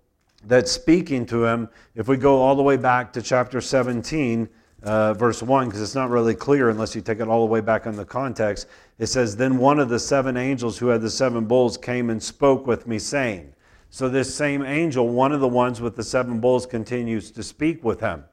that's 0.45 0.71
speaking 0.71 1.27
to 1.27 1.45
him, 1.45 1.69
if 1.95 2.09
we 2.09 2.17
go 2.17 2.41
all 2.41 2.55
the 2.55 2.63
way 2.63 2.77
back 2.77 3.13
to 3.15 3.23
chapter 3.23 3.61
17, 3.61 4.49
uh, 4.83 5.13
verse 5.15 5.43
1 5.43 5.67
because 5.67 5.83
it's 5.83 5.95
not 5.95 6.11
really 6.11 6.35
clear 6.35 6.71
unless 6.71 6.95
you 6.95 7.01
take 7.01 7.21
it 7.21 7.29
all 7.29 7.45
the 7.45 7.53
way 7.53 7.61
back 7.61 7.87
in 7.87 7.97
the 7.97 8.05
context. 8.05 8.69
It 8.99 9.07
says, 9.07 9.37
Then 9.37 9.59
one 9.59 9.79
of 9.81 9.89
the 9.89 9.99
seven 9.99 10.37
angels 10.37 10.79
who 10.79 10.89
had 10.89 11.01
the 11.01 11.11
seven 11.11 11.47
bowls 11.47 11.77
came 11.77 12.11
and 12.11 12.23
spoke 12.23 12.67
with 12.67 12.87
me, 12.87 12.99
saying, 12.99 13.53
So 13.91 14.09
this 14.09 14.35
same 14.35 14.63
angel, 14.63 15.09
one 15.09 15.33
of 15.33 15.41
the 15.41 15.49
ones 15.49 15.81
with 15.81 15.97
the 15.97 16.03
seven 16.03 16.41
bowls, 16.41 16.67
continues 16.67 17.31
to 17.33 17.43
speak 17.43 17.83
with 17.85 18.01
him. 18.01 18.25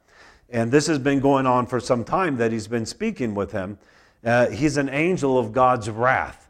And 0.49 0.71
this 0.71 0.87
has 0.87 0.99
been 0.99 1.19
going 1.19 1.45
on 1.45 1.65
for 1.65 1.79
some 1.79 2.03
time 2.03 2.37
that 2.37 2.51
he's 2.51 2.67
been 2.67 2.85
speaking 2.85 3.33
with 3.35 3.51
him. 3.51 3.77
Uh, 4.23 4.49
he's 4.49 4.77
an 4.77 4.89
angel 4.89 5.37
of 5.37 5.53
God's 5.53 5.89
wrath. 5.89 6.49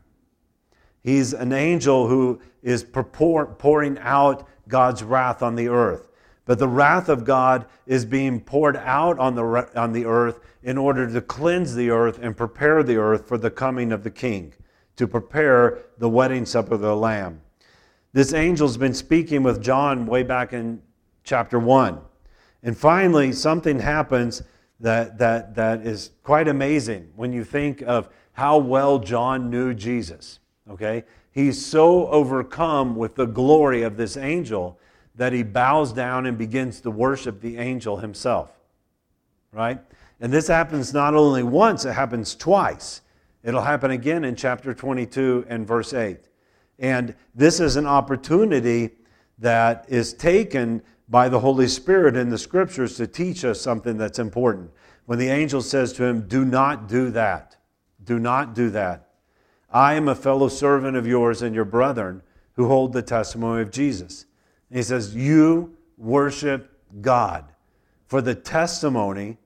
He's 1.01 1.33
an 1.33 1.53
angel 1.53 2.07
who 2.07 2.41
is 2.63 2.83
pouring 2.83 3.97
out 3.99 4.47
God's 4.67 5.03
wrath 5.03 5.43
on 5.43 5.55
the 5.55 5.67
earth. 5.67 6.09
But 6.45 6.59
the 6.59 6.67
wrath 6.67 7.09
of 7.09 7.25
God 7.25 7.65
is 7.85 8.05
being 8.05 8.39
poured 8.39 8.75
out 8.77 9.19
on 9.19 9.35
the, 9.35 9.43
on 9.75 9.93
the 9.93 10.05
earth 10.05 10.39
in 10.63 10.77
order 10.77 11.11
to 11.11 11.21
cleanse 11.21 11.75
the 11.75 11.89
earth 11.91 12.19
and 12.21 12.35
prepare 12.35 12.81
the 12.81 12.97
earth 12.97 13.27
for 13.27 13.37
the 13.37 13.51
coming 13.51 13.91
of 13.91 14.03
the 14.03 14.11
king, 14.11 14.53
to 14.95 15.07
prepare 15.07 15.83
the 15.97 16.09
wedding 16.09 16.45
supper 16.45 16.75
of 16.75 16.81
the 16.81 16.95
Lamb. 16.95 17.41
This 18.15 18.31
angel's 18.31 18.77
been 18.77 18.93
speaking 18.93 19.43
with 19.43 19.61
John 19.61 20.05
way 20.05 20.23
back 20.23 20.53
in 20.53 20.81
chapter 21.25 21.59
1. 21.59 21.99
And 22.63 22.77
finally, 22.77 23.33
something 23.33 23.77
happens 23.77 24.41
that, 24.79 25.17
that, 25.17 25.55
that 25.55 25.85
is 25.85 26.11
quite 26.23 26.47
amazing 26.47 27.11
when 27.17 27.33
you 27.33 27.43
think 27.43 27.81
of 27.81 28.07
how 28.31 28.57
well 28.57 28.99
John 28.99 29.49
knew 29.49 29.73
Jesus. 29.73 30.39
Okay? 30.71 31.03
He's 31.31 31.63
so 31.63 32.07
overcome 32.07 32.95
with 32.95 33.15
the 33.15 33.25
glory 33.25 33.83
of 33.83 33.97
this 33.97 34.15
angel 34.15 34.79
that 35.15 35.33
he 35.33 35.43
bows 35.43 35.91
down 35.91 36.25
and 36.25 36.37
begins 36.37 36.79
to 36.81 36.91
worship 36.91 37.41
the 37.41 37.57
angel 37.57 37.97
himself. 37.97 38.49
Right? 39.51 39.81
And 40.21 40.31
this 40.31 40.47
happens 40.47 40.93
not 40.93 41.15
only 41.15 41.43
once, 41.43 41.83
it 41.83 41.91
happens 41.91 42.33
twice. 42.33 43.01
It'll 43.43 43.63
happen 43.63 43.91
again 43.91 44.23
in 44.23 44.37
chapter 44.37 44.73
22 44.73 45.47
and 45.49 45.67
verse 45.67 45.93
8. 45.93 46.29
And 46.79 47.15
this 47.33 47.59
is 47.59 47.75
an 47.75 47.85
opportunity 47.85 48.91
that 49.39 49.85
is 49.87 50.13
taken 50.13 50.81
by 51.07 51.29
the 51.29 51.39
Holy 51.39 51.67
Spirit 51.67 52.15
in 52.15 52.29
the 52.29 52.37
scriptures 52.37 52.97
to 52.97 53.07
teach 53.07 53.45
us 53.45 53.61
something 53.61 53.97
that's 53.97 54.19
important. 54.19 54.71
When 55.05 55.19
the 55.19 55.29
angel 55.29 55.61
says 55.61 55.93
to 55.93 56.03
him, 56.03 56.27
Do 56.27 56.43
not 56.45 56.87
do 56.87 57.11
that, 57.11 57.57
do 58.03 58.19
not 58.19 58.55
do 58.55 58.69
that. 58.71 59.09
I 59.69 59.93
am 59.95 60.07
a 60.07 60.15
fellow 60.15 60.47
servant 60.47 60.97
of 60.97 61.05
yours 61.05 61.41
and 61.41 61.53
your 61.53 61.65
brethren 61.65 62.21
who 62.53 62.67
hold 62.67 62.93
the 62.93 63.01
testimony 63.01 63.61
of 63.61 63.71
Jesus. 63.71 64.25
And 64.69 64.77
he 64.77 64.83
says, 64.83 65.15
You 65.15 65.77
worship 65.97 66.71
God. 67.01 67.45
For 68.07 68.21
the 68.21 68.35
testimony 68.35 69.37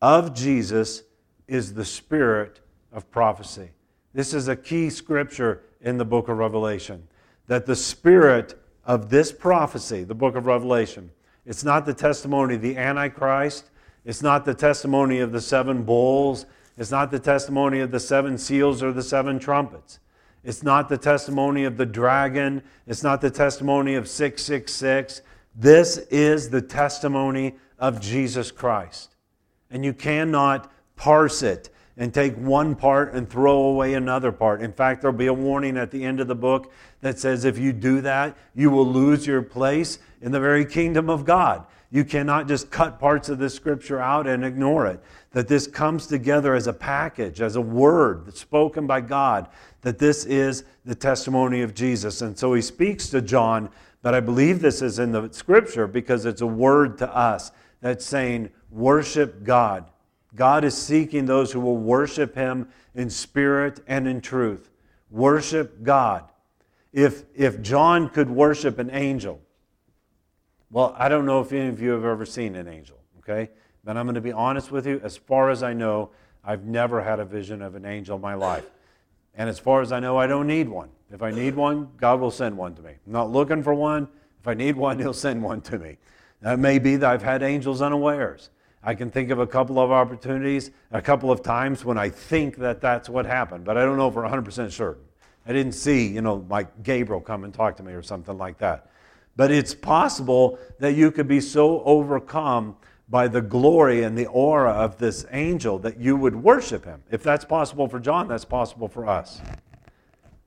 of 0.00 0.34
Jesus 0.34 1.02
is 1.46 1.74
the 1.74 1.84
spirit 1.84 2.60
of 2.92 3.10
prophecy. 3.10 3.70
This 4.12 4.32
is 4.32 4.48
a 4.48 4.56
key 4.56 4.90
scripture 4.90 5.62
in 5.84 5.98
the 5.98 6.04
book 6.04 6.28
of 6.28 6.38
Revelation 6.38 7.06
that 7.46 7.66
the 7.66 7.76
spirit 7.76 8.58
of 8.84 9.10
this 9.10 9.30
prophecy, 9.30 10.02
the 10.02 10.14
book 10.14 10.34
of 10.34 10.46
Revelation, 10.46 11.10
it's 11.46 11.62
not 11.62 11.86
the 11.86 11.94
testimony 11.94 12.54
of 12.54 12.62
the 12.62 12.76
Antichrist, 12.76 13.70
it's 14.04 14.22
not 14.22 14.44
the 14.44 14.54
testimony 14.54 15.20
of 15.20 15.30
the 15.30 15.40
seven 15.40 15.84
bowls, 15.84 16.46
it's 16.76 16.90
not 16.90 17.10
the 17.10 17.18
testimony 17.18 17.80
of 17.80 17.90
the 17.90 18.00
seven 18.00 18.36
seals 18.38 18.82
or 18.82 18.92
the 18.92 19.02
seven 19.02 19.38
trumpets. 19.38 20.00
It's 20.42 20.62
not 20.62 20.88
the 20.88 20.98
testimony 20.98 21.64
of 21.64 21.76
the 21.76 21.86
dragon. 21.86 22.62
It's 22.86 23.02
not 23.02 23.20
the 23.22 23.30
testimony 23.30 23.94
of 23.94 24.08
666. 24.08 25.22
This 25.54 25.98
is 26.10 26.50
the 26.50 26.60
testimony 26.60 27.54
of 27.78 28.00
Jesus 28.00 28.50
Christ. 28.50 29.16
And 29.70 29.84
you 29.84 29.94
cannot 29.94 30.70
parse 30.96 31.42
it 31.42 31.70
and 31.96 32.12
take 32.12 32.34
one 32.36 32.74
part 32.74 33.14
and 33.14 33.28
throw 33.28 33.56
away 33.64 33.94
another 33.94 34.32
part. 34.32 34.60
In 34.60 34.72
fact, 34.72 35.00
there'll 35.00 35.16
be 35.16 35.28
a 35.28 35.34
warning 35.34 35.76
at 35.76 35.90
the 35.90 36.04
end 36.04 36.20
of 36.20 36.26
the 36.26 36.34
book 36.34 36.72
that 37.02 37.18
says 37.18 37.44
if 37.44 37.58
you 37.58 37.72
do 37.72 38.00
that, 38.00 38.36
you 38.54 38.70
will 38.70 38.86
lose 38.86 39.26
your 39.26 39.42
place 39.42 39.98
in 40.20 40.32
the 40.32 40.40
very 40.40 40.64
kingdom 40.64 41.08
of 41.08 41.24
God. 41.24 41.64
You 41.90 42.04
cannot 42.04 42.48
just 42.48 42.72
cut 42.72 42.98
parts 42.98 43.28
of 43.28 43.38
the 43.38 43.48
scripture 43.48 44.00
out 44.00 44.26
and 44.26 44.44
ignore 44.44 44.88
it. 44.88 45.00
That 45.30 45.46
this 45.46 45.68
comes 45.68 46.08
together 46.08 46.54
as 46.54 46.66
a 46.66 46.72
package, 46.72 47.40
as 47.40 47.54
a 47.54 47.60
word 47.60 48.36
spoken 48.36 48.88
by 48.88 49.00
God, 49.00 49.48
that 49.82 49.98
this 49.98 50.24
is 50.24 50.64
the 50.84 50.96
testimony 50.96 51.62
of 51.62 51.74
Jesus. 51.74 52.20
And 52.20 52.36
so 52.36 52.54
he 52.54 52.62
speaks 52.62 53.08
to 53.10 53.22
John, 53.22 53.68
but 54.02 54.14
I 54.14 54.18
believe 54.18 54.60
this 54.60 54.82
is 54.82 54.98
in 54.98 55.12
the 55.12 55.28
scripture 55.30 55.86
because 55.86 56.24
it's 56.24 56.40
a 56.40 56.46
word 56.46 56.98
to 56.98 57.16
us 57.16 57.52
that's 57.80 58.04
saying, 58.04 58.50
worship 58.70 59.44
God. 59.44 59.84
God 60.34 60.64
is 60.64 60.76
seeking 60.76 61.26
those 61.26 61.52
who 61.52 61.60
will 61.60 61.76
worship 61.76 62.34
him 62.34 62.68
in 62.94 63.10
spirit 63.10 63.80
and 63.86 64.08
in 64.08 64.20
truth. 64.20 64.70
Worship 65.10 65.82
God. 65.82 66.24
If, 66.92 67.24
if 67.34 67.60
John 67.62 68.08
could 68.08 68.30
worship 68.30 68.78
an 68.78 68.90
angel, 68.90 69.40
well, 70.70 70.94
I 70.98 71.08
don't 71.08 71.26
know 71.26 71.40
if 71.40 71.52
any 71.52 71.68
of 71.68 71.80
you 71.80 71.90
have 71.90 72.04
ever 72.04 72.26
seen 72.26 72.56
an 72.56 72.66
angel, 72.66 72.98
okay? 73.18 73.50
But 73.84 73.96
I'm 73.96 74.06
going 74.06 74.14
to 74.14 74.20
be 74.20 74.32
honest 74.32 74.72
with 74.72 74.86
you. 74.86 75.00
As 75.04 75.16
far 75.16 75.50
as 75.50 75.62
I 75.62 75.72
know, 75.72 76.10
I've 76.44 76.64
never 76.64 77.02
had 77.02 77.20
a 77.20 77.24
vision 77.24 77.62
of 77.62 77.74
an 77.74 77.84
angel 77.84 78.16
in 78.16 78.22
my 78.22 78.34
life. 78.34 78.68
And 79.36 79.48
as 79.48 79.58
far 79.58 79.82
as 79.82 79.92
I 79.92 80.00
know, 80.00 80.16
I 80.16 80.26
don't 80.26 80.46
need 80.46 80.68
one. 80.68 80.88
If 81.12 81.22
I 81.22 81.30
need 81.30 81.54
one, 81.54 81.90
God 81.96 82.20
will 82.20 82.30
send 82.30 82.56
one 82.56 82.74
to 82.74 82.82
me. 82.82 82.92
I'm 83.06 83.12
not 83.12 83.30
looking 83.30 83.62
for 83.62 83.74
one. 83.74 84.08
If 84.40 84.48
I 84.48 84.54
need 84.54 84.76
one, 84.76 84.98
He'll 84.98 85.12
send 85.12 85.42
one 85.42 85.60
to 85.62 85.78
me. 85.78 85.96
That 86.40 86.58
may 86.58 86.78
be 86.78 86.96
that 86.96 87.10
I've 87.10 87.22
had 87.22 87.42
angels 87.42 87.80
unawares. 87.80 88.50
I 88.84 88.94
can 88.94 89.10
think 89.10 89.30
of 89.30 89.38
a 89.38 89.46
couple 89.46 89.78
of 89.78 89.90
opportunities, 89.90 90.70
a 90.92 91.00
couple 91.00 91.30
of 91.30 91.42
times 91.42 91.84
when 91.84 91.96
I 91.96 92.10
think 92.10 92.58
that 92.58 92.82
that's 92.82 93.08
what 93.08 93.24
happened, 93.24 93.64
but 93.64 93.78
I 93.78 93.84
don't 93.84 93.96
know 93.96 94.10
for 94.10 94.22
100% 94.22 94.70
certain. 94.70 95.02
I 95.46 95.52
didn't 95.52 95.72
see, 95.72 96.06
you 96.06 96.20
know, 96.20 96.44
like 96.50 96.82
Gabriel 96.82 97.20
come 97.20 97.44
and 97.44 97.52
talk 97.52 97.76
to 97.78 97.82
me 97.82 97.92
or 97.92 98.02
something 98.02 98.36
like 98.36 98.58
that. 98.58 98.90
But 99.36 99.50
it's 99.50 99.74
possible 99.74 100.58
that 100.78 100.92
you 100.92 101.10
could 101.10 101.26
be 101.26 101.40
so 101.40 101.82
overcome 101.84 102.76
by 103.08 103.28
the 103.28 103.40
glory 103.40 104.02
and 104.02 104.16
the 104.16 104.26
aura 104.26 104.72
of 104.72 104.98
this 104.98 105.26
angel 105.30 105.78
that 105.80 105.98
you 105.98 106.16
would 106.16 106.36
worship 106.36 106.84
him. 106.84 107.02
If 107.10 107.22
that's 107.22 107.44
possible 107.44 107.88
for 107.88 108.00
John, 108.00 108.28
that's 108.28 108.44
possible 108.44 108.88
for 108.88 109.06
us. 109.06 109.40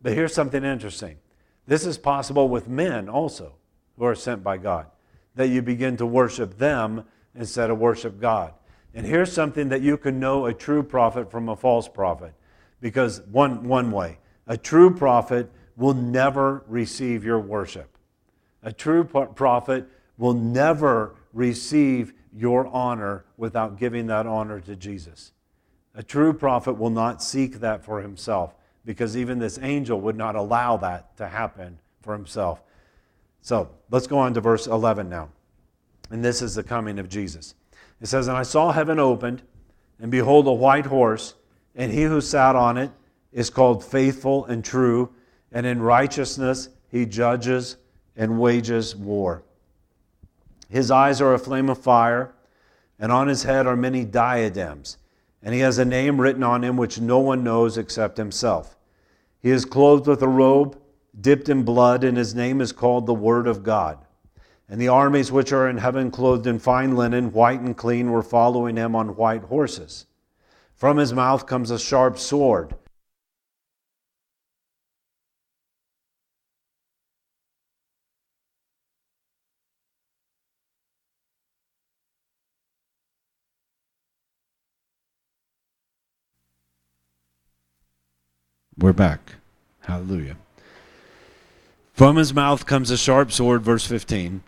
But 0.02 0.14
here's 0.14 0.34
something 0.34 0.64
interesting 0.64 1.18
this 1.66 1.86
is 1.86 1.98
possible 1.98 2.48
with 2.48 2.70
men 2.70 3.10
also 3.10 3.56
who 3.98 4.06
are 4.06 4.16
sent 4.16 4.44
by 4.44 4.58
God, 4.58 4.88
that 5.36 5.50
you 5.50 5.62
begin 5.62 5.98
to 5.98 6.06
worship 6.06 6.58
them 6.58 7.04
instead 7.38 7.70
of 7.70 7.78
worship 7.78 8.20
God. 8.20 8.54
And 8.94 9.06
here's 9.06 9.32
something 9.32 9.70
that 9.70 9.82
you 9.82 9.98
can 9.98 10.20
know 10.20 10.46
a 10.46 10.54
true 10.54 10.84
prophet 10.84 11.30
from 11.30 11.50
a 11.50 11.56
false 11.56 11.88
prophet. 11.88 12.34
Because 12.82 13.22
one, 13.32 13.68
one 13.68 13.92
way, 13.92 14.18
a 14.48 14.58
true 14.58 14.94
prophet 14.94 15.52
will 15.76 15.94
never 15.94 16.64
receive 16.68 17.24
your 17.24 17.40
worship. 17.40 17.98
A 18.64 18.74
true 18.74 19.04
prophet 19.04 19.88
will 20.18 20.34
never 20.34 21.16
receive 21.32 22.14
your 22.36 22.68
honor 22.68 23.26
without 23.38 23.78
giving 23.78 24.08
that 24.08 24.26
honor 24.26 24.60
to 24.62 24.76
Jesus. 24.76 25.32
A 25.96 26.04
true 26.04 26.34
prophet 26.34 26.74
will 26.74 26.90
not 26.90 27.24
seek 27.24 27.60
that 27.60 27.84
for 27.84 28.02
himself 28.02 28.56
because 28.86 29.18
even 29.18 29.40
this 29.40 29.60
angel 29.62 30.00
would 30.02 30.16
not 30.16 30.36
allow 30.36 30.78
that 30.78 31.16
to 31.18 31.28
happen 31.28 31.80
for 32.02 32.14
himself. 32.14 32.62
So 33.42 33.70
let's 33.92 34.08
go 34.08 34.18
on 34.20 34.34
to 34.34 34.42
verse 34.42 34.68
11 34.68 35.10
now. 35.10 35.30
And 36.10 36.24
this 36.24 36.42
is 36.42 36.56
the 36.56 36.64
coming 36.64 37.00
of 37.00 37.10
Jesus. 37.10 37.56
It 38.02 38.08
says, 38.08 38.28
And 38.28 38.38
I 38.38 38.44
saw 38.44 38.72
heaven 38.72 39.00
opened, 39.00 39.42
and 40.00 40.12
behold, 40.12 40.48
a 40.48 40.54
white 40.54 40.86
horse, 40.86 41.34
and 41.76 41.92
he 41.92 42.04
who 42.04 42.22
sat 42.22 42.56
on 42.56 42.78
it 42.78 42.92
is 43.32 43.50
called 43.50 43.84
faithful 43.84 44.46
and 44.46 44.64
true, 44.64 45.10
and 45.52 45.66
in 45.66 45.82
righteousness 45.82 46.70
he 46.90 47.06
judges 47.06 47.78
and 48.16 48.40
wages 48.40 48.96
war. 48.96 49.44
His 50.70 50.92
eyes 50.92 51.22
are 51.22 51.34
a 51.34 51.40
flame 51.40 51.70
of 51.70 51.78
fire, 51.78 52.34
and 53.00 53.12
on 53.12 53.28
his 53.28 53.44
head 53.44 53.68
are 53.68 53.76
many 53.76 54.06
diadems, 54.06 54.98
and 55.44 55.54
he 55.54 55.62
has 55.62 55.78
a 55.78 55.86
name 55.86 56.20
written 56.20 56.44
on 56.44 56.64
him 56.64 56.78
which 56.78 57.00
no 57.00 57.20
one 57.20 57.44
knows 57.44 57.78
except 57.78 58.18
himself. 58.18 58.76
He 59.40 59.52
is 59.52 59.66
clothed 59.66 60.08
with 60.08 60.22
a 60.22 60.28
robe 60.28 60.78
dipped 61.20 61.50
in 61.50 61.64
blood, 61.64 62.04
and 62.04 62.18
his 62.18 62.36
name 62.36 62.62
is 62.62 62.72
called 62.72 63.06
the 63.06 63.14
Word 63.14 63.48
of 63.48 63.64
God. 63.64 63.98
And 64.70 64.82
the 64.82 64.90
armies 64.90 65.32
which 65.32 65.54
are 65.54 65.70
in 65.70 65.78
heaven, 65.78 66.12
clothed 66.12 66.46
in 66.46 66.60
fine 66.60 66.96
linen, 66.96 67.32
white 67.32 67.62
and 67.62 67.76
clean, 67.76 68.12
were 68.12 68.24
following 68.24 68.76
him 68.76 68.96
on 68.96 69.16
white 69.16 69.44
horses. 69.44 70.06
From 70.76 70.98
his 70.98 71.14
mouth 71.14 71.46
comes 71.46 71.72
a 71.72 71.80
sharp 71.80 72.20
sword 72.20 72.76
We're 88.80 88.94
back. 88.94 89.34
Hallelujah. 89.82 90.38
From 91.94 92.16
his 92.16 92.32
mouth 92.32 92.68
comes 92.68 92.92
a 92.92 92.98
sharp 92.98 93.32
sword, 93.32 93.64
verse 93.64 93.88
15, 93.88 94.44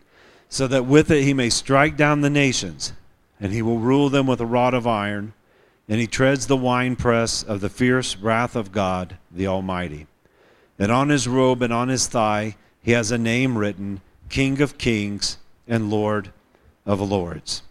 so 0.50 0.66
that 0.66 0.84
with 0.84 1.10
it 1.10 1.22
he 1.22 1.32
may 1.32 1.48
strike 1.48 1.96
down 1.96 2.20
the 2.20 2.28
nations, 2.28 2.92
and 3.40 3.52
he 3.52 3.62
will 3.62 3.78
rule 3.78 4.10
them 4.10 4.26
with 4.26 4.40
a 4.40 4.46
rod 4.46 4.74
of 4.74 4.86
iron, 4.86 5.32
and 5.88 5.98
he 5.98 6.06
treads 6.06 6.46
the 6.46 6.56
winepress 6.56 7.42
of 7.42 7.62
the 7.62 7.70
fierce 7.70 8.16
wrath 8.16 8.54
of 8.54 8.70
God, 8.70 9.16
the 9.30 9.46
Almighty. 9.46 10.06
And 10.78 10.92
on 10.92 11.08
his 11.08 11.26
robe 11.26 11.62
and 11.62 11.72
on 11.72 11.88
his 11.88 12.06
thigh 12.06 12.56
he 12.82 12.90
has 12.90 13.10
a 13.10 13.16
name 13.16 13.56
written 13.56 14.02
King 14.28 14.60
of 14.60 14.76
Kings 14.76 15.38
and 15.66 15.90
Lord 15.90 16.30
of 16.84 17.00
Lords. 17.00 17.62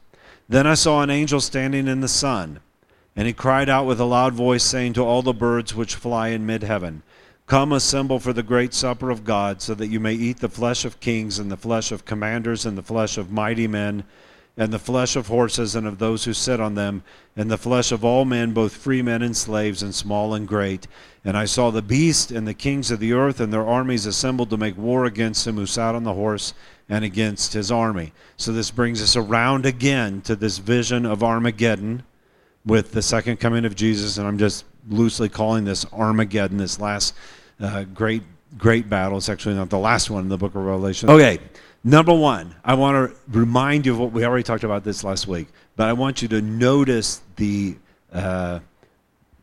Then 0.47 0.65
I 0.65 0.73
saw 0.73 1.03
an 1.03 1.11
angel 1.11 1.39
standing 1.39 1.87
in 1.87 2.01
the 2.01 2.07
sun 2.07 2.59
and 3.19 3.27
he 3.27 3.33
cried 3.33 3.67
out 3.67 3.85
with 3.85 3.99
a 3.99 4.05
loud 4.05 4.33
voice, 4.33 4.63
saying 4.63 4.93
to 4.93 5.03
all 5.03 5.21
the 5.21 5.33
birds 5.33 5.75
which 5.75 5.95
fly 5.95 6.29
in 6.29 6.45
mid 6.45 6.63
heaven, 6.63 7.03
Come 7.49 7.71
assemble 7.71 8.19
for 8.19 8.31
the 8.31 8.43
great 8.43 8.75
supper 8.75 9.09
of 9.09 9.23
God, 9.23 9.59
so 9.59 9.73
that 9.73 9.87
you 9.87 9.99
may 9.99 10.13
eat 10.13 10.37
the 10.37 10.49
flesh 10.49 10.85
of 10.85 10.99
kings, 10.99 11.39
and 11.39 11.51
the 11.51 11.57
flesh 11.57 11.91
of 11.91 12.05
commanders, 12.05 12.63
and 12.63 12.77
the 12.77 12.83
flesh 12.83 13.17
of 13.17 13.31
mighty 13.31 13.65
men, 13.65 14.03
and 14.55 14.71
the 14.71 14.77
flesh 14.77 15.15
of 15.15 15.25
horses 15.25 15.73
and 15.73 15.87
of 15.87 15.97
those 15.97 16.25
who 16.25 16.33
sit 16.33 16.59
on 16.59 16.75
them, 16.75 17.01
and 17.35 17.49
the 17.49 17.57
flesh 17.57 17.91
of 17.91 18.05
all 18.05 18.23
men, 18.23 18.51
both 18.51 18.77
free 18.77 19.01
men 19.01 19.23
and 19.23 19.35
slaves, 19.35 19.81
and 19.81 19.95
small 19.95 20.35
and 20.35 20.47
great. 20.47 20.85
And 21.25 21.35
I 21.35 21.45
saw 21.45 21.71
the 21.71 21.81
beast 21.81 22.29
and 22.29 22.47
the 22.47 22.53
kings 22.53 22.91
of 22.91 22.99
the 22.99 23.13
earth 23.13 23.39
and 23.39 23.51
their 23.51 23.65
armies 23.65 24.05
assembled 24.05 24.51
to 24.51 24.57
make 24.57 24.77
war 24.77 25.05
against 25.05 25.47
him 25.47 25.55
who 25.55 25.65
sat 25.65 25.95
on 25.95 26.03
the 26.03 26.13
horse 26.13 26.53
and 26.87 27.03
against 27.03 27.53
his 27.53 27.71
army. 27.71 28.13
So 28.37 28.51
this 28.51 28.69
brings 28.69 29.01
us 29.01 29.15
around 29.15 29.65
again 29.65 30.21
to 30.21 30.35
this 30.35 30.59
vision 30.59 31.03
of 31.03 31.23
Armageddon 31.23 32.03
with 32.63 32.91
the 32.91 33.01
second 33.01 33.37
coming 33.37 33.65
of 33.65 33.75
Jesus, 33.75 34.19
and 34.19 34.27
I'm 34.27 34.37
just 34.37 34.65
loosely 34.87 35.29
calling 35.29 35.65
this 35.65 35.83
Armageddon, 35.91 36.57
this 36.57 36.79
last 36.79 37.15
uh, 37.59 37.83
great 37.83 38.23
great 38.57 38.89
battle. 38.89 39.17
It's 39.17 39.29
actually 39.29 39.55
not 39.55 39.69
the 39.69 39.79
last 39.79 40.09
one 40.09 40.23
in 40.23 40.29
the 40.29 40.37
book 40.37 40.55
of 40.55 40.63
Revelation. 40.63 41.09
Okay, 41.09 41.39
number 41.83 42.13
one, 42.13 42.55
I 42.63 42.73
want 42.73 43.11
to 43.11 43.17
remind 43.29 43.85
you 43.85 43.93
of 43.93 43.99
what 43.99 44.11
we 44.11 44.25
already 44.25 44.43
talked 44.43 44.63
about 44.63 44.83
this 44.83 45.03
last 45.03 45.27
week, 45.27 45.47
but 45.75 45.87
I 45.87 45.93
want 45.93 46.21
you 46.21 46.27
to 46.29 46.41
notice 46.41 47.21
the 47.35 47.77
uh, 48.11 48.59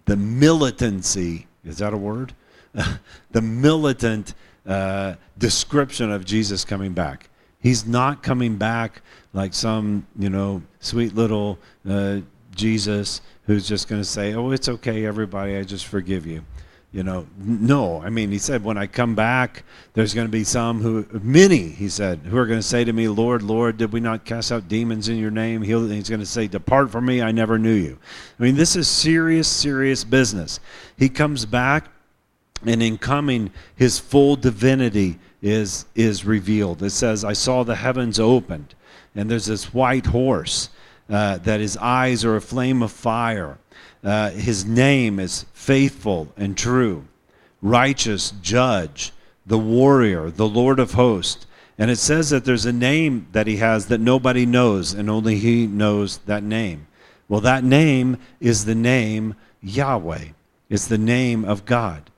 the 0.07 0.17
militancy. 0.17 1.47
Is 1.65 1.79
that 1.79 1.93
a 1.93 1.97
word? 1.97 2.35
the 3.31 3.41
militant 3.41 4.35
uh, 4.67 5.15
description 5.39 6.11
of 6.11 6.25
Jesus 6.25 6.65
coming 6.65 6.93
back. 6.93 7.31
He's 7.61 7.87
not 7.87 8.23
coming 8.23 8.57
back 8.57 9.03
like 9.33 9.55
some, 9.55 10.07
you 10.19 10.31
know, 10.31 10.63
sweet 10.81 11.15
little 11.15 11.59
uh, 11.89 12.21
Jesus 12.55 13.21
who's 13.47 13.69
just 13.69 13.89
going 13.89 14.01
to 14.01 14.05
say, 14.05 14.35
"Oh, 14.35 14.51
it's 14.51 14.69
okay, 14.69 15.05
everybody. 15.07 15.57
I 15.57 15.63
just 15.63 15.87
forgive 15.87 16.27
you." 16.27 16.45
You 16.93 17.03
know, 17.03 17.27
no. 17.39 18.01
I 18.01 18.09
mean, 18.09 18.31
he 18.31 18.39
said, 18.39 18.65
when 18.65 18.79
I 18.79 18.87
come 18.87 19.15
back, 19.15 19.65
there's 19.93 20.15
going 20.15 20.27
to 20.27 20.33
be 20.33 20.45
some 20.45 20.81
who, 20.81 21.07
many, 21.13 21.69
he 21.69 21.89
said, 21.89 22.21
who 22.21 22.39
are 22.39 22.47
going 22.47 22.59
to 22.59 22.67
say 22.67 22.85
to 22.85 22.93
me, 22.93 23.09
Lord, 23.09 23.43
Lord, 23.43 23.77
did 23.77 23.93
we 23.93 24.01
not 24.01 24.25
cast 24.25 24.51
out 24.51 24.69
demons 24.69 25.09
in 25.09 25.19
your 25.19 25.31
name? 25.31 25.63
He'll, 25.63 25.87
he's 25.89 26.09
going 26.09 26.21
to 26.21 26.27
say, 26.27 26.47
Depart 26.47 26.91
from 26.91 27.05
me, 27.05 27.21
I 27.21 27.33
never 27.33 27.59
knew 27.59 27.75
you. 27.75 27.99
I 28.39 28.43
mean, 28.43 28.55
this 28.55 28.77
is 28.77 28.89
serious, 28.89 29.49
serious 29.49 30.05
business. 30.05 30.59
He 30.97 31.09
comes 31.09 31.45
back, 31.45 31.89
and 32.65 32.83
in 32.83 32.99
coming, 32.99 33.51
his 33.75 33.99
full 33.99 34.37
divinity 34.37 35.19
is, 35.43 35.85
is 35.95 36.25
revealed. 36.25 36.83
It 36.83 36.91
says, 36.91 37.25
I 37.25 37.35
saw 37.35 37.63
the 37.63 37.77
heavens 37.77 38.19
opened, 38.19 38.75
and 39.15 39.31
there's 39.31 39.47
this 39.47 39.75
white 39.75 40.07
horse 40.07 40.71
uh, 41.11 41.39
that 41.39 41.61
his 41.61 41.77
eyes 41.77 42.25
are 42.25 42.37
a 42.37 42.41
flame 42.41 42.83
of 42.83 42.91
fire 42.91 43.59
uh, 44.07 44.31
his 44.31 44.65
name 44.65 45.19
is 45.19 45.47
faithful 45.53 46.33
and 46.37 46.57
true, 46.57 47.05
righteous 47.61 48.31
judge, 48.41 49.13
the 49.45 49.59
warrior, 49.59 50.31
the 50.31 50.47
Lord 50.47 50.79
of 50.79 50.93
hosts. 50.93 51.45
And 51.77 51.91
it 51.91 51.97
says 51.97 52.31
that 52.31 52.45
there's 52.45 52.67
a 52.67 52.73
name 52.73 53.27
that 53.33 53.49
he 53.49 53.57
has 53.57 53.87
that 53.87 54.01
nobody 54.01 54.47
knows, 54.47 54.95
and 54.95 55.11
only 55.11 55.37
he 55.37 55.67
knows 55.67 56.19
that 56.19 56.45
name. 56.45 56.87
Well, 57.29 57.41
that 57.41 57.65
name 57.65 58.19
is 58.39 58.65
the 58.65 58.77
name 58.77 59.35
Yahweh. 59.61 60.29
It's 60.71 60.87
the 60.87 60.99
name 60.99 61.45
of 61.45 61.65
God. 61.65 62.09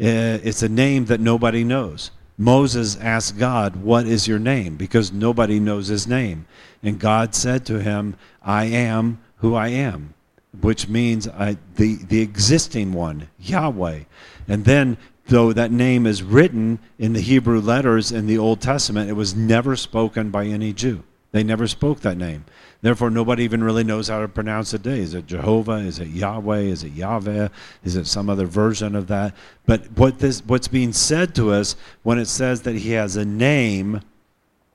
Uh, 0.00 0.42
it's 0.42 0.62
a 0.62 0.68
name 0.68 1.04
that 1.04 1.20
nobody 1.20 1.62
knows. 1.62 2.10
Moses 2.36 2.96
asked 2.96 3.38
God, 3.38 3.76
What 3.76 4.06
is 4.06 4.26
your 4.26 4.40
name? 4.40 4.74
Because 4.74 5.12
nobody 5.12 5.60
knows 5.60 5.86
his 5.86 6.08
name. 6.08 6.46
And 6.82 6.98
God 6.98 7.36
said 7.36 7.64
to 7.66 7.80
him, 7.80 8.16
I 8.42 8.64
am 8.64 9.20
who 9.36 9.54
I 9.54 9.68
am 9.68 10.14
which 10.60 10.88
means 10.88 11.26
uh, 11.28 11.54
the, 11.76 11.96
the 11.96 12.20
existing 12.20 12.92
one, 12.92 13.28
Yahweh. 13.38 14.00
And 14.46 14.64
then, 14.64 14.96
though 15.26 15.52
that 15.52 15.70
name 15.70 16.06
is 16.06 16.22
written 16.22 16.78
in 16.98 17.12
the 17.12 17.20
Hebrew 17.20 17.60
letters 17.60 18.12
in 18.12 18.26
the 18.26 18.38
Old 18.38 18.60
Testament, 18.60 19.10
it 19.10 19.14
was 19.14 19.34
never 19.34 19.76
spoken 19.76 20.30
by 20.30 20.46
any 20.46 20.72
Jew. 20.72 21.02
They 21.32 21.44
never 21.44 21.66
spoke 21.66 22.00
that 22.00 22.16
name. 22.16 22.46
Therefore, 22.80 23.10
nobody 23.10 23.42
even 23.42 23.62
really 23.62 23.84
knows 23.84 24.08
how 24.08 24.20
to 24.20 24.28
pronounce 24.28 24.72
it 24.72 24.82
today. 24.82 25.00
Is 25.00 25.12
it 25.12 25.26
Jehovah? 25.26 25.72
Is 25.72 25.98
it 25.98 26.08
Yahweh? 26.08 26.60
Is 26.60 26.84
it 26.84 26.92
Yahweh? 26.92 27.48
Is 27.84 27.96
it 27.96 28.06
some 28.06 28.30
other 28.30 28.46
version 28.46 28.94
of 28.94 29.08
that? 29.08 29.34
But 29.66 29.90
what 29.96 30.20
this, 30.20 30.40
what's 30.46 30.68
being 30.68 30.92
said 30.92 31.34
to 31.34 31.50
us 31.50 31.76
when 32.02 32.18
it 32.18 32.26
says 32.26 32.62
that 32.62 32.76
he 32.76 32.92
has 32.92 33.16
a 33.16 33.24
name 33.24 34.00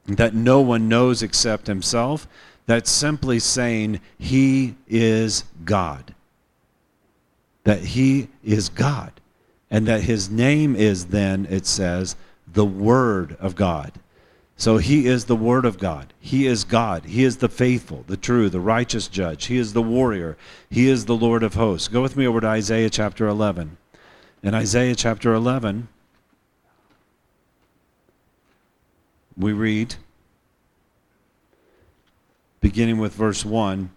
that 0.05 0.36
no 0.36 0.59
one 0.59 0.89
knows 0.89 1.23
except 1.23 1.65
himself, 1.67 2.27
that's 2.65 2.89
simply 2.89 3.39
saying 3.39 3.99
he 4.17 4.76
is 4.88 5.43
God. 5.65 6.15
That 7.63 7.80
he 7.80 8.30
is 8.43 8.69
God. 8.69 9.12
And 9.69 9.88
that 9.88 10.04
his 10.04 10.30
name 10.30 10.76
is 10.76 11.08
then, 11.08 11.47
it 11.49 11.65
says, 11.65 12.15
the 12.52 12.65
Word 12.65 13.36
of 13.39 13.56
God. 13.56 13.93
So 14.56 14.78
he 14.78 15.08
is 15.08 15.26
the 15.26 15.36
Word 15.36 15.65
of 15.65 15.80
God. 15.80 16.13
He 16.19 16.45
is 16.45 16.63
God. 16.63 17.06
He 17.06 17.23
is 17.23 17.38
the 17.38 17.49
faithful, 17.49 18.04
the 18.08 18.17
true, 18.17 18.49
the 18.49 18.60
righteous 18.60 19.08
judge. 19.08 19.45
He 19.47 19.58
is 19.58 19.73
the 19.73 19.82
warrior. 19.82 20.38
He 20.69 20.89
is 20.89 21.06
the 21.06 21.15
Lord 21.15 21.43
of 21.43 21.56
hosts. 21.56 21.88
Go 21.88 22.02
with 22.02 22.15
me 22.15 22.28
over 22.28 22.39
to 22.39 22.47
Isaiah 22.47 22.89
chapter 22.89 23.28
11. 23.28 23.78
In 24.43 24.54
Isaiah 24.54 24.95
chapter 24.95 25.34
11, 25.34 25.88
we 29.36 29.54
read, 29.54 29.95
beginning 32.63 32.97
with 32.97 33.13
verse 33.13 33.45
1. 33.45 33.91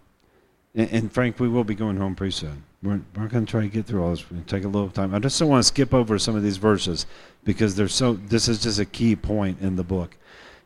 And, 0.75 0.91
and 0.91 1.11
Frank, 1.11 1.39
we 1.39 1.47
will 1.47 1.63
be 1.63 1.73
going 1.73 1.97
home 1.97 2.13
pretty 2.15 2.33
soon. 2.33 2.63
We're, 2.83 3.01
we're 3.15 3.27
going 3.27 3.45
to 3.45 3.51
try 3.51 3.61
to 3.61 3.69
get 3.69 3.87
through 3.87 4.03
all 4.03 4.11
this. 4.11 4.29
We're 4.29 4.41
take 4.41 4.65
a 4.65 4.67
little 4.67 4.89
time. 4.89 5.15
I 5.15 5.19
just 5.19 5.39
don't 5.39 5.49
want 5.49 5.63
to 5.63 5.67
skip 5.67 5.93
over 5.93 6.19
some 6.19 6.35
of 6.35 6.43
these 6.43 6.57
verses 6.57 7.07
because 7.43 7.73
they're 7.73 7.87
so, 7.87 8.13
this 8.13 8.47
is 8.47 8.61
just 8.61 8.77
a 8.77 8.85
key 8.85 9.15
point 9.15 9.61
in 9.61 9.77
the 9.77 9.83
book. 9.83 10.15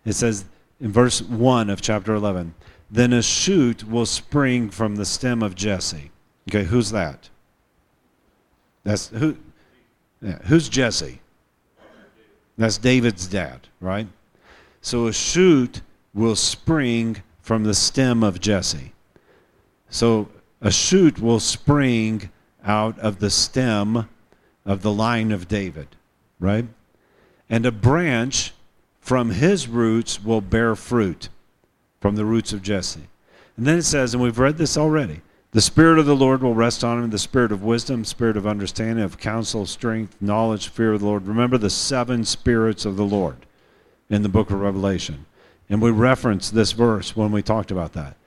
It 0.03 0.13
says 0.13 0.43
in 0.81 0.91
verse 0.91 1.21
1 1.21 1.69
of 1.69 1.79
chapter 1.79 2.13
11, 2.13 2.55
Then 2.89 3.13
a 3.13 3.21
shoot 3.21 3.87
will 3.87 4.07
spring 4.07 4.69
from 4.71 4.95
the 4.95 5.05
stem 5.05 5.41
of 5.43 5.55
Jesse. 5.55 6.11
Okay, 6.49 6.63
who's 6.63 6.89
that? 6.91 7.29
That's 8.83 9.09
who? 9.09 9.37
Yeah, 10.21 10.39
who's 10.45 10.67
Jesse? 10.67 11.21
That's 12.57 12.79
David's 12.79 13.27
dad, 13.27 13.67
right? 13.79 14.07
So 14.81 15.05
a 15.05 15.13
shoot 15.13 15.81
will 16.13 16.35
spring 16.35 17.21
from 17.41 17.63
the 17.63 17.73
stem 17.73 18.23
of 18.23 18.39
Jesse. 18.39 18.93
So 19.89 20.29
a 20.61 20.71
shoot 20.71 21.19
will 21.19 21.39
spring 21.39 22.29
out 22.63 22.97
of 22.99 23.19
the 23.19 23.29
stem 23.29 24.07
of 24.65 24.81
the 24.81 24.91
line 24.91 25.31
of 25.31 25.47
David, 25.47 25.87
right? 26.39 26.65
And 27.49 27.65
a 27.65 27.71
branch 27.71 28.53
from 28.99 29.31
his 29.31 29.67
roots 29.67 30.23
will 30.23 30.41
bear 30.41 30.75
fruit 30.75 31.29
from 31.99 32.15
the 32.15 32.25
roots 32.25 32.53
of 32.53 32.61
Jesse. 32.61 33.07
And 33.57 33.65
then 33.65 33.77
it 33.77 33.83
says, 33.83 34.13
and 34.13 34.23
we've 34.23 34.39
read 34.39 34.57
this 34.57 34.77
already 34.77 35.21
the 35.51 35.61
Spirit 35.61 35.99
of 35.99 36.05
the 36.05 36.15
Lord 36.15 36.41
will 36.41 36.55
rest 36.55 36.81
on 36.81 37.03
him, 37.03 37.09
the 37.09 37.19
Spirit 37.19 37.51
of 37.51 37.61
wisdom, 37.61 38.05
Spirit 38.05 38.37
of 38.37 38.47
understanding, 38.47 39.03
of 39.03 39.17
counsel, 39.17 39.65
strength, 39.65 40.15
knowledge, 40.21 40.69
fear 40.69 40.93
of 40.93 41.01
the 41.01 41.05
Lord. 41.05 41.27
Remember 41.27 41.57
the 41.57 41.69
seven 41.69 42.23
spirits 42.23 42.85
of 42.85 42.95
the 42.95 43.03
Lord 43.03 43.35
in 44.09 44.23
the 44.23 44.29
book 44.29 44.49
of 44.49 44.61
Revelation. 44.61 45.25
And 45.71 45.81
we 45.81 45.89
referenced 45.89 46.53
this 46.53 46.73
verse 46.73 47.15
when 47.15 47.31
we 47.31 47.41
talked 47.41 47.71
about 47.71 47.93
that. 47.93 48.17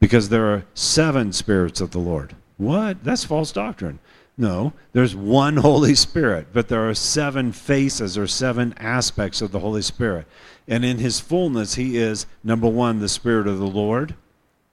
Because 0.00 0.28
there 0.28 0.52
are 0.52 0.66
seven 0.74 1.32
spirits 1.32 1.80
of 1.80 1.92
the 1.92 2.00
Lord. 2.00 2.34
What? 2.56 3.04
That's 3.04 3.24
false 3.24 3.52
doctrine. 3.52 4.00
No, 4.36 4.72
there's 4.92 5.14
one 5.14 5.58
Holy 5.58 5.94
Spirit, 5.94 6.48
but 6.52 6.66
there 6.66 6.88
are 6.88 6.94
seven 6.94 7.52
faces 7.52 8.18
or 8.18 8.26
seven 8.26 8.74
aspects 8.76 9.40
of 9.40 9.52
the 9.52 9.60
Holy 9.60 9.82
Spirit. 9.82 10.26
And 10.66 10.84
in 10.84 10.98
his 10.98 11.20
fullness, 11.20 11.76
he 11.76 11.96
is, 11.96 12.26
number 12.42 12.66
one, 12.66 12.98
the 12.98 13.08
Spirit 13.08 13.46
of 13.46 13.58
the 13.58 13.66
Lord, 13.66 14.16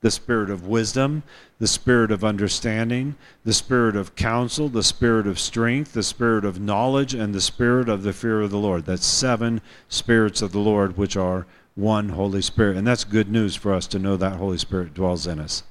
the 0.02 0.10
Spirit 0.10 0.50
of 0.50 0.66
wisdom, 0.66 1.22
the 1.60 1.68
Spirit 1.68 2.12
of 2.12 2.24
understanding, 2.24 3.16
the 3.44 3.54
Spirit 3.54 3.96
of 3.96 4.16
counsel, 4.16 4.68
the 4.68 4.82
Spirit 4.82 5.28
of 5.28 5.40
strength, 5.40 5.94
the 5.94 6.02
Spirit 6.02 6.46
of 6.46 6.60
knowledge, 6.60 7.14
and 7.14 7.36
the 7.36 7.42
Spirit 7.42 7.88
of 7.88 8.02
the 8.02 8.14
fear 8.14 8.42
of 8.42 8.50
the 8.50 8.58
Lord. 8.58 8.88
That's 8.88 9.06
seven 9.06 9.62
spirits 9.88 10.42
of 10.42 10.52
the 10.52 10.60
Lord, 10.60 10.98
which 10.98 11.16
are 11.16 11.46
one 11.76 12.10
Holy 12.10 12.42
Spirit. 12.42 12.78
And 12.78 12.86
that's 12.86 13.04
good 13.04 13.32
news 13.32 13.56
for 13.56 13.74
us 13.74 13.88
to 13.88 14.00
know 14.00 14.18
that 14.18 14.38
Holy 14.38 14.58
Spirit 14.58 14.94
dwells 14.94 15.28
in 15.28 15.40
us. 15.40 15.64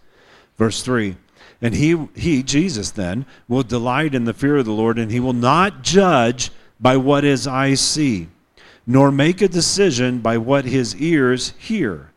Verse 0.56 0.82
3 0.82 1.16
And 1.60 1.74
he, 1.74 2.08
he, 2.14 2.42
Jesus, 2.42 2.90
then, 2.90 3.26
will 3.48 3.62
delight 3.62 4.14
in 4.14 4.24
the 4.24 4.34
fear 4.34 4.58
of 4.58 4.66
the 4.66 4.72
Lord, 4.72 4.98
and 4.98 5.10
he 5.10 5.20
will 5.20 5.32
not 5.32 5.82
judge 5.82 6.50
by 6.78 6.96
what 6.96 7.24
his 7.24 7.46
eyes 7.46 7.80
see, 7.80 8.28
nor 8.86 9.10
make 9.10 9.40
a 9.40 9.48
decision 9.48 10.20
by 10.20 10.38
what 10.38 10.64
his 10.64 10.96
ears 10.96 11.54
hear. 11.58 12.10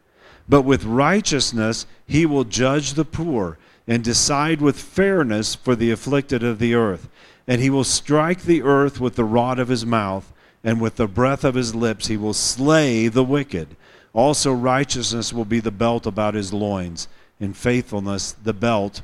But 0.47 0.63
with 0.63 0.83
righteousness 0.83 1.85
he 2.05 2.25
will 2.25 2.43
judge 2.43 2.93
the 2.93 3.05
poor, 3.05 3.57
and 3.87 4.03
decide 4.03 4.61
with 4.61 4.79
fairness 4.79 5.55
for 5.55 5.75
the 5.75 5.91
afflicted 5.91 6.43
of 6.43 6.59
the 6.59 6.73
earth. 6.73 7.09
And 7.47 7.61
he 7.61 7.69
will 7.69 7.83
strike 7.83 8.43
the 8.43 8.61
earth 8.61 9.01
with 9.01 9.15
the 9.15 9.25
rod 9.25 9.59
of 9.59 9.67
his 9.67 9.85
mouth 9.85 10.32
and 10.63 10.79
with 10.79 10.95
the 10.95 11.07
breath 11.07 11.43
of 11.43 11.55
his 11.55 11.75
lips 11.75 12.07
he 12.07 12.17
will 12.17 12.33
slay 12.33 13.07
the 13.07 13.23
wicked. 13.23 13.75
Also, 14.13 14.53
righteousness 14.53 15.33
will 15.33 15.45
be 15.45 15.59
the 15.59 15.71
belt 15.71 16.05
about 16.05 16.35
his 16.35 16.53
loins, 16.53 17.07
and 17.39 17.57
faithfulness 17.57 18.31
the 18.31 18.53
belt 18.53 19.01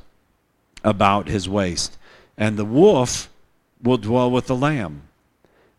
about 0.84 1.28
his 1.28 1.50
waist. 1.50 1.98
And 2.38 2.58
the 2.58 2.66
wolf 2.66 3.30
will 3.84 3.98
dwell 3.98 4.30
with 4.30 4.48
the 4.48 4.56
lamb, 4.56 5.02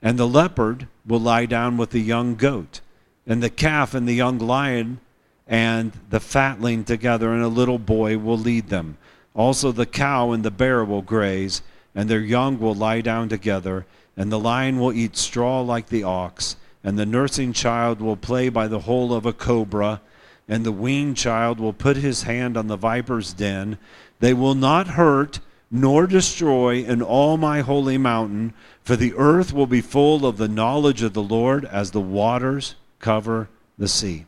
and 0.03 0.19
the 0.19 0.29
leopard 0.29 0.89
will 1.07 1.21
lie 1.21 1.47
down 1.47 1.77
with 1.77 1.91
the 1.91 2.01
young 2.01 2.35
goat, 2.35 2.81
and 3.27 3.43
the 3.43 3.51
calf 3.51 3.95
and 3.95 4.09
the 4.09 4.15
young 4.15 4.39
lion 4.39 5.01
and 5.47 5.93
the 6.11 6.21
fatling 6.21 6.85
together, 6.85 7.33
and 7.33 7.43
a 7.43 7.49
little 7.49 7.79
boy 7.79 8.19
will 8.19 8.39
lead 8.39 8.69
them. 8.69 8.97
Also, 9.35 9.73
the 9.73 9.87
cow 9.87 10.33
and 10.33 10.45
the 10.45 10.51
bear 10.51 10.85
will 10.85 11.03
graze, 11.03 11.63
and 11.95 12.09
their 12.09 12.21
young 12.21 12.59
will 12.59 12.75
lie 12.75 13.01
down 13.01 13.29
together 13.29 13.87
and 14.21 14.31
the 14.31 14.39
lion 14.39 14.79
will 14.79 14.93
eat 14.93 15.17
straw 15.17 15.63
like 15.63 15.87
the 15.87 16.03
ox, 16.03 16.57
and 16.85 16.99
the 16.99 17.07
nursing 17.07 17.55
child 17.55 18.03
will 18.03 18.19
play 18.19 18.51
by 18.51 18.69
the 18.69 18.81
hole 18.81 19.15
of 19.15 19.25
a 19.25 19.33
cobra, 19.33 20.03
and 20.47 20.63
the 20.63 20.71
weaned 20.71 21.17
child 21.17 21.59
will 21.59 21.73
put 21.73 21.97
his 21.97 22.25
hand 22.25 22.55
on 22.55 22.67
the 22.67 22.77
viper's 22.77 23.33
den. 23.33 23.79
They 24.19 24.35
will 24.35 24.55
not 24.55 24.89
hurt 24.89 25.41
nor 25.71 26.07
destroy 26.07 26.85
in 26.85 27.01
all 27.01 27.39
my 27.39 27.63
holy 27.63 27.97
mountain, 27.97 28.53
for 28.83 28.95
the 28.95 29.15
earth 29.15 29.55
will 29.55 29.67
be 29.67 29.81
full 29.81 30.27
of 30.27 30.37
the 30.37 30.49
knowledge 30.49 31.01
of 31.03 31.15
the 31.15 31.23
Lord 31.23 31.65
as 31.65 31.93
the 31.93 31.99
waters 32.03 32.75
cover 32.99 33.49
the 33.79 33.89
sea. 33.89 34.27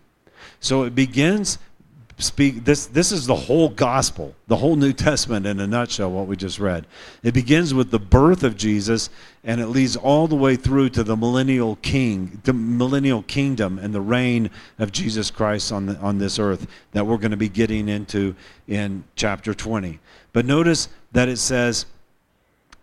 So 0.59 0.85
it 0.85 0.95
begins 0.95 1.59
speak 2.23 2.65
this 2.65 2.87
this 2.87 3.13
is 3.13 3.27
the 3.27 3.35
whole 3.35 3.69
gospel 3.69 4.35
the 4.47 4.57
whole 4.57 4.77
new 4.77 4.93
testament 4.93 5.47
in 5.47 5.61
a 5.61 5.67
nutshell 5.67 6.11
what 6.11 6.27
we 6.27 6.37
just 6.37 6.59
read. 6.59 6.87
It 7.23 7.35
begins 7.35 7.75
with 7.75 7.91
the 7.91 7.99
birth 7.99 8.43
of 8.43 8.57
jesus 8.57 9.11
and 9.45 9.61
it 9.61 9.67
leads 9.67 9.97
all 9.97 10.29
the 10.29 10.37
way 10.37 10.57
through 10.57 10.91
to 10.91 11.05
the 11.05 11.17
millennial 11.17 11.77
king 11.77 12.41
the 12.45 12.53
millennial 12.53 13.23
kingdom 13.25 13.79
and 13.79 13.95
the 13.95 14.01
reign 14.01 14.51
of 14.79 14.93
jesus 14.93 15.31
christ 15.31 15.73
on 15.73 15.87
the, 15.87 15.97
on 15.99 16.19
this 16.19 16.39
earth 16.39 16.67
that 16.93 17.07
we're 17.07 17.19
going 17.19 17.31
to 17.33 17.37
be 17.37 17.49
getting 17.49 17.89
into 17.89 18.35
in 18.69 19.05
chapter 19.17 19.53
20 19.53 19.99
but 20.33 20.47
notice 20.47 20.89
that 21.13 21.29
it 21.29 21.39
says 21.39 21.87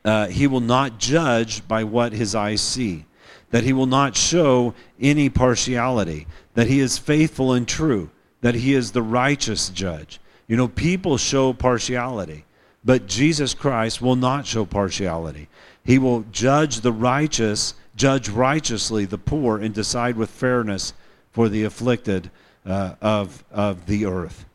uh, 0.06 0.28
he 0.28 0.48
will 0.48 0.62
not 0.62 0.98
judge 0.98 1.68
by 1.68 1.84
what 1.84 2.14
his 2.14 2.36
eyes 2.36 2.62
see 2.62 3.06
that 3.52 3.64
he 3.64 3.74
will 3.74 3.88
not 3.88 4.16
show 4.16 4.74
any 5.00 5.30
partiality 5.30 6.28
that 6.54 6.68
he 6.68 6.80
is 6.80 6.98
faithful 6.98 7.54
and 7.54 7.68
true 7.68 8.10
that 8.42 8.56
he 8.56 8.74
is 8.74 8.92
the 8.92 9.02
righteous 9.02 9.70
judge. 9.70 10.20
You 10.48 10.58
know, 10.58 10.68
people 10.68 11.18
show 11.18 11.54
partiality, 11.54 12.46
but 12.84 13.08
Jesus 13.08 13.54
Christ 13.54 14.02
will 14.02 14.16
not 14.16 14.48
show 14.48 14.66
partiality. 14.66 15.48
He 15.84 16.00
will 16.00 16.26
judge 16.32 16.82
the 16.82 16.92
righteous, 16.92 17.74
judge 17.96 18.30
righteously 18.30 19.06
the 19.06 19.18
poor, 19.18 19.58
and 19.58 19.74
decide 19.74 20.16
with 20.16 20.30
fairness 20.30 20.94
for 21.32 21.50
the 21.50 21.64
afflicted 21.64 22.32
uh, 22.66 22.96
of, 23.02 23.44
of 23.52 23.86
the 23.86 24.06
earth. 24.06 24.46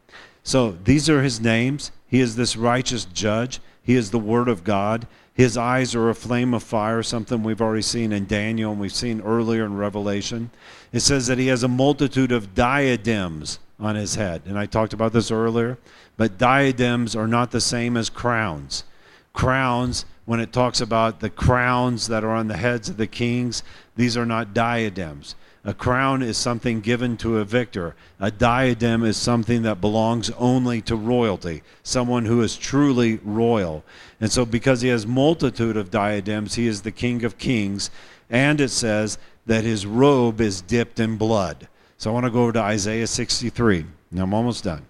So 0.43 0.72
these 0.85 1.09
are 1.09 1.22
his 1.22 1.41
names. 1.41 1.91
He 2.07 2.20
is 2.20 2.37
this 2.37 2.57
righteous 2.57 3.05
judge. 3.07 3.61
He 3.82 3.95
is 3.95 4.11
the 4.11 4.18
Word 4.18 4.49
of 4.49 4.64
God. 4.64 5.07
His 5.35 5.57
eyes 5.57 5.95
are 5.95 6.11
a 6.11 6.14
flame 6.14 6.55
of 6.55 6.62
fire, 6.62 7.03
something 7.03 7.43
we've 7.43 7.61
already 7.61 7.82
seen 7.82 8.12
in 8.12 8.26
Daniel 8.26 8.70
and 8.70 8.80
we've 8.80 8.95
seen 8.95 9.20
earlier 9.20 9.64
in 9.64 9.76
Revelation. 9.76 10.51
It 10.93 11.01
says 11.01 11.26
that 11.26 11.39
he 11.39 11.49
has 11.49 11.64
a 11.64 11.68
multitude 11.68 12.30
of 12.30 12.55
diadems 12.55 13.59
on 13.78 13.96
his 13.96 14.14
head. 14.14 14.42
And 14.46 14.58
I 14.58 14.66
talked 14.66 14.92
about 14.92 15.12
this 15.12 15.30
earlier, 15.30 15.78
but 16.16 16.38
diadems 16.38 17.16
are 17.16 17.26
not 17.26 17.50
the 17.50 17.60
same 17.60 17.96
as 17.96 18.08
crowns. 18.10 18.84
Crowns, 19.32 20.04
when 20.24 20.40
it 20.40 20.52
talks 20.52 20.80
about 20.80 21.20
the 21.20 21.30
crowns 21.30 22.06
that 22.08 22.24
are 22.24 22.30
on 22.30 22.48
the 22.48 22.56
heads 22.56 22.88
of 22.88 22.96
the 22.96 23.06
kings, 23.06 23.62
these 23.96 24.16
are 24.16 24.26
not 24.26 24.54
diadems. 24.54 25.34
A 25.66 25.72
crown 25.72 26.22
is 26.22 26.36
something 26.36 26.80
given 26.80 27.16
to 27.18 27.38
a 27.38 27.44
victor. 27.44 27.96
A 28.20 28.30
diadem 28.30 29.02
is 29.02 29.16
something 29.16 29.62
that 29.62 29.80
belongs 29.80 30.28
only 30.30 30.82
to 30.82 30.94
royalty, 30.94 31.62
someone 31.82 32.26
who 32.26 32.42
is 32.42 32.56
truly 32.56 33.18
royal. 33.24 33.82
And 34.20 34.30
so, 34.30 34.44
because 34.44 34.82
he 34.82 34.88
has 34.88 35.06
multitude 35.06 35.78
of 35.78 35.90
diadems, 35.90 36.54
he 36.54 36.66
is 36.66 36.82
the 36.82 36.92
King 36.92 37.24
of 37.24 37.38
kings. 37.38 37.90
And 38.28 38.60
it 38.60 38.68
says 38.68 39.16
that 39.46 39.64
his 39.64 39.86
robe 39.86 40.40
is 40.42 40.60
dipped 40.60 41.00
in 41.00 41.16
blood. 41.16 41.66
So 41.99 42.11
I 42.11 42.12
want 42.12 42.24
to 42.24 42.30
go 42.30 42.42
over 42.42 42.53
to 42.53 42.61
Isaiah 42.61 43.07
63. 43.07 43.86
Now 44.11 44.24
I'm 44.24 44.34
almost 44.34 44.64
done 44.64 44.84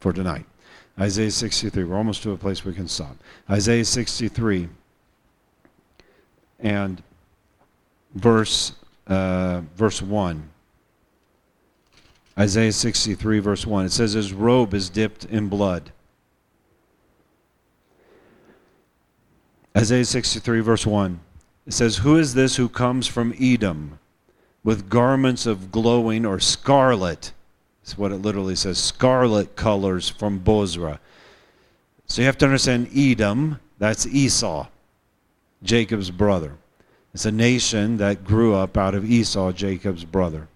for 0.00 0.12
tonight. 0.12 0.46
Isaiah 0.98 1.30
63. 1.30 1.84
We're 1.84 1.96
almost 1.96 2.22
to 2.24 2.32
a 2.32 2.36
place 2.36 2.64
we 2.64 2.74
can 2.74 2.88
stop. 2.88 3.16
Isaiah 3.48 3.84
63 3.84 4.68
and 6.58 7.02
verse 8.14 8.74
uh, 9.06 9.62
verse 9.76 10.00
1. 10.00 10.48
Isaiah 12.38 12.72
63, 12.72 13.38
verse 13.40 13.66
1. 13.66 13.86
It 13.86 13.92
says, 13.92 14.12
His 14.12 14.32
robe 14.32 14.72
is 14.72 14.88
dipped 14.88 15.24
in 15.26 15.48
blood. 15.48 15.92
Isaiah 19.76 20.04
63, 20.04 20.60
verse 20.60 20.86
1. 20.86 21.20
It 21.66 21.72
says, 21.72 21.98
Who 21.98 22.16
is 22.16 22.34
this 22.34 22.56
who 22.56 22.68
comes 22.68 23.06
from 23.06 23.34
Edom? 23.38 23.98
With 24.62 24.88
garments 24.88 25.46
of 25.46 25.72
glowing 25.72 26.26
or 26.26 26.38
scarlet. 26.38 27.32
That's 27.82 27.96
what 27.96 28.12
it 28.12 28.16
literally 28.16 28.56
says 28.56 28.78
scarlet 28.78 29.56
colors 29.56 30.08
from 30.08 30.38
Bozrah. 30.38 31.00
So 32.06 32.22
you 32.22 32.26
have 32.26 32.38
to 32.38 32.46
understand 32.46 32.90
Edom, 32.94 33.60
that's 33.78 34.06
Esau, 34.06 34.66
Jacob's 35.62 36.10
brother. 36.10 36.54
It's 37.14 37.24
a 37.24 37.32
nation 37.32 37.96
that 37.96 38.24
grew 38.24 38.54
up 38.54 38.76
out 38.76 38.94
of 38.94 39.10
Esau, 39.10 39.52
Jacob's 39.52 40.04
brother. 40.04 40.48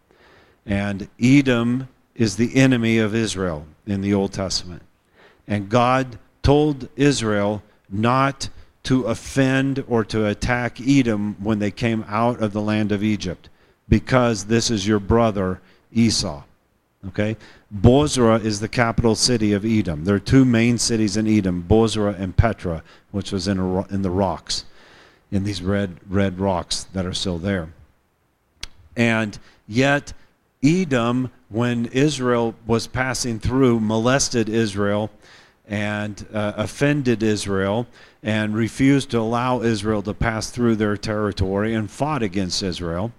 And 0.67 1.09
Edom 1.21 1.89
is 2.15 2.37
the 2.37 2.57
enemy 2.57 2.99
of 2.99 3.15
Israel 3.15 3.67
in 3.87 4.01
the 4.01 4.15
Old 4.15 4.33
Testament. 4.33 4.83
And 5.47 5.69
God 5.69 6.19
told 6.43 6.89
Israel 6.97 7.63
not 7.91 8.49
to 8.85 9.05
offend 9.05 9.83
or 9.89 10.05
to 10.05 10.27
attack 10.27 10.81
Edom 10.81 11.37
when 11.41 11.59
they 11.59 11.71
came 11.71 12.05
out 12.07 12.41
of 12.41 12.53
the 12.53 12.61
land 12.61 12.93
of 12.93 13.03
Egypt 13.03 13.49
because 13.89 14.45
this 14.45 14.71
is 14.71 14.87
your 14.87 14.99
brother 14.99 15.61
Esau. 15.93 16.43
Okay? 17.09 17.37
Bozrah 17.71 18.39
is 18.39 18.61
the 18.61 18.69
capital 18.69 19.15
city 19.15 19.53
of 19.53 19.65
Edom. 19.65 20.05
There 20.05 20.15
are 20.15 20.21
two 20.21 20.45
main 20.45 20.79
cities 20.79 21.17
in 21.17 21.27
Edom, 21.27 21.63
Bozrah 21.63 22.15
and 22.19 22.37
Petra, 22.37 22.83
which 23.11 23.33
was 23.33 23.49
in, 23.49 23.59
a, 23.59 23.87
in 23.89 24.03
the 24.03 24.11
rocks, 24.11 24.65
in 25.31 25.45
these 25.45 25.63
red, 25.63 25.97
red 26.09 26.39
rocks 26.39 26.85
that 26.93 27.05
are 27.05 27.13
still 27.13 27.39
there. 27.39 27.69
And 28.97 29.39
yet, 29.67 30.13
Edom, 30.63 31.31
when 31.49 31.87
Israel 31.87 32.55
was 32.67 32.87
passing 32.87 33.39
through, 33.39 33.81
molested 33.81 34.49
Israel 34.49 35.11
and 35.67 36.27
uh, 36.33 36.53
offended 36.57 37.23
Israel 37.23 37.87
and 38.23 38.55
refused 38.55 39.11
to 39.11 39.19
allow 39.19 39.63
Israel 39.63 40.03
to 40.03 40.15
pass 40.15 40.51
through 40.51 40.77
their 40.77 40.97
territory 40.97 41.75
and 41.75 41.91
fought 41.91 42.23
against 42.23 42.63
Israel. 42.63 43.13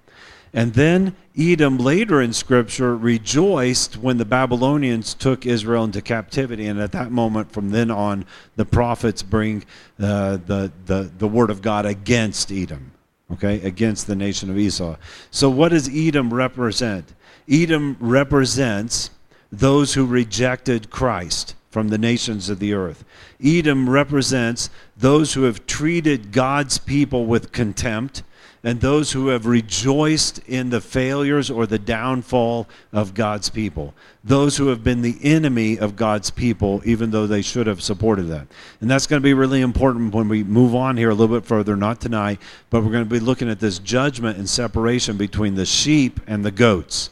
And 0.55 0.73
then 0.73 1.17
Edom 1.37 1.77
later 1.77 2.21
in 2.21 2.31
Scripture 2.31 2.95
rejoiced 2.95 3.97
when 3.97 4.17
the 4.17 4.23
Babylonians 4.25 5.13
took 5.13 5.45
Israel 5.45 5.83
into 5.83 6.01
captivity. 6.01 6.65
And 6.65 6.79
at 6.79 6.93
that 6.93 7.11
moment, 7.11 7.51
from 7.51 7.71
then 7.71 7.91
on, 7.91 8.25
the 8.55 8.63
prophets 8.63 9.21
bring 9.21 9.65
uh, 9.99 10.37
the, 10.37 10.71
the, 10.85 11.11
the 11.17 11.27
word 11.27 11.49
of 11.49 11.61
God 11.61 11.85
against 11.85 12.53
Edom, 12.53 12.91
okay, 13.33 13.61
against 13.67 14.07
the 14.07 14.15
nation 14.15 14.49
of 14.49 14.57
Esau. 14.57 14.95
So, 15.29 15.49
what 15.49 15.69
does 15.69 15.89
Edom 15.93 16.33
represent? 16.33 17.13
Edom 17.49 17.97
represents 17.99 19.09
those 19.51 19.95
who 19.95 20.05
rejected 20.05 20.89
Christ 20.89 21.53
from 21.69 21.89
the 21.89 21.97
nations 21.97 22.49
of 22.49 22.59
the 22.59 22.73
earth. 22.73 23.03
Edom 23.43 23.89
represents 23.89 24.69
those 24.95 25.33
who 25.33 25.43
have 25.43 25.67
treated 25.67 26.31
God's 26.31 26.77
people 26.77 27.25
with 27.25 27.51
contempt 27.51 28.23
and 28.65 28.81
those 28.81 29.11
who 29.11 29.27
have 29.27 29.45
rejoiced 29.45 30.39
in 30.47 30.71
the 30.71 30.81
failures 30.81 31.51
or 31.51 31.67
the 31.67 31.77
downfall 31.77 32.67
of 32.91 33.13
God's 33.13 33.47
people. 33.47 33.93
Those 34.23 34.57
who 34.57 34.69
have 34.69 34.83
been 34.83 35.03
the 35.03 35.19
enemy 35.21 35.77
of 35.77 35.95
God's 35.95 36.31
people, 36.31 36.81
even 36.83 37.11
though 37.11 37.27
they 37.27 37.43
should 37.43 37.67
have 37.67 37.83
supported 37.83 38.23
that. 38.23 38.47
And 38.81 38.89
that's 38.89 39.05
going 39.05 39.21
to 39.21 39.23
be 39.23 39.35
really 39.35 39.61
important 39.61 40.15
when 40.15 40.27
we 40.27 40.43
move 40.43 40.73
on 40.73 40.97
here 40.97 41.11
a 41.11 41.13
little 41.13 41.39
bit 41.39 41.47
further, 41.47 41.75
not 41.75 42.01
tonight, 42.01 42.41
but 42.71 42.83
we're 42.83 42.91
going 42.91 43.03
to 43.03 43.09
be 43.09 43.19
looking 43.19 43.51
at 43.51 43.59
this 43.59 43.77
judgment 43.77 44.39
and 44.39 44.49
separation 44.49 45.15
between 45.15 45.53
the 45.53 45.67
sheep 45.67 46.19
and 46.25 46.43
the 46.43 46.49
goats. 46.49 47.11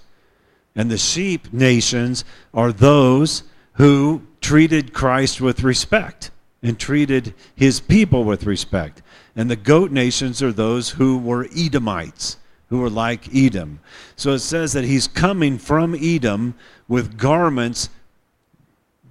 And 0.76 0.90
the 0.90 0.98
sheep 0.98 1.54
nations 1.54 2.26
are 2.52 2.74
those 2.74 3.44
who 3.74 4.24
treated 4.42 4.92
Christ 4.92 5.40
with 5.40 5.62
respect 5.62 6.32
and 6.64 6.80
treated 6.80 7.36
his 7.56 7.80
people 7.80 8.24
with 8.24 8.46
respect. 8.46 9.04
And 9.36 9.50
the 9.50 9.56
goat 9.56 9.92
nations 9.92 10.44
are 10.44 10.52
those 10.52 10.92
who 10.92 11.18
were 11.18 11.48
Edomites, 11.56 12.38
who 12.70 12.80
were 12.80 12.90
like 12.90 13.34
Edom. 13.34 13.80
So 14.16 14.32
it 14.32 14.40
says 14.40 14.74
that 14.74 14.84
he's 14.84 15.08
coming 15.08 15.58
from 15.58 15.96
Edom 15.96 16.56
with 16.88 17.18
garments 17.18 17.90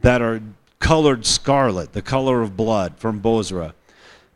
that 0.03 0.23
are 0.23 0.41
colored 0.79 1.27
scarlet, 1.27 1.93
the 1.93 2.03
color 2.03 2.43
of 2.43 2.57
blood 2.57 2.99
from 2.99 3.21
Bozrah. 3.21 3.75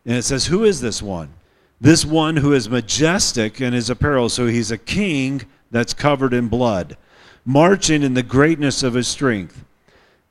And 0.04 0.16
it 0.16 0.22
says, 0.22 0.46
Who 0.46 0.64
is 0.64 0.80
this 0.80 1.02
one? 1.02 1.34
This 1.80 2.04
one 2.04 2.36
who 2.36 2.52
is 2.52 2.70
majestic 2.70 3.60
in 3.60 3.72
his 3.72 3.90
apparel. 3.90 4.28
So 4.28 4.46
he's 4.46 4.70
a 4.70 4.78
king 4.78 5.42
that's 5.70 5.92
covered 5.92 6.32
in 6.32 6.48
blood, 6.48 6.96
marching 7.44 8.02
in 8.02 8.14
the 8.14 8.22
greatness 8.22 8.82
of 8.82 8.94
his 8.94 9.08
strength. 9.08 9.64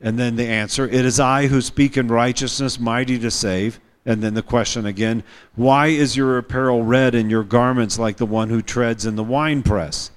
And 0.01 0.17
then 0.17 0.35
the 0.35 0.47
answer 0.47 0.85
It 0.85 1.05
is 1.05 1.19
I 1.19 1.47
who 1.47 1.61
speak 1.61 1.97
in 1.97 2.07
righteousness, 2.07 2.79
mighty 2.79 3.19
to 3.19 3.31
save. 3.31 3.79
And 4.05 4.21
then 4.21 4.35
the 4.35 4.43
question 4.43 4.85
again 4.85 5.23
Why 5.55 5.87
is 5.87 6.15
your 6.15 6.37
apparel 6.37 6.83
red 6.83 7.15
and 7.15 7.31
your 7.31 7.43
garments 7.43 7.97
like 7.97 8.17
the 8.17 8.25
one 8.25 8.49
who 8.49 8.61
treads 8.61 9.05
in 9.05 9.15
the 9.15 9.23
winepress? 9.23 10.11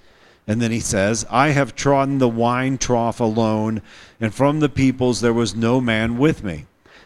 And 0.47 0.63
then 0.63 0.71
he 0.71 0.81
says, 0.81 1.27
I 1.31 1.51
have 1.51 1.75
trodden 1.75 2.19
the 2.19 2.29
wine 2.29 2.79
trough 2.79 3.21
alone, 3.21 3.83
and 4.19 4.35
from 4.35 4.61
the 4.61 4.71
peoples 4.71 5.21
there 5.21 5.33
was 5.33 5.55
no 5.55 5.79
man 5.81 6.17
with 6.17 6.43
me. 6.43 6.65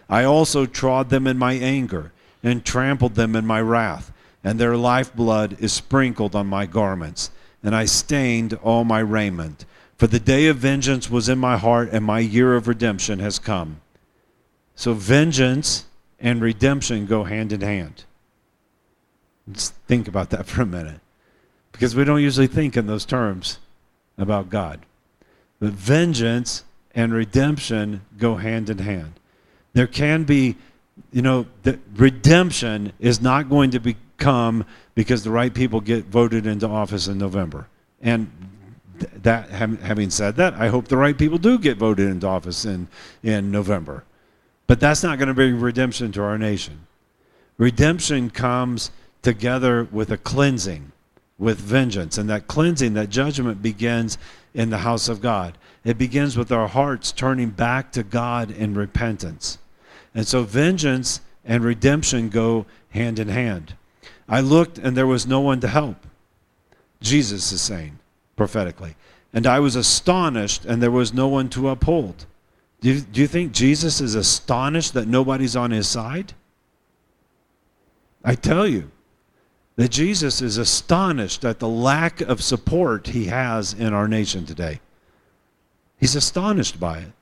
I 0.09 0.23
also 0.25 0.65
trod 0.65 1.11
them 1.11 1.27
in 1.27 1.39
my 1.39 1.55
anger, 1.55 2.13
and 2.43 2.65
trampled 2.65 3.17
them 3.17 3.35
in 3.35 3.45
my 3.45 3.61
wrath, 3.61 4.13
and 4.45 4.59
their 4.59 4.77
lifeblood 4.77 5.57
is 5.59 5.73
sprinkled 5.73 6.37
on 6.37 6.47
my 6.47 6.67
garments, 6.67 7.31
and 7.65 7.75
I 7.75 7.85
stained 7.85 8.55
all 8.63 8.85
my 8.85 9.01
raiment. 9.01 9.65
For 9.97 10.07
the 10.07 10.21
day 10.21 10.47
of 10.47 10.59
vengeance 10.59 11.11
was 11.11 11.29
in 11.29 11.39
my 11.39 11.57
heart, 11.57 11.89
and 11.91 12.05
my 12.05 12.21
year 12.21 12.55
of 12.55 12.69
redemption 12.69 13.19
has 13.19 13.39
come. 13.41 13.81
So, 14.77 14.95
vengeance 14.95 15.87
and 16.23 16.41
redemption 16.41 17.05
go 17.05 17.25
hand 17.25 17.53
in 17.53 17.61
hand. 17.61 18.05
Let's 19.47 19.71
think 19.89 20.09
about 20.09 20.31
that 20.31 20.47
for 20.47 20.63
a 20.63 20.67
minute. 20.67 21.01
Because 21.73 21.97
we 21.97 22.05
don't 22.05 22.23
usually 22.23 22.47
think 22.47 22.77
in 22.77 22.87
those 22.87 23.05
terms 23.05 23.59
about 24.17 24.49
God. 24.49 24.81
But 25.59 25.71
vengeance 25.71 26.65
and 26.95 27.13
redemption 27.13 28.03
go 28.19 28.37
hand 28.37 28.71
in 28.71 28.79
hand. 28.79 29.15
There 29.73 29.87
can 29.87 30.25
be, 30.25 30.57
you 31.13 31.23
know, 31.23 31.47
the 31.63 31.79
redemption 31.97 32.93
is 33.01 33.21
not 33.21 33.49
going 33.49 33.71
to 33.71 33.81
become 33.81 34.67
because 34.95 35.25
the 35.25 35.31
right 35.31 35.53
people 35.53 35.81
get 35.81 36.05
voted 36.05 36.47
into 36.47 36.69
office 36.69 37.09
in 37.09 37.17
November. 37.19 37.69
And 38.03 38.31
that 39.23 39.49
having 39.49 40.11
said 40.11 40.37
that, 40.37 40.55
I 40.55 40.69
hope 40.69 40.89
the 40.89 40.97
right 40.97 41.17
people 41.17 41.39
do 41.39 41.59
get 41.59 41.79
voted 41.79 42.09
into 42.09 42.27
office 42.27 42.65
in, 42.65 42.89
in 43.23 43.51
November. 43.51 44.05
But 44.67 44.81
that's 44.81 45.03
not 45.03 45.19
going 45.19 45.29
to 45.29 45.35
bring 45.35 45.61
redemption 45.61 46.13
to 46.13 46.23
our 46.23 46.39
nation. 46.39 46.87
Redemption 47.59 48.31
comes 48.31 48.91
together 49.23 49.85
with 49.93 50.11
a 50.11 50.17
cleansing, 50.17 50.93
with 51.39 51.59
vengeance. 51.59 52.19
And 52.19 52.29
that 52.31 52.47
cleansing, 52.47 52.95
that 52.95 53.11
judgment 53.11 53.63
begins 53.63 54.19
in 54.55 54.71
the 54.71 54.79
house 54.79 55.09
of 55.09 55.21
God. 55.21 55.59
It 55.85 55.99
begins 55.99 56.37
with 56.37 56.53
our 56.53 56.69
hearts 56.69 57.13
turning 57.13 57.51
back 57.51 57.93
to 57.93 58.03
God 58.03 58.51
in 58.51 58.75
repentance. 58.75 59.59
And 60.15 60.27
so 60.27 60.43
vengeance 60.43 61.21
and 61.45 61.65
redemption 61.65 62.29
go 62.29 62.67
hand 62.91 63.19
in 63.19 63.29
hand. 63.29 63.75
I 64.29 64.41
looked 64.41 64.79
and 64.79 64.97
there 64.97 65.07
was 65.07 65.27
no 65.27 65.41
one 65.41 65.61
to 65.61 65.69
help. 65.69 66.07
Jesus 67.01 67.53
is 67.53 67.61
saying 67.61 67.99
prophetically. 68.37 68.95
And 69.33 69.47
I 69.47 69.61
was 69.61 69.77
astonished 69.77 70.65
and 70.65 70.83
there 70.83 70.91
was 70.91 71.13
no 71.13 71.29
one 71.29 71.49
to 71.51 71.69
uphold. 71.69 72.27
Do 72.83 72.93
you, 72.93 73.01
do 73.01 73.21
you 73.21 73.29
think 73.29 73.53
Jesus 73.53 74.01
is 74.01 74.17
astonished 74.17 74.95
that 74.95 75.07
nobody's 75.07 75.55
on 75.55 75.71
his 75.71 75.87
side? 75.87 76.35
I 78.25 78.35
tell 78.35 78.67
you 78.67 78.91
that 79.77 79.91
Jesus 79.91 80.43
is 80.43 80.59
astonished 80.59 81.45
at 81.45 81.61
the 81.61 81.69
lack 81.69 82.21
of 82.21 82.43
support 82.43 83.07
he 83.07 83.27
has 83.27 83.73
in 83.73 83.95
our 83.95 84.09
nation 84.09 84.45
today. 84.45 84.81
He's 85.97 86.17
astonished 86.17 86.81
by 86.81 86.99
it. 86.99 87.13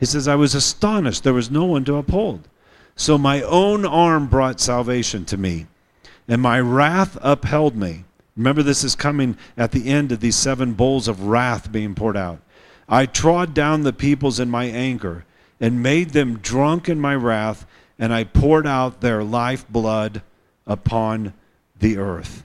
He 0.00 0.06
says, 0.06 0.26
I 0.26 0.34
was 0.34 0.56
astonished. 0.56 1.22
There 1.22 1.32
was 1.32 1.50
no 1.50 1.64
one 1.64 1.84
to 1.84 1.94
uphold. 1.94 2.48
So 2.96 3.16
my 3.16 3.42
own 3.42 3.86
arm 3.86 4.26
brought 4.26 4.60
salvation 4.60 5.24
to 5.26 5.36
me, 5.36 5.66
and 6.26 6.42
my 6.42 6.58
wrath 6.60 7.16
upheld 7.22 7.76
me. 7.76 8.04
Remember, 8.36 8.64
this 8.64 8.82
is 8.82 8.96
coming 8.96 9.38
at 9.56 9.70
the 9.70 9.88
end 9.88 10.10
of 10.10 10.18
these 10.18 10.34
seven 10.34 10.72
bowls 10.72 11.06
of 11.06 11.26
wrath 11.26 11.70
being 11.70 11.94
poured 11.94 12.16
out. 12.16 12.40
I 12.88 13.06
trod 13.06 13.54
down 13.54 13.82
the 13.82 13.92
peoples 13.92 14.38
in 14.40 14.50
my 14.50 14.64
anger 14.64 15.24
and 15.60 15.82
made 15.82 16.10
them 16.10 16.38
drunk 16.38 16.88
in 16.88 17.00
my 17.00 17.14
wrath, 17.14 17.66
and 17.98 18.12
I 18.12 18.24
poured 18.24 18.66
out 18.66 19.00
their 19.00 19.24
life 19.24 19.68
blood 19.68 20.22
upon 20.66 21.32
the 21.78 21.96
earth. 21.98 22.44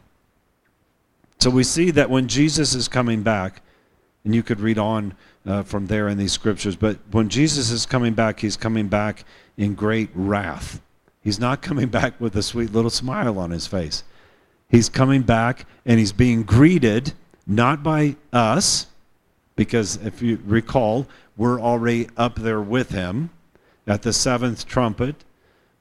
So 1.40 1.50
we 1.50 1.64
see 1.64 1.92
that 1.92 2.10
when 2.10 2.28
Jesus 2.28 2.76
is 2.76 2.88
coming 2.88 3.24
back, 3.24 3.62
and 4.24 4.36
you 4.36 4.44
could 4.44 4.60
read 4.60 4.78
on 4.78 5.16
uh, 5.46 5.64
from 5.64 5.88
there 5.88 6.08
in 6.08 6.18
these 6.18 6.34
scriptures, 6.34 6.76
but 6.76 6.98
when 7.12 7.30
Jesus 7.30 7.72
is 7.72 7.86
coming 7.86 8.14
back, 8.14 8.40
he's 8.42 8.58
coming 8.58 8.88
back 8.88 9.24
in 9.58 9.74
great 9.74 10.10
wrath. 10.14 10.82
He's 11.22 11.40
not 11.40 11.62
coming 11.62 11.88
back 12.00 12.20
with 12.20 12.36
a 12.36 12.44
sweet 12.44 12.72
little 12.72 12.90
smile 12.90 13.40
on 13.40 13.52
his 13.52 13.68
face. 13.68 14.04
He's 14.70 14.90
coming 14.90 15.24
back 15.24 15.66
and 15.86 16.00
he's 16.00 16.12
being 16.12 16.44
greeted 16.44 17.14
not 17.48 17.82
by 17.82 18.16
us, 18.32 18.86
because 19.60 19.98
if 20.06 20.22
you 20.22 20.40
recall, 20.46 21.06
we're 21.36 21.60
already 21.60 22.08
up 22.16 22.36
there 22.36 22.62
with 22.62 22.92
him. 22.92 23.30
At 23.86 24.04
the 24.04 24.14
seventh 24.14 24.66
trumpet, 24.66 25.18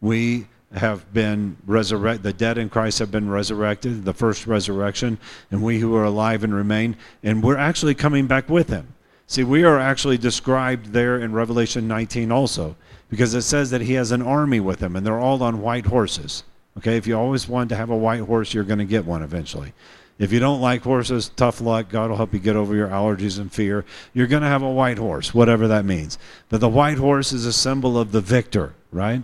we 0.00 0.48
have 0.74 1.14
been 1.14 1.56
resurrected, 1.64 2.24
the 2.24 2.32
dead 2.32 2.58
in 2.58 2.70
Christ 2.70 2.98
have 2.98 3.12
been 3.12 3.30
resurrected, 3.30 4.04
the 4.04 4.12
first 4.12 4.48
resurrection, 4.48 5.16
and 5.52 5.62
we 5.62 5.78
who 5.78 5.94
are 5.94 6.02
alive 6.02 6.42
and 6.42 6.52
remain, 6.52 6.96
and 7.22 7.40
we're 7.40 7.56
actually 7.56 7.94
coming 7.94 8.26
back 8.26 8.48
with 8.48 8.68
him. 8.68 8.94
See, 9.28 9.44
we 9.44 9.62
are 9.62 9.78
actually 9.78 10.18
described 10.18 10.86
there 10.86 11.20
in 11.20 11.32
Revelation 11.32 11.86
19 11.86 12.32
also, 12.32 12.74
because 13.08 13.32
it 13.32 13.42
says 13.42 13.70
that 13.70 13.82
he 13.82 13.92
has 13.92 14.10
an 14.10 14.22
army 14.22 14.58
with 14.58 14.80
him, 14.80 14.96
and 14.96 15.06
they're 15.06 15.20
all 15.20 15.40
on 15.40 15.62
white 15.62 15.86
horses. 15.86 16.42
Okay, 16.78 16.96
if 16.96 17.06
you 17.06 17.16
always 17.16 17.48
wanted 17.48 17.68
to 17.68 17.76
have 17.76 17.90
a 17.90 17.96
white 17.96 18.22
horse, 18.22 18.52
you're 18.52 18.64
going 18.64 18.80
to 18.80 18.84
get 18.84 19.04
one 19.04 19.22
eventually. 19.22 19.72
If 20.18 20.32
you 20.32 20.40
don't 20.40 20.60
like 20.60 20.82
horses, 20.82 21.30
tough 21.36 21.60
luck. 21.60 21.90
God 21.90 22.10
will 22.10 22.16
help 22.16 22.32
you 22.32 22.40
get 22.40 22.56
over 22.56 22.74
your 22.74 22.88
allergies 22.88 23.38
and 23.38 23.52
fear. 23.52 23.84
You're 24.12 24.26
going 24.26 24.42
to 24.42 24.48
have 24.48 24.62
a 24.62 24.70
white 24.70 24.98
horse, 24.98 25.32
whatever 25.32 25.68
that 25.68 25.84
means. 25.84 26.18
But 26.48 26.60
the 26.60 26.68
white 26.68 26.98
horse 26.98 27.32
is 27.32 27.46
a 27.46 27.52
symbol 27.52 27.96
of 27.96 28.10
the 28.10 28.20
victor, 28.20 28.74
right? 28.90 29.22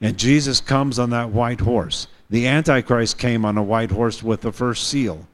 And 0.00 0.18
Jesus 0.18 0.60
comes 0.60 0.98
on 0.98 1.10
that 1.10 1.30
white 1.30 1.60
horse. 1.60 2.06
The 2.30 2.46
Antichrist 2.46 3.18
came 3.18 3.44
on 3.44 3.58
a 3.58 3.62
white 3.62 3.90
horse 3.90 4.22
with 4.22 4.40
the 4.40 4.52
first 4.52 4.88
seal. 4.88 5.28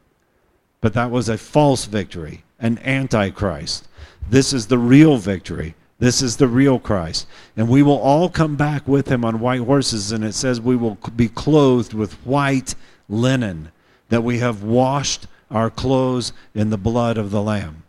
But 0.81 0.95
that 0.95 1.11
was 1.11 1.29
a 1.29 1.39
false 1.39 1.85
victory, 1.85 2.43
an 2.59 2.79
Antichrist. 2.81 3.89
This 4.29 4.53
is 4.53 4.67
the 4.67 4.79
real 4.79 5.17
victory. 5.17 5.75
This 6.01 6.23
is 6.23 6.37
the 6.37 6.49
real 6.49 6.79
Christ. 6.79 7.27
And 7.57 7.69
we 7.69 7.83
will 7.83 7.99
all 7.99 8.29
come 8.29 8.57
back 8.57 8.87
with 8.87 9.09
him 9.09 9.25
on 9.25 9.41
white 9.41 9.61
horses. 9.61 10.13
And 10.13 10.25
it 10.25 10.35
says 10.35 10.61
we 10.61 10.77
will 10.77 10.99
be 11.17 11.29
clothed 11.29 11.95
with 11.95 12.15
white 12.27 12.75
linen, 13.09 13.73
that 14.09 14.23
we 14.23 14.39
have 14.39 14.63
washed 14.63 15.27
our 15.51 15.71
clothes 15.71 16.33
in 16.55 16.71
the 16.71 16.79
blood 16.79 17.19
of 17.19 17.31
the 17.31 17.43
Lamb. 17.43 17.83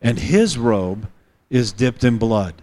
And 0.00 0.18
his 0.18 0.58
robe 0.58 1.08
is 1.50 1.72
dipped 1.72 2.04
in 2.04 2.18
blood. 2.18 2.62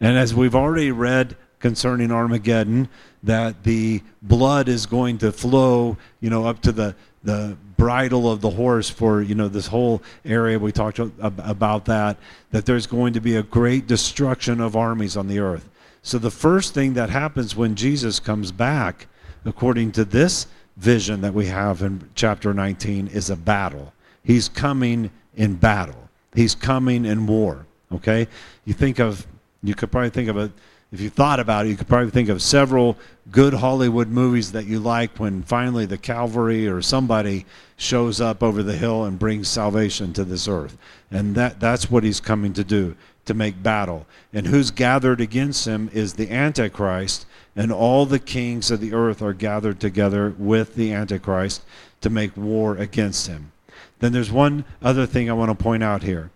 And 0.00 0.16
as 0.16 0.34
we've 0.34 0.54
already 0.54 0.92
read 0.92 1.36
concerning 1.58 2.12
Armageddon, 2.12 2.88
that 3.22 3.64
the 3.64 4.02
blood 4.22 4.68
is 4.68 4.86
going 4.86 5.18
to 5.18 5.32
flow, 5.32 5.96
you 6.20 6.30
know, 6.30 6.46
up 6.46 6.62
to 6.62 6.72
the, 6.72 6.94
the 7.24 7.56
bridle 7.76 8.30
of 8.30 8.40
the 8.40 8.50
horse 8.50 8.90
for 8.90 9.22
you 9.22 9.36
know 9.36 9.48
this 9.48 9.68
whole 9.68 10.02
area 10.24 10.58
we 10.58 10.72
talked 10.72 10.98
about 10.98 11.84
that 11.84 12.16
that 12.50 12.66
there's 12.66 12.88
going 12.88 13.12
to 13.12 13.20
be 13.20 13.36
a 13.36 13.42
great 13.42 13.86
destruction 13.86 14.60
of 14.60 14.74
armies 14.74 15.16
on 15.16 15.28
the 15.28 15.38
earth 15.38 15.68
so 16.02 16.18
the 16.18 16.30
first 16.30 16.74
thing 16.74 16.94
that 16.94 17.08
happens 17.08 17.54
when 17.54 17.76
jesus 17.76 18.18
comes 18.18 18.50
back 18.50 19.06
according 19.44 19.92
to 19.92 20.04
this 20.04 20.48
vision 20.78 21.20
that 21.20 21.34
we 21.34 21.46
have 21.46 21.82
in 21.82 22.08
chapter 22.14 22.54
19 22.54 23.08
is 23.08 23.30
a 23.30 23.36
battle 23.36 23.92
he's 24.22 24.48
coming 24.48 25.10
in 25.36 25.54
battle 25.54 26.08
he's 26.34 26.54
coming 26.54 27.04
in 27.04 27.26
war 27.26 27.66
okay 27.92 28.26
you 28.64 28.72
think 28.72 28.98
of 28.98 29.26
you 29.62 29.74
could 29.74 29.90
probably 29.90 30.10
think 30.10 30.28
of 30.28 30.36
it 30.36 30.52
if 30.90 31.02
you 31.02 31.10
thought 31.10 31.38
about 31.38 31.66
it, 31.66 31.68
you 31.68 31.76
could 31.76 31.88
probably 31.88 32.10
think 32.10 32.30
of 32.30 32.40
several 32.40 32.96
good 33.30 33.52
Hollywood 33.52 34.08
movies 34.08 34.52
that 34.52 34.66
you 34.66 34.78
like 34.78 35.18
when 35.18 35.42
finally 35.42 35.84
the 35.84 35.98
cavalry 35.98 36.66
or 36.66 36.80
somebody 36.80 37.44
shows 37.76 38.22
up 38.22 38.42
over 38.42 38.62
the 38.62 38.76
hill 38.76 39.04
and 39.04 39.18
brings 39.18 39.48
salvation 39.48 40.14
to 40.14 40.24
this 40.24 40.48
earth. 40.48 40.78
And 41.10 41.34
that, 41.34 41.60
that's 41.60 41.90
what 41.90 42.04
he's 42.04 42.20
coming 42.20 42.54
to 42.54 42.64
do, 42.64 42.96
to 43.26 43.34
make 43.34 43.62
battle. 43.62 44.06
And 44.32 44.46
who's 44.46 44.70
gathered 44.70 45.20
against 45.20 45.66
him 45.66 45.90
is 45.92 46.14
the 46.14 46.30
Antichrist, 46.30 47.26
and 47.56 47.72
all 47.72 48.06
the 48.06 48.18
kings 48.18 48.70
of 48.70 48.80
the 48.80 48.92
earth 48.92 49.20
are 49.22 49.32
gathered 49.32 49.80
together 49.80 50.34
with 50.38 50.74
the 50.74 50.92
Antichrist 50.92 51.62
to 52.00 52.10
make 52.10 52.36
war 52.36 52.76
against 52.76 53.26
him. 53.26 53.52
Then 53.98 54.12
there's 54.12 54.30
one 54.30 54.64
other 54.80 55.06
thing 55.06 55.28
I 55.28 55.34
want 55.34 55.50
to 55.50 55.62
point 55.62 55.82
out 55.82 56.02
here 56.02 56.30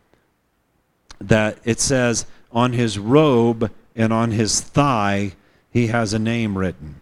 that 1.20 1.58
it 1.64 1.78
says, 1.80 2.26
on 2.50 2.72
his 2.72 2.98
robe 2.98 3.70
and 3.94 4.12
on 4.12 4.32
his 4.32 4.60
thigh 4.60 5.32
he 5.70 5.86
has 5.88 6.12
a 6.12 6.18
name 6.18 6.58
written. 6.58 7.00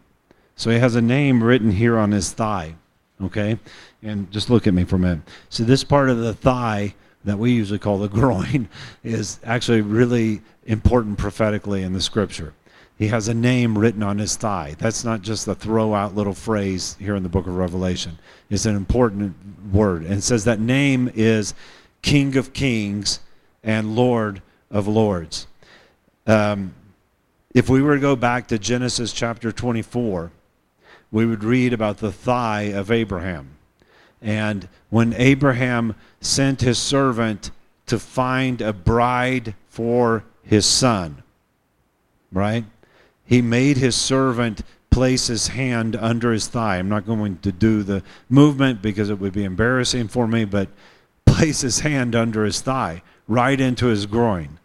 So 0.55 0.71
he 0.71 0.79
has 0.79 0.95
a 0.95 1.03
name 1.03 1.43
written 1.43 1.73
here 1.73 1.99
on 1.99 2.13
his 2.13 2.33
thigh. 2.33 2.75
Okay? 3.23 3.59
And 4.03 4.31
just 4.31 4.51
look 4.51 4.67
at 4.67 4.75
me 4.75 4.85
for 4.85 4.97
a 4.97 4.99
minute. 4.99 5.21
So 5.49 5.65
this 5.65 5.85
part 5.85 6.11
of 6.11 6.19
the 6.19 6.35
thigh 6.35 6.95
that 7.25 7.39
we 7.39 7.53
usually 7.53 7.79
call 7.79 7.99
the 7.99 8.09
groin 8.21 8.69
is 9.03 9.41
actually 9.45 9.81
really 9.81 10.43
important 10.67 11.19
prophetically 11.19 11.83
in 11.83 11.93
the 11.93 12.01
scripture. 12.01 12.53
He 13.01 13.09
has 13.09 13.29
a 13.29 13.35
name 13.35 13.79
written 13.79 14.03
on 14.03 14.19
his 14.19 14.37
thigh. 14.37 14.77
That's 14.79 15.05
not 15.07 15.23
just 15.23 15.49
a 15.49 15.55
throw 15.55 15.95
out 15.95 16.15
little 16.15 16.35
phrase 16.35 16.97
here 17.01 17.17
in 17.17 17.23
the 17.23 17.31
book 17.31 17.47
of 17.47 17.57
Revelation. 17.57 18.19
It's 18.51 18.67
an 18.67 18.77
important 18.77 19.35
word. 19.73 20.05
And 20.05 20.23
says 20.23 20.45
that 20.45 20.61
name 20.61 21.11
is 21.15 21.55
King 22.03 22.37
of 22.37 22.53
Kings 22.53 23.21
and 23.65 23.97
Lord 23.97 24.43
of 24.71 24.87
Lords. 24.87 25.47
Um, 26.27 26.75
if 27.55 27.71
we 27.71 27.81
were 27.81 27.95
to 27.95 28.01
go 28.03 28.17
back 28.17 28.49
to 28.49 28.59
Genesis 28.59 29.15
chapter 29.15 29.51
24, 29.51 30.31
we 31.11 31.25
would 31.25 31.43
read 31.43 31.73
about 31.73 31.97
the 31.97 32.13
thigh 32.13 32.65
of 32.65 32.91
Abraham. 32.91 33.57
And 34.21 34.69
when 34.91 35.15
Abraham 35.15 35.95
sent 36.21 36.61
his 36.61 36.79
servant 36.79 37.51
to 37.87 37.99
find 37.99 38.61
a 38.61 38.75
bride 38.75 39.55
for 39.71 40.23
his 40.43 40.67
son, 40.67 41.23
right? 42.31 42.67
He 43.31 43.43
made 43.43 43.77
his 43.77 43.95
servant 43.95 44.63
place 44.91 45.29
his 45.29 45.47
hand 45.47 45.95
under 45.95 46.33
his 46.33 46.49
thigh. 46.49 46.79
I'm 46.79 46.89
not 46.89 47.07
going 47.07 47.39
to 47.39 47.53
do 47.53 47.85
the 47.85 48.03
movement 48.29 48.83
because 48.83 49.09
it 49.09 49.21
would 49.21 49.33
be 49.33 49.45
embarrassing 49.45 50.09
for 50.09 50.27
me, 50.27 50.45
but 50.45 50.69
place 51.27 51.61
his 51.61 51.79
hand 51.79 52.17
under 52.17 52.45
his 52.45 52.61
thigh, 52.61 53.05
right 53.29 53.61
into 53.61 53.87
his 53.87 54.07
groin. 54.07 54.59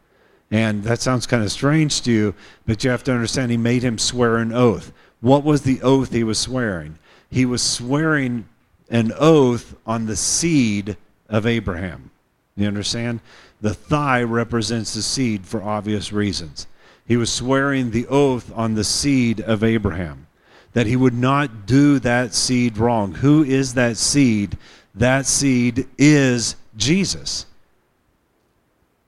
And 0.49 0.83
that 0.83 0.99
sounds 0.99 1.27
kind 1.27 1.43
of 1.43 1.51
strange 1.51 2.01
to 2.01 2.11
you, 2.11 2.35
but 2.65 2.83
you 2.83 2.89
have 2.89 3.03
to 3.03 3.13
understand 3.13 3.51
he 3.51 3.57
made 3.57 3.83
him 3.83 3.99
swear 3.99 4.37
an 4.37 4.51
oath. 4.51 4.91
What 5.21 5.43
was 5.43 5.61
the 5.61 5.79
oath 5.83 6.11
he 6.11 6.23
was 6.23 6.39
swearing? 6.39 6.97
He 7.29 7.45
was 7.45 7.61
swearing 7.61 8.49
an 8.89 9.11
oath 9.19 9.75
on 9.85 10.07
the 10.07 10.15
seed 10.15 10.97
of 11.29 11.45
Abraham. 11.45 12.09
You 12.55 12.67
understand? 12.67 13.19
The 13.61 13.75
thigh 13.75 14.23
represents 14.23 14.95
the 14.95 15.03
seed 15.03 15.45
for 15.45 15.61
obvious 15.61 16.11
reasons. 16.11 16.65
He 17.05 17.17
was 17.17 17.31
swearing 17.31 17.91
the 17.91 18.07
oath 18.07 18.51
on 18.55 18.73
the 18.73 18.83
seed 18.83 19.39
of 19.41 19.63
Abraham 19.63 20.27
that 20.73 20.87
he 20.87 20.95
would 20.95 21.13
not 21.13 21.65
do 21.65 21.99
that 21.99 22.33
seed 22.33 22.77
wrong. 22.77 23.13
Who 23.13 23.43
is 23.43 23.75
that 23.75 23.95
seed? 23.95 24.57
That 24.93 25.25
seed 25.25 25.87
is 25.97 26.57
Jesus. 26.75 27.45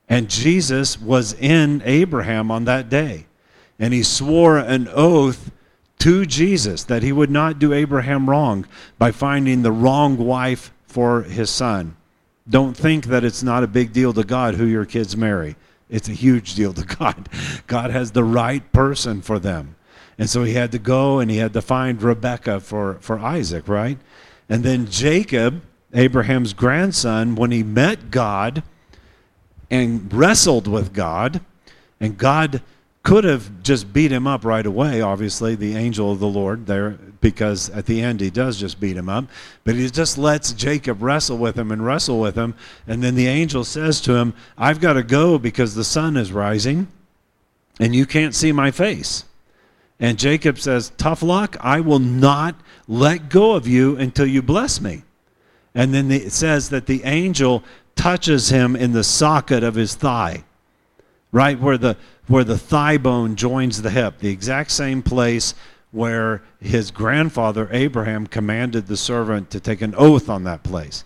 And 0.08 0.30
Jesus 0.30 0.98
was 0.98 1.34
in 1.34 1.82
Abraham 1.84 2.50
on 2.50 2.64
that 2.64 2.88
day. 2.88 3.26
And 3.78 3.92
he 3.92 4.02
swore 4.02 4.56
an 4.56 4.88
oath 4.88 5.50
to 5.98 6.24
Jesus 6.24 6.84
that 6.84 7.02
he 7.02 7.12
would 7.12 7.30
not 7.30 7.58
do 7.58 7.74
Abraham 7.74 8.30
wrong 8.30 8.66
by 8.98 9.12
finding 9.12 9.60
the 9.60 9.72
wrong 9.72 10.16
wife 10.16 10.72
for 10.86 11.22
his 11.22 11.50
son. 11.50 11.96
Don't 12.48 12.74
think 12.74 13.06
that 13.06 13.24
it's 13.24 13.42
not 13.42 13.62
a 13.62 13.68
big 13.68 13.92
deal 13.92 14.14
to 14.14 14.24
God 14.24 14.54
who 14.54 14.64
your 14.64 14.86
kids 14.86 15.16
marry. 15.16 15.56
It's 15.90 16.08
a 16.08 16.12
huge 16.12 16.54
deal 16.54 16.72
to 16.72 16.84
God. 16.96 17.28
God 17.66 17.90
has 17.90 18.12
the 18.12 18.24
right 18.24 18.70
person 18.72 19.22
for 19.22 19.38
them. 19.38 19.76
And 20.18 20.28
so 20.28 20.42
he 20.42 20.54
had 20.54 20.72
to 20.72 20.78
go 20.78 21.20
and 21.20 21.30
he 21.30 21.36
had 21.36 21.52
to 21.52 21.62
find 21.62 22.02
Rebekah 22.02 22.60
for, 22.60 22.98
for 23.00 23.18
Isaac, 23.18 23.68
right? 23.68 23.98
And 24.48 24.64
then 24.64 24.86
Jacob, 24.86 25.62
Abraham's 25.94 26.52
grandson, 26.52 27.36
when 27.36 27.52
he 27.52 27.62
met 27.62 28.10
God 28.10 28.62
and 29.70 30.12
wrestled 30.12 30.66
with 30.66 30.92
God, 30.92 31.40
and 32.00 32.16
God 32.16 32.62
could 33.02 33.24
have 33.24 33.62
just 33.62 33.92
beat 33.92 34.10
him 34.10 34.26
up 34.26 34.44
right 34.44 34.66
away, 34.66 35.00
obviously, 35.00 35.54
the 35.54 35.76
angel 35.76 36.12
of 36.12 36.18
the 36.18 36.26
Lord 36.26 36.66
there, 36.66 36.98
because 37.20 37.70
at 37.70 37.86
the 37.86 38.00
end 38.00 38.20
he 38.20 38.30
does 38.30 38.58
just 38.58 38.80
beat 38.80 38.96
him 38.96 39.08
up. 39.08 39.26
But 39.64 39.74
he 39.74 39.88
just 39.90 40.18
lets 40.18 40.52
Jacob 40.52 41.02
wrestle 41.02 41.38
with 41.38 41.58
him 41.58 41.72
and 41.72 41.84
wrestle 41.84 42.20
with 42.20 42.36
him. 42.36 42.54
And 42.86 43.02
then 43.02 43.14
the 43.14 43.26
angel 43.26 43.64
says 43.64 44.00
to 44.02 44.14
him, 44.14 44.34
I've 44.56 44.80
got 44.80 44.94
to 44.94 45.02
go 45.02 45.38
because 45.38 45.74
the 45.74 45.84
sun 45.84 46.16
is 46.16 46.32
rising 46.32 46.88
and 47.80 47.94
you 47.94 48.06
can't 48.06 48.34
see 48.34 48.52
my 48.52 48.70
face. 48.70 49.24
And 50.00 50.18
Jacob 50.18 50.58
says, 50.58 50.92
Tough 50.96 51.22
luck, 51.22 51.56
I 51.60 51.80
will 51.80 51.98
not 51.98 52.54
let 52.86 53.28
go 53.28 53.52
of 53.52 53.66
you 53.66 53.96
until 53.96 54.26
you 54.26 54.42
bless 54.42 54.80
me. 54.80 55.02
And 55.74 55.92
then 55.92 56.10
it 56.10 56.32
says 56.32 56.70
that 56.70 56.86
the 56.86 57.02
angel 57.04 57.64
touches 57.94 58.48
him 58.48 58.76
in 58.76 58.92
the 58.92 59.04
socket 59.04 59.62
of 59.64 59.74
his 59.74 59.94
thigh, 59.94 60.44
right 61.32 61.58
where 61.58 61.78
the 61.78 61.96
where 62.28 62.44
the 62.44 62.58
thigh 62.58 62.98
bone 62.98 63.36
joins 63.36 63.80
the 63.80 63.90
hip, 63.90 64.18
the 64.18 64.28
exact 64.28 64.70
same 64.70 65.02
place 65.02 65.54
where 65.90 66.42
his 66.60 66.90
grandfather 66.90 67.68
Abraham 67.72 68.26
commanded 68.26 68.86
the 68.86 68.96
servant 68.96 69.50
to 69.50 69.60
take 69.60 69.80
an 69.80 69.94
oath 69.96 70.28
on 70.28 70.44
that 70.44 70.62
place. 70.62 71.04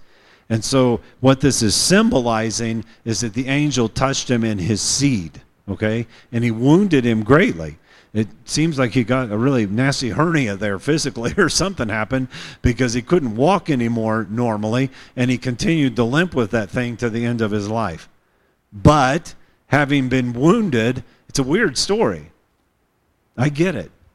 And 0.48 0.64
so, 0.64 1.00
what 1.20 1.40
this 1.40 1.62
is 1.62 1.74
symbolizing 1.74 2.84
is 3.04 3.20
that 3.20 3.34
the 3.34 3.48
angel 3.48 3.88
touched 3.88 4.30
him 4.30 4.44
in 4.44 4.58
his 4.58 4.80
seed, 4.80 5.40
okay? 5.68 6.06
And 6.30 6.44
he 6.44 6.50
wounded 6.50 7.04
him 7.04 7.22
greatly. 7.22 7.78
It 8.12 8.28
seems 8.44 8.78
like 8.78 8.92
he 8.92 9.04
got 9.04 9.32
a 9.32 9.38
really 9.38 9.66
nasty 9.66 10.10
hernia 10.10 10.56
there 10.56 10.78
physically, 10.78 11.32
or 11.38 11.48
something 11.48 11.88
happened 11.88 12.28
because 12.60 12.92
he 12.92 13.02
couldn't 13.02 13.36
walk 13.36 13.70
anymore 13.70 14.26
normally, 14.28 14.90
and 15.16 15.30
he 15.30 15.38
continued 15.38 15.96
to 15.96 16.04
limp 16.04 16.34
with 16.34 16.50
that 16.50 16.68
thing 16.68 16.96
to 16.98 17.08
the 17.08 17.24
end 17.24 17.40
of 17.40 17.50
his 17.50 17.68
life. 17.68 18.08
But 18.72 19.34
having 19.68 20.08
been 20.08 20.32
wounded, 20.34 21.02
it's 21.28 21.38
a 21.38 21.42
weird 21.42 21.78
story. 21.78 22.30
I 23.36 23.48
get 23.48 23.74
it. 23.74 23.90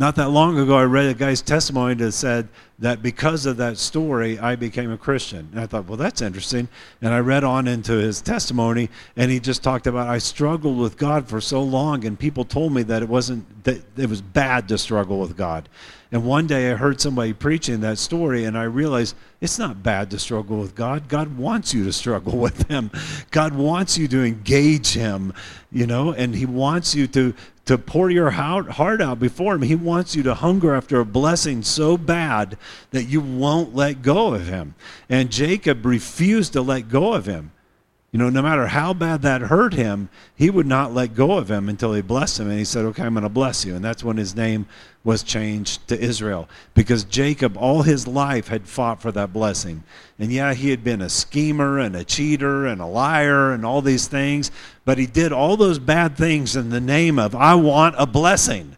Not 0.00 0.16
that 0.16 0.30
long 0.30 0.58
ago, 0.58 0.78
I 0.78 0.84
read 0.84 1.10
a 1.10 1.14
guy's 1.14 1.42
testimony 1.42 1.92
that 1.96 2.12
said 2.12 2.48
that 2.78 3.02
because 3.02 3.44
of 3.44 3.58
that 3.58 3.76
story, 3.76 4.38
I 4.38 4.56
became 4.56 4.90
a 4.90 4.96
Christian. 4.96 5.50
And 5.52 5.60
I 5.60 5.66
thought, 5.66 5.86
well, 5.86 5.98
that's 5.98 6.22
interesting. 6.22 6.68
And 7.02 7.12
I 7.12 7.18
read 7.18 7.44
on 7.44 7.68
into 7.68 7.92
his 7.92 8.22
testimony, 8.22 8.88
and 9.14 9.30
he 9.30 9.38
just 9.38 9.62
talked 9.62 9.86
about 9.86 10.08
I 10.08 10.16
struggled 10.16 10.78
with 10.78 10.96
God 10.96 11.28
for 11.28 11.42
so 11.42 11.62
long, 11.62 12.06
and 12.06 12.18
people 12.18 12.46
told 12.46 12.72
me 12.72 12.82
that 12.84 13.02
it 13.02 13.10
wasn't 13.10 13.44
that 13.64 13.82
it 13.98 14.08
was 14.08 14.22
bad 14.22 14.68
to 14.68 14.78
struggle 14.78 15.20
with 15.20 15.36
God. 15.36 15.68
And 16.12 16.24
one 16.24 16.46
day 16.46 16.72
I 16.72 16.76
heard 16.76 16.98
somebody 16.98 17.34
preaching 17.34 17.80
that 17.82 17.98
story, 17.98 18.44
and 18.44 18.56
I 18.56 18.64
realized 18.64 19.14
it's 19.42 19.58
not 19.58 19.82
bad 19.82 20.10
to 20.10 20.18
struggle 20.18 20.58
with 20.58 20.74
God. 20.74 21.08
God 21.08 21.36
wants 21.36 21.74
you 21.74 21.84
to 21.84 21.92
struggle 21.92 22.38
with 22.38 22.66
Him. 22.68 22.90
God 23.30 23.54
wants 23.54 23.98
you 23.98 24.08
to 24.08 24.24
engage 24.24 24.94
Him, 24.94 25.34
you 25.70 25.86
know, 25.86 26.12
and 26.12 26.34
He 26.34 26.46
wants 26.46 26.94
you 26.94 27.06
to 27.08 27.34
to 27.66 27.78
pour 27.78 28.10
your 28.10 28.30
heart 28.30 29.00
out 29.00 29.20
before 29.20 29.54
Him. 29.54 29.62
He 29.62 29.76
wants 29.90 30.14
you 30.14 30.22
to 30.22 30.34
hunger 30.34 30.74
after 30.74 31.00
a 31.00 31.04
blessing 31.04 31.62
so 31.62 31.98
bad 31.98 32.56
that 32.92 33.04
you 33.04 33.20
won't 33.20 33.74
let 33.74 34.02
go 34.02 34.34
of 34.34 34.46
Him. 34.46 34.74
And 35.08 35.30
Jacob 35.30 35.84
refused 35.84 36.52
to 36.54 36.62
let 36.62 36.88
go 36.88 37.12
of 37.12 37.26
Him. 37.26 37.50
You 38.12 38.18
know, 38.18 38.28
no 38.28 38.42
matter 38.42 38.66
how 38.66 38.92
bad 38.92 39.22
that 39.22 39.42
hurt 39.42 39.72
him, 39.72 40.08
he 40.34 40.50
would 40.50 40.66
not 40.66 40.92
let 40.92 41.14
go 41.14 41.38
of 41.38 41.48
him 41.48 41.68
until 41.68 41.94
he 41.94 42.02
blessed 42.02 42.40
him. 42.40 42.50
And 42.50 42.58
he 42.58 42.64
said, 42.64 42.84
Okay, 42.86 43.04
I'm 43.04 43.14
going 43.14 43.22
to 43.22 43.28
bless 43.28 43.64
you. 43.64 43.76
And 43.76 43.84
that's 43.84 44.02
when 44.02 44.16
his 44.16 44.34
name 44.34 44.66
was 45.04 45.22
changed 45.22 45.86
to 45.88 45.98
Israel. 45.98 46.48
Because 46.74 47.04
Jacob, 47.04 47.56
all 47.56 47.82
his 47.82 48.08
life, 48.08 48.48
had 48.48 48.66
fought 48.66 49.00
for 49.00 49.12
that 49.12 49.32
blessing. 49.32 49.84
And 50.18 50.32
yeah, 50.32 50.54
he 50.54 50.70
had 50.70 50.82
been 50.82 51.00
a 51.00 51.08
schemer 51.08 51.78
and 51.78 51.94
a 51.94 52.02
cheater 52.02 52.66
and 52.66 52.80
a 52.80 52.86
liar 52.86 53.52
and 53.52 53.64
all 53.64 53.80
these 53.80 54.08
things. 54.08 54.50
But 54.84 54.98
he 54.98 55.06
did 55.06 55.32
all 55.32 55.56
those 55.56 55.78
bad 55.78 56.16
things 56.16 56.56
in 56.56 56.70
the 56.70 56.80
name 56.80 57.16
of, 57.16 57.36
I 57.36 57.54
want 57.54 57.94
a 57.96 58.06
blessing. 58.06 58.76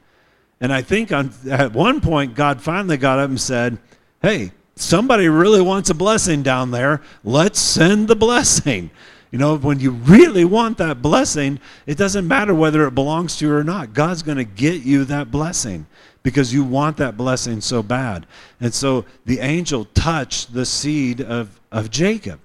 And 0.63 0.73
I 0.73 0.81
think 0.81 1.11
on, 1.11 1.33
at 1.51 1.73
one 1.73 2.01
point, 2.01 2.37
God 2.37 2.63
finally 2.63 2.97
got 2.97 3.19
up 3.19 3.29
and 3.29 3.41
said, 3.41 3.79
Hey, 4.23 4.53
somebody 4.77 5.29
really 5.29 5.61
wants 5.61 5.91
a 5.91 5.95
blessing 5.95 6.45
down 6.45 6.71
there. 6.71 7.03
Let's 7.25 7.59
send 7.59 8.07
the 8.07 8.15
blessing. 8.15 8.91
You 9.33 9.39
know, 9.39 9.57
when 9.57 9.81
you 9.81 9.91
really 9.91 10.45
want 10.45 10.79
that 10.79 11.03
blessing, 11.03 11.59
it 11.85 11.99
doesn't 11.99 12.29
matter 12.29 12.55
whether 12.55 12.87
it 12.87 12.95
belongs 12.95 13.39
to 13.39 13.47
you 13.47 13.53
or 13.53 13.65
not. 13.65 13.93
God's 13.93 14.23
going 14.23 14.39
to 14.39 14.45
get 14.45 14.83
you 14.83 15.05
that 15.07 15.33
blessing 15.33 15.87
because 16.23 16.55
you 16.55 16.63
want 16.63 16.97
that 16.99 17.17
blessing 17.17 17.61
so 17.61 17.83
bad. 17.83 18.25
And 18.61 18.73
so 18.73 19.05
the 19.25 19.41
angel 19.41 19.87
touched 19.87 20.55
the 20.55 20.65
seed 20.65 21.21
of, 21.21 21.61
of 21.73 21.91
Jacob 21.91 22.39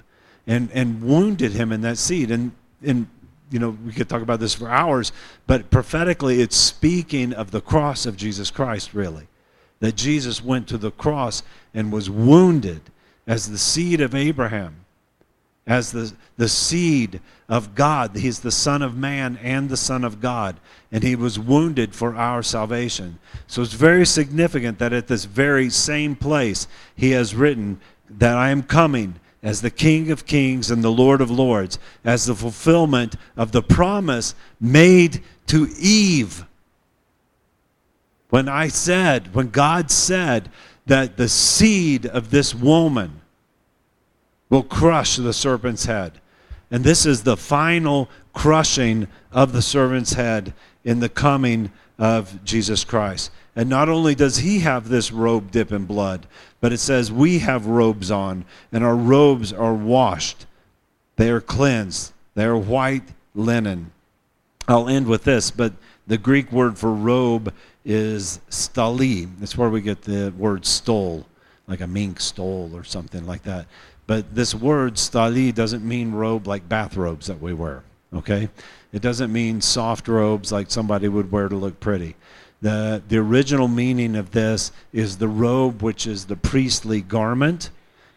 and, 0.47 0.72
and 0.74 1.03
wounded 1.03 1.51
him 1.51 1.72
in 1.72 1.82
that 1.82 1.99
seed. 1.99 2.32
And, 2.32 2.53
and, 2.82 3.07
you 3.51 3.59
know, 3.59 3.77
we 3.85 3.93
could 3.93 4.09
talk 4.09 4.21
about 4.21 4.39
this 4.39 4.53
for 4.53 4.69
hours, 4.69 5.11
but 5.45 5.69
prophetically, 5.69 6.41
it's 6.41 6.57
speaking 6.57 7.33
of 7.33 7.51
the 7.51 7.61
cross 7.61 8.05
of 8.05 8.17
Jesus 8.17 8.51
Christ, 8.51 8.93
really. 8.93 9.27
That 9.79 9.95
Jesus 9.95 10.43
went 10.43 10.67
to 10.69 10.77
the 10.77 10.91
cross 10.91 11.43
and 11.73 11.91
was 11.91 12.09
wounded 12.09 12.81
as 13.25 13.49
the 13.49 13.57
seed 13.57 14.01
of 14.01 14.15
Abraham 14.15 14.85
as 15.67 15.91
the, 15.91 16.13
the 16.37 16.47
seed 16.47 17.19
of 17.49 17.75
God. 17.75 18.15
He's 18.15 18.39
the 18.39 18.51
Son 18.51 18.81
of 18.81 18.95
Man 18.95 19.37
and 19.43 19.69
the 19.69 19.77
Son 19.77 20.05
of 20.05 20.21
God. 20.21 20.59
And 20.91 21.03
he 21.03 21.15
was 21.15 21.37
wounded 21.37 21.93
for 21.93 22.15
our 22.15 22.41
salvation. 22.41 23.19
So 23.45 23.61
it's 23.61 23.73
very 23.73 24.05
significant 24.05 24.79
that 24.79 24.93
at 24.93 25.07
this 25.07 25.25
very 25.25 25.69
same 25.69 26.15
place, 26.15 26.67
he 26.95 27.11
has 27.11 27.35
written 27.35 27.81
that 28.09 28.37
I 28.37 28.49
am 28.49 28.63
coming 28.63 29.19
as 29.47 29.61
the 29.61 29.71
King 29.71 30.11
of 30.11 30.25
Kings 30.25 30.69
and 30.69 30.83
the 30.83 30.91
Lord 30.91 31.21
of 31.21 31.31
Lords, 31.31 31.79
as 32.03 32.25
the 32.25 32.35
fulfillment 32.35 33.15
of 33.37 33.53
the 33.53 33.61
promise 33.63 34.35
made 34.59 35.23
to 35.45 35.69
Eve. 35.79 36.45
When 38.29 38.49
I 38.49 38.67
said, 38.67 39.33
when 39.33 39.49
God 39.49 39.89
said 39.89 40.51
that 40.87 41.15
the 41.15 41.29
seed 41.29 42.05
of 42.05 42.29
this 42.29 42.53
woman, 42.53 43.21
will 44.49 44.63
crush 44.63 45.15
the 45.15 45.31
serpent's 45.31 45.85
head. 45.85 46.19
And 46.69 46.83
this 46.83 47.05
is 47.05 47.23
the 47.23 47.37
final 47.37 48.09
crushing 48.33 49.07
of 49.31 49.53
the 49.53 49.61
serpent's 49.61 50.13
head 50.13 50.53
in 50.83 50.99
the 50.99 51.09
coming 51.09 51.71
of 51.97 52.43
Jesus 52.43 52.83
Christ. 52.83 53.31
And 53.58 53.72
not 53.72 53.89
only 53.89 54.14
does 54.14 54.38
he 54.38 54.60
have 54.60 54.88
this 54.88 55.12
robe 55.12 55.49
dip 55.49 55.72
in 55.72 55.86
blood, 55.86 56.28
but 56.62 56.72
it 56.72 56.78
says 56.78 57.12
we 57.12 57.39
have 57.39 57.66
robes 57.66 58.12
on, 58.12 58.45
and 58.72 58.84
our 58.84 58.95
robes 58.95 59.51
are 59.51 59.74
washed. 59.74 60.45
They 61.16 61.32
are 61.32 61.41
cleansed. 61.41 62.14
They 62.36 62.45
are 62.45 62.55
white 62.55 63.10
linen. 63.34 63.91
I'll 64.68 64.88
end 64.88 65.08
with 65.08 65.24
this, 65.24 65.49
but 65.49 65.74
the 66.05 66.20
Greek 66.20 66.51
word 66.51 66.78
for 66.78 66.93
robe 66.93 67.51
is 67.84 68.39
stali. 68.51 69.28
That's 69.39 69.58
where 69.58 69.72
we 69.72 69.82
get 69.82 70.03
the 70.03 70.32
word 70.38 70.64
stole, 70.64 71.26
like 71.66 71.82
a 71.82 71.88
mink 71.88 72.20
stole 72.20 72.70
or 72.76 72.84
something 72.84 73.26
like 73.26 73.41
that. 73.43 73.66
But 74.05 74.36
this 74.36 74.53
word 74.53 74.97
stali 74.97 75.51
doesn't 75.51 75.84
mean 75.84 76.12
robe 76.12 76.45
like 76.45 76.70
bathrobes 76.70 77.26
that 77.26 77.41
we 77.41 77.55
wear, 77.55 77.82
okay? 78.14 78.49
It 78.93 79.01
doesn't 79.01 79.34
mean 79.34 79.62
soft 79.62 80.08
robes 80.08 80.51
like 80.51 80.70
somebody 80.70 81.08
would 81.08 81.32
wear 81.32 81.49
to 81.49 81.55
look 81.55 81.80
pretty. 81.80 82.16
The, 82.62 83.03
the 83.08 83.18
original 83.18 83.68
meaning 83.68 84.16
of 84.16 84.32
this 84.32 84.72
is 84.91 85.18
the 85.18 85.28
robe, 85.28 85.82
which 85.82 86.08
is 86.08 86.26
the 86.26 86.36
priestly 86.36 87.01
garment, 87.01 87.70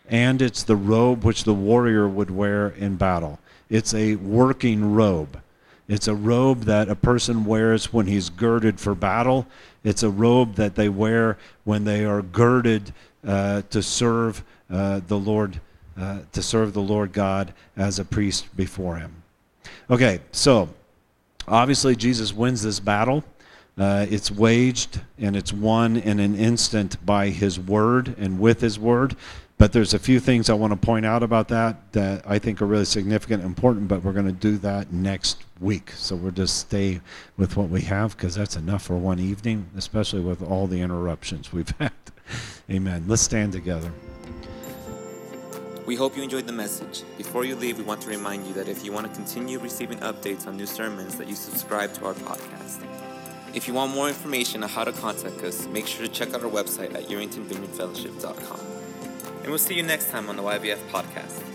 and 0.09 0.41
it's 0.41 0.63
the 0.63 0.77
robe 0.77 1.25
which 1.25 1.45
the 1.45 1.55
warrior 1.55 2.09
would 2.09 2.31
wear 2.31 2.69
in 2.69 2.97
battle. 2.97 3.39
It's 3.69 3.95
a 3.95 4.17
working 4.17 4.95
robe. 4.95 5.41
It's 5.89 6.09
a 6.09 6.15
robe 6.15 6.63
that 6.63 6.89
a 6.89 6.95
person 6.95 7.45
wears 7.45 7.93
when 7.93 8.07
he's 8.07 8.31
girded 8.31 8.81
for 8.81 8.95
battle. 8.95 9.47
It's 9.85 10.03
a 10.03 10.11
robe 10.11 10.55
that 10.55 10.75
they 10.75 10.89
wear 10.89 11.37
when 11.65 11.85
they 11.85 12.05
are 12.05 12.23
girded 12.23 12.95
uh, 13.27 13.63
to 13.71 13.83
serve 13.83 14.43
uh, 14.71 15.01
the 15.07 15.19
Lord 15.19 15.61
uh, 15.99 16.21
to 16.33 16.43
serve 16.43 16.73
the 16.73 16.81
Lord 16.81 17.13
God 17.13 17.53
as 17.77 17.99
a 17.99 18.05
priest 18.05 18.57
before 18.57 18.97
him. 18.97 19.23
Okay, 19.91 20.21
so 20.33 20.71
obviously 21.47 21.95
Jesus 21.95 22.33
wins 22.33 22.63
this 22.63 22.81
battle. 22.81 23.23
Uh, 23.79 24.07
it's 24.11 24.31
waged 24.31 25.01
and 25.19 25.37
it's 25.37 25.53
won 25.53 25.97
in 25.97 26.21
an 26.21 26.35
instant 26.35 27.05
by 27.05 27.29
his 27.29 27.59
word 27.59 28.15
and 28.19 28.39
with 28.39 28.61
his 28.61 28.79
word. 28.79 29.17
But 29.61 29.75
there's 29.75 29.93
a 29.93 29.99
few 29.99 30.21
things 30.21 30.49
I 30.49 30.55
want 30.55 30.73
to 30.73 30.77
point 30.79 31.05
out 31.05 31.23
about 31.23 31.49
that 31.49 31.93
that 31.93 32.23
I 32.27 32.39
think 32.39 32.63
are 32.63 32.67
really 32.67 32.87
significant 32.87 33.43
and 33.43 33.51
important, 33.51 33.89
but 33.89 34.03
we're 34.03 34.15
going 34.15 34.25
to 34.25 34.33
do 34.33 34.57
that 34.59 34.91
next 34.91 35.45
week. 35.61 35.91
So 35.93 36.17
we'll 36.17 36.33
just 36.33 36.57
stay 36.57 37.03
with 37.37 37.59
what 37.59 37.69
we 37.69 37.83
have 37.83 38.17
because 38.17 38.35
that's 38.35 38.57
enough 38.57 38.83
for 38.85 38.97
one 38.97 39.19
evening, 39.19 39.67
especially 39.77 40.23
with 40.23 40.43
all 40.43 40.67
the 40.67 40.81
interruptions 40.81 41.53
we've 41.53 41.69
had. 41.79 41.93
Amen. 42.71 43.05
Let's 43.07 43.21
stand 43.21 43.53
together. 43.53 43.93
We 45.85 45.97
hope 45.97 46.17
you 46.17 46.23
enjoyed 46.23 46.47
the 46.47 46.53
message. 46.53 47.03
Before 47.19 47.45
you 47.45 47.57
leave, 47.57 47.77
we 47.77 47.85
want 47.85 48.01
to 48.03 48.09
remind 48.09 48.47
you 48.47 48.55
that 48.55 48.69
if 48.69 48.83
you 48.83 48.93
want 48.93 49.09
to 49.09 49.13
continue 49.13 49.59
receiving 49.59 49.99
updates 49.99 50.47
on 50.47 50.57
new 50.57 50.67
sermons, 50.67 51.17
that 51.17 51.29
you 51.29 51.35
subscribe 51.35 51.93
to 51.95 52.07
our 52.07 52.15
podcast. 52.15 53.00
If 53.53 53.67
you 53.67 53.75
want 53.75 53.93
more 53.93 54.09
information 54.09 54.63
on 54.63 54.69
how 54.69 54.85
to 54.85 54.93
contact 54.93 55.43
us, 55.43 55.67
make 55.67 55.87
sure 55.87 56.07
to 56.07 56.13
check 56.13 56.35
out 56.35 56.43
our 56.45 56.51
website 56.51 56.95
at 56.95 57.09
YeringtonVineyardFellowship.com. 57.09 58.61
And 59.41 59.49
we'll 59.49 59.59
see 59.59 59.75
you 59.75 59.83
next 59.83 60.11
time 60.11 60.29
on 60.29 60.37
the 60.37 60.43
YVF 60.43 60.79
podcast. 60.91 61.50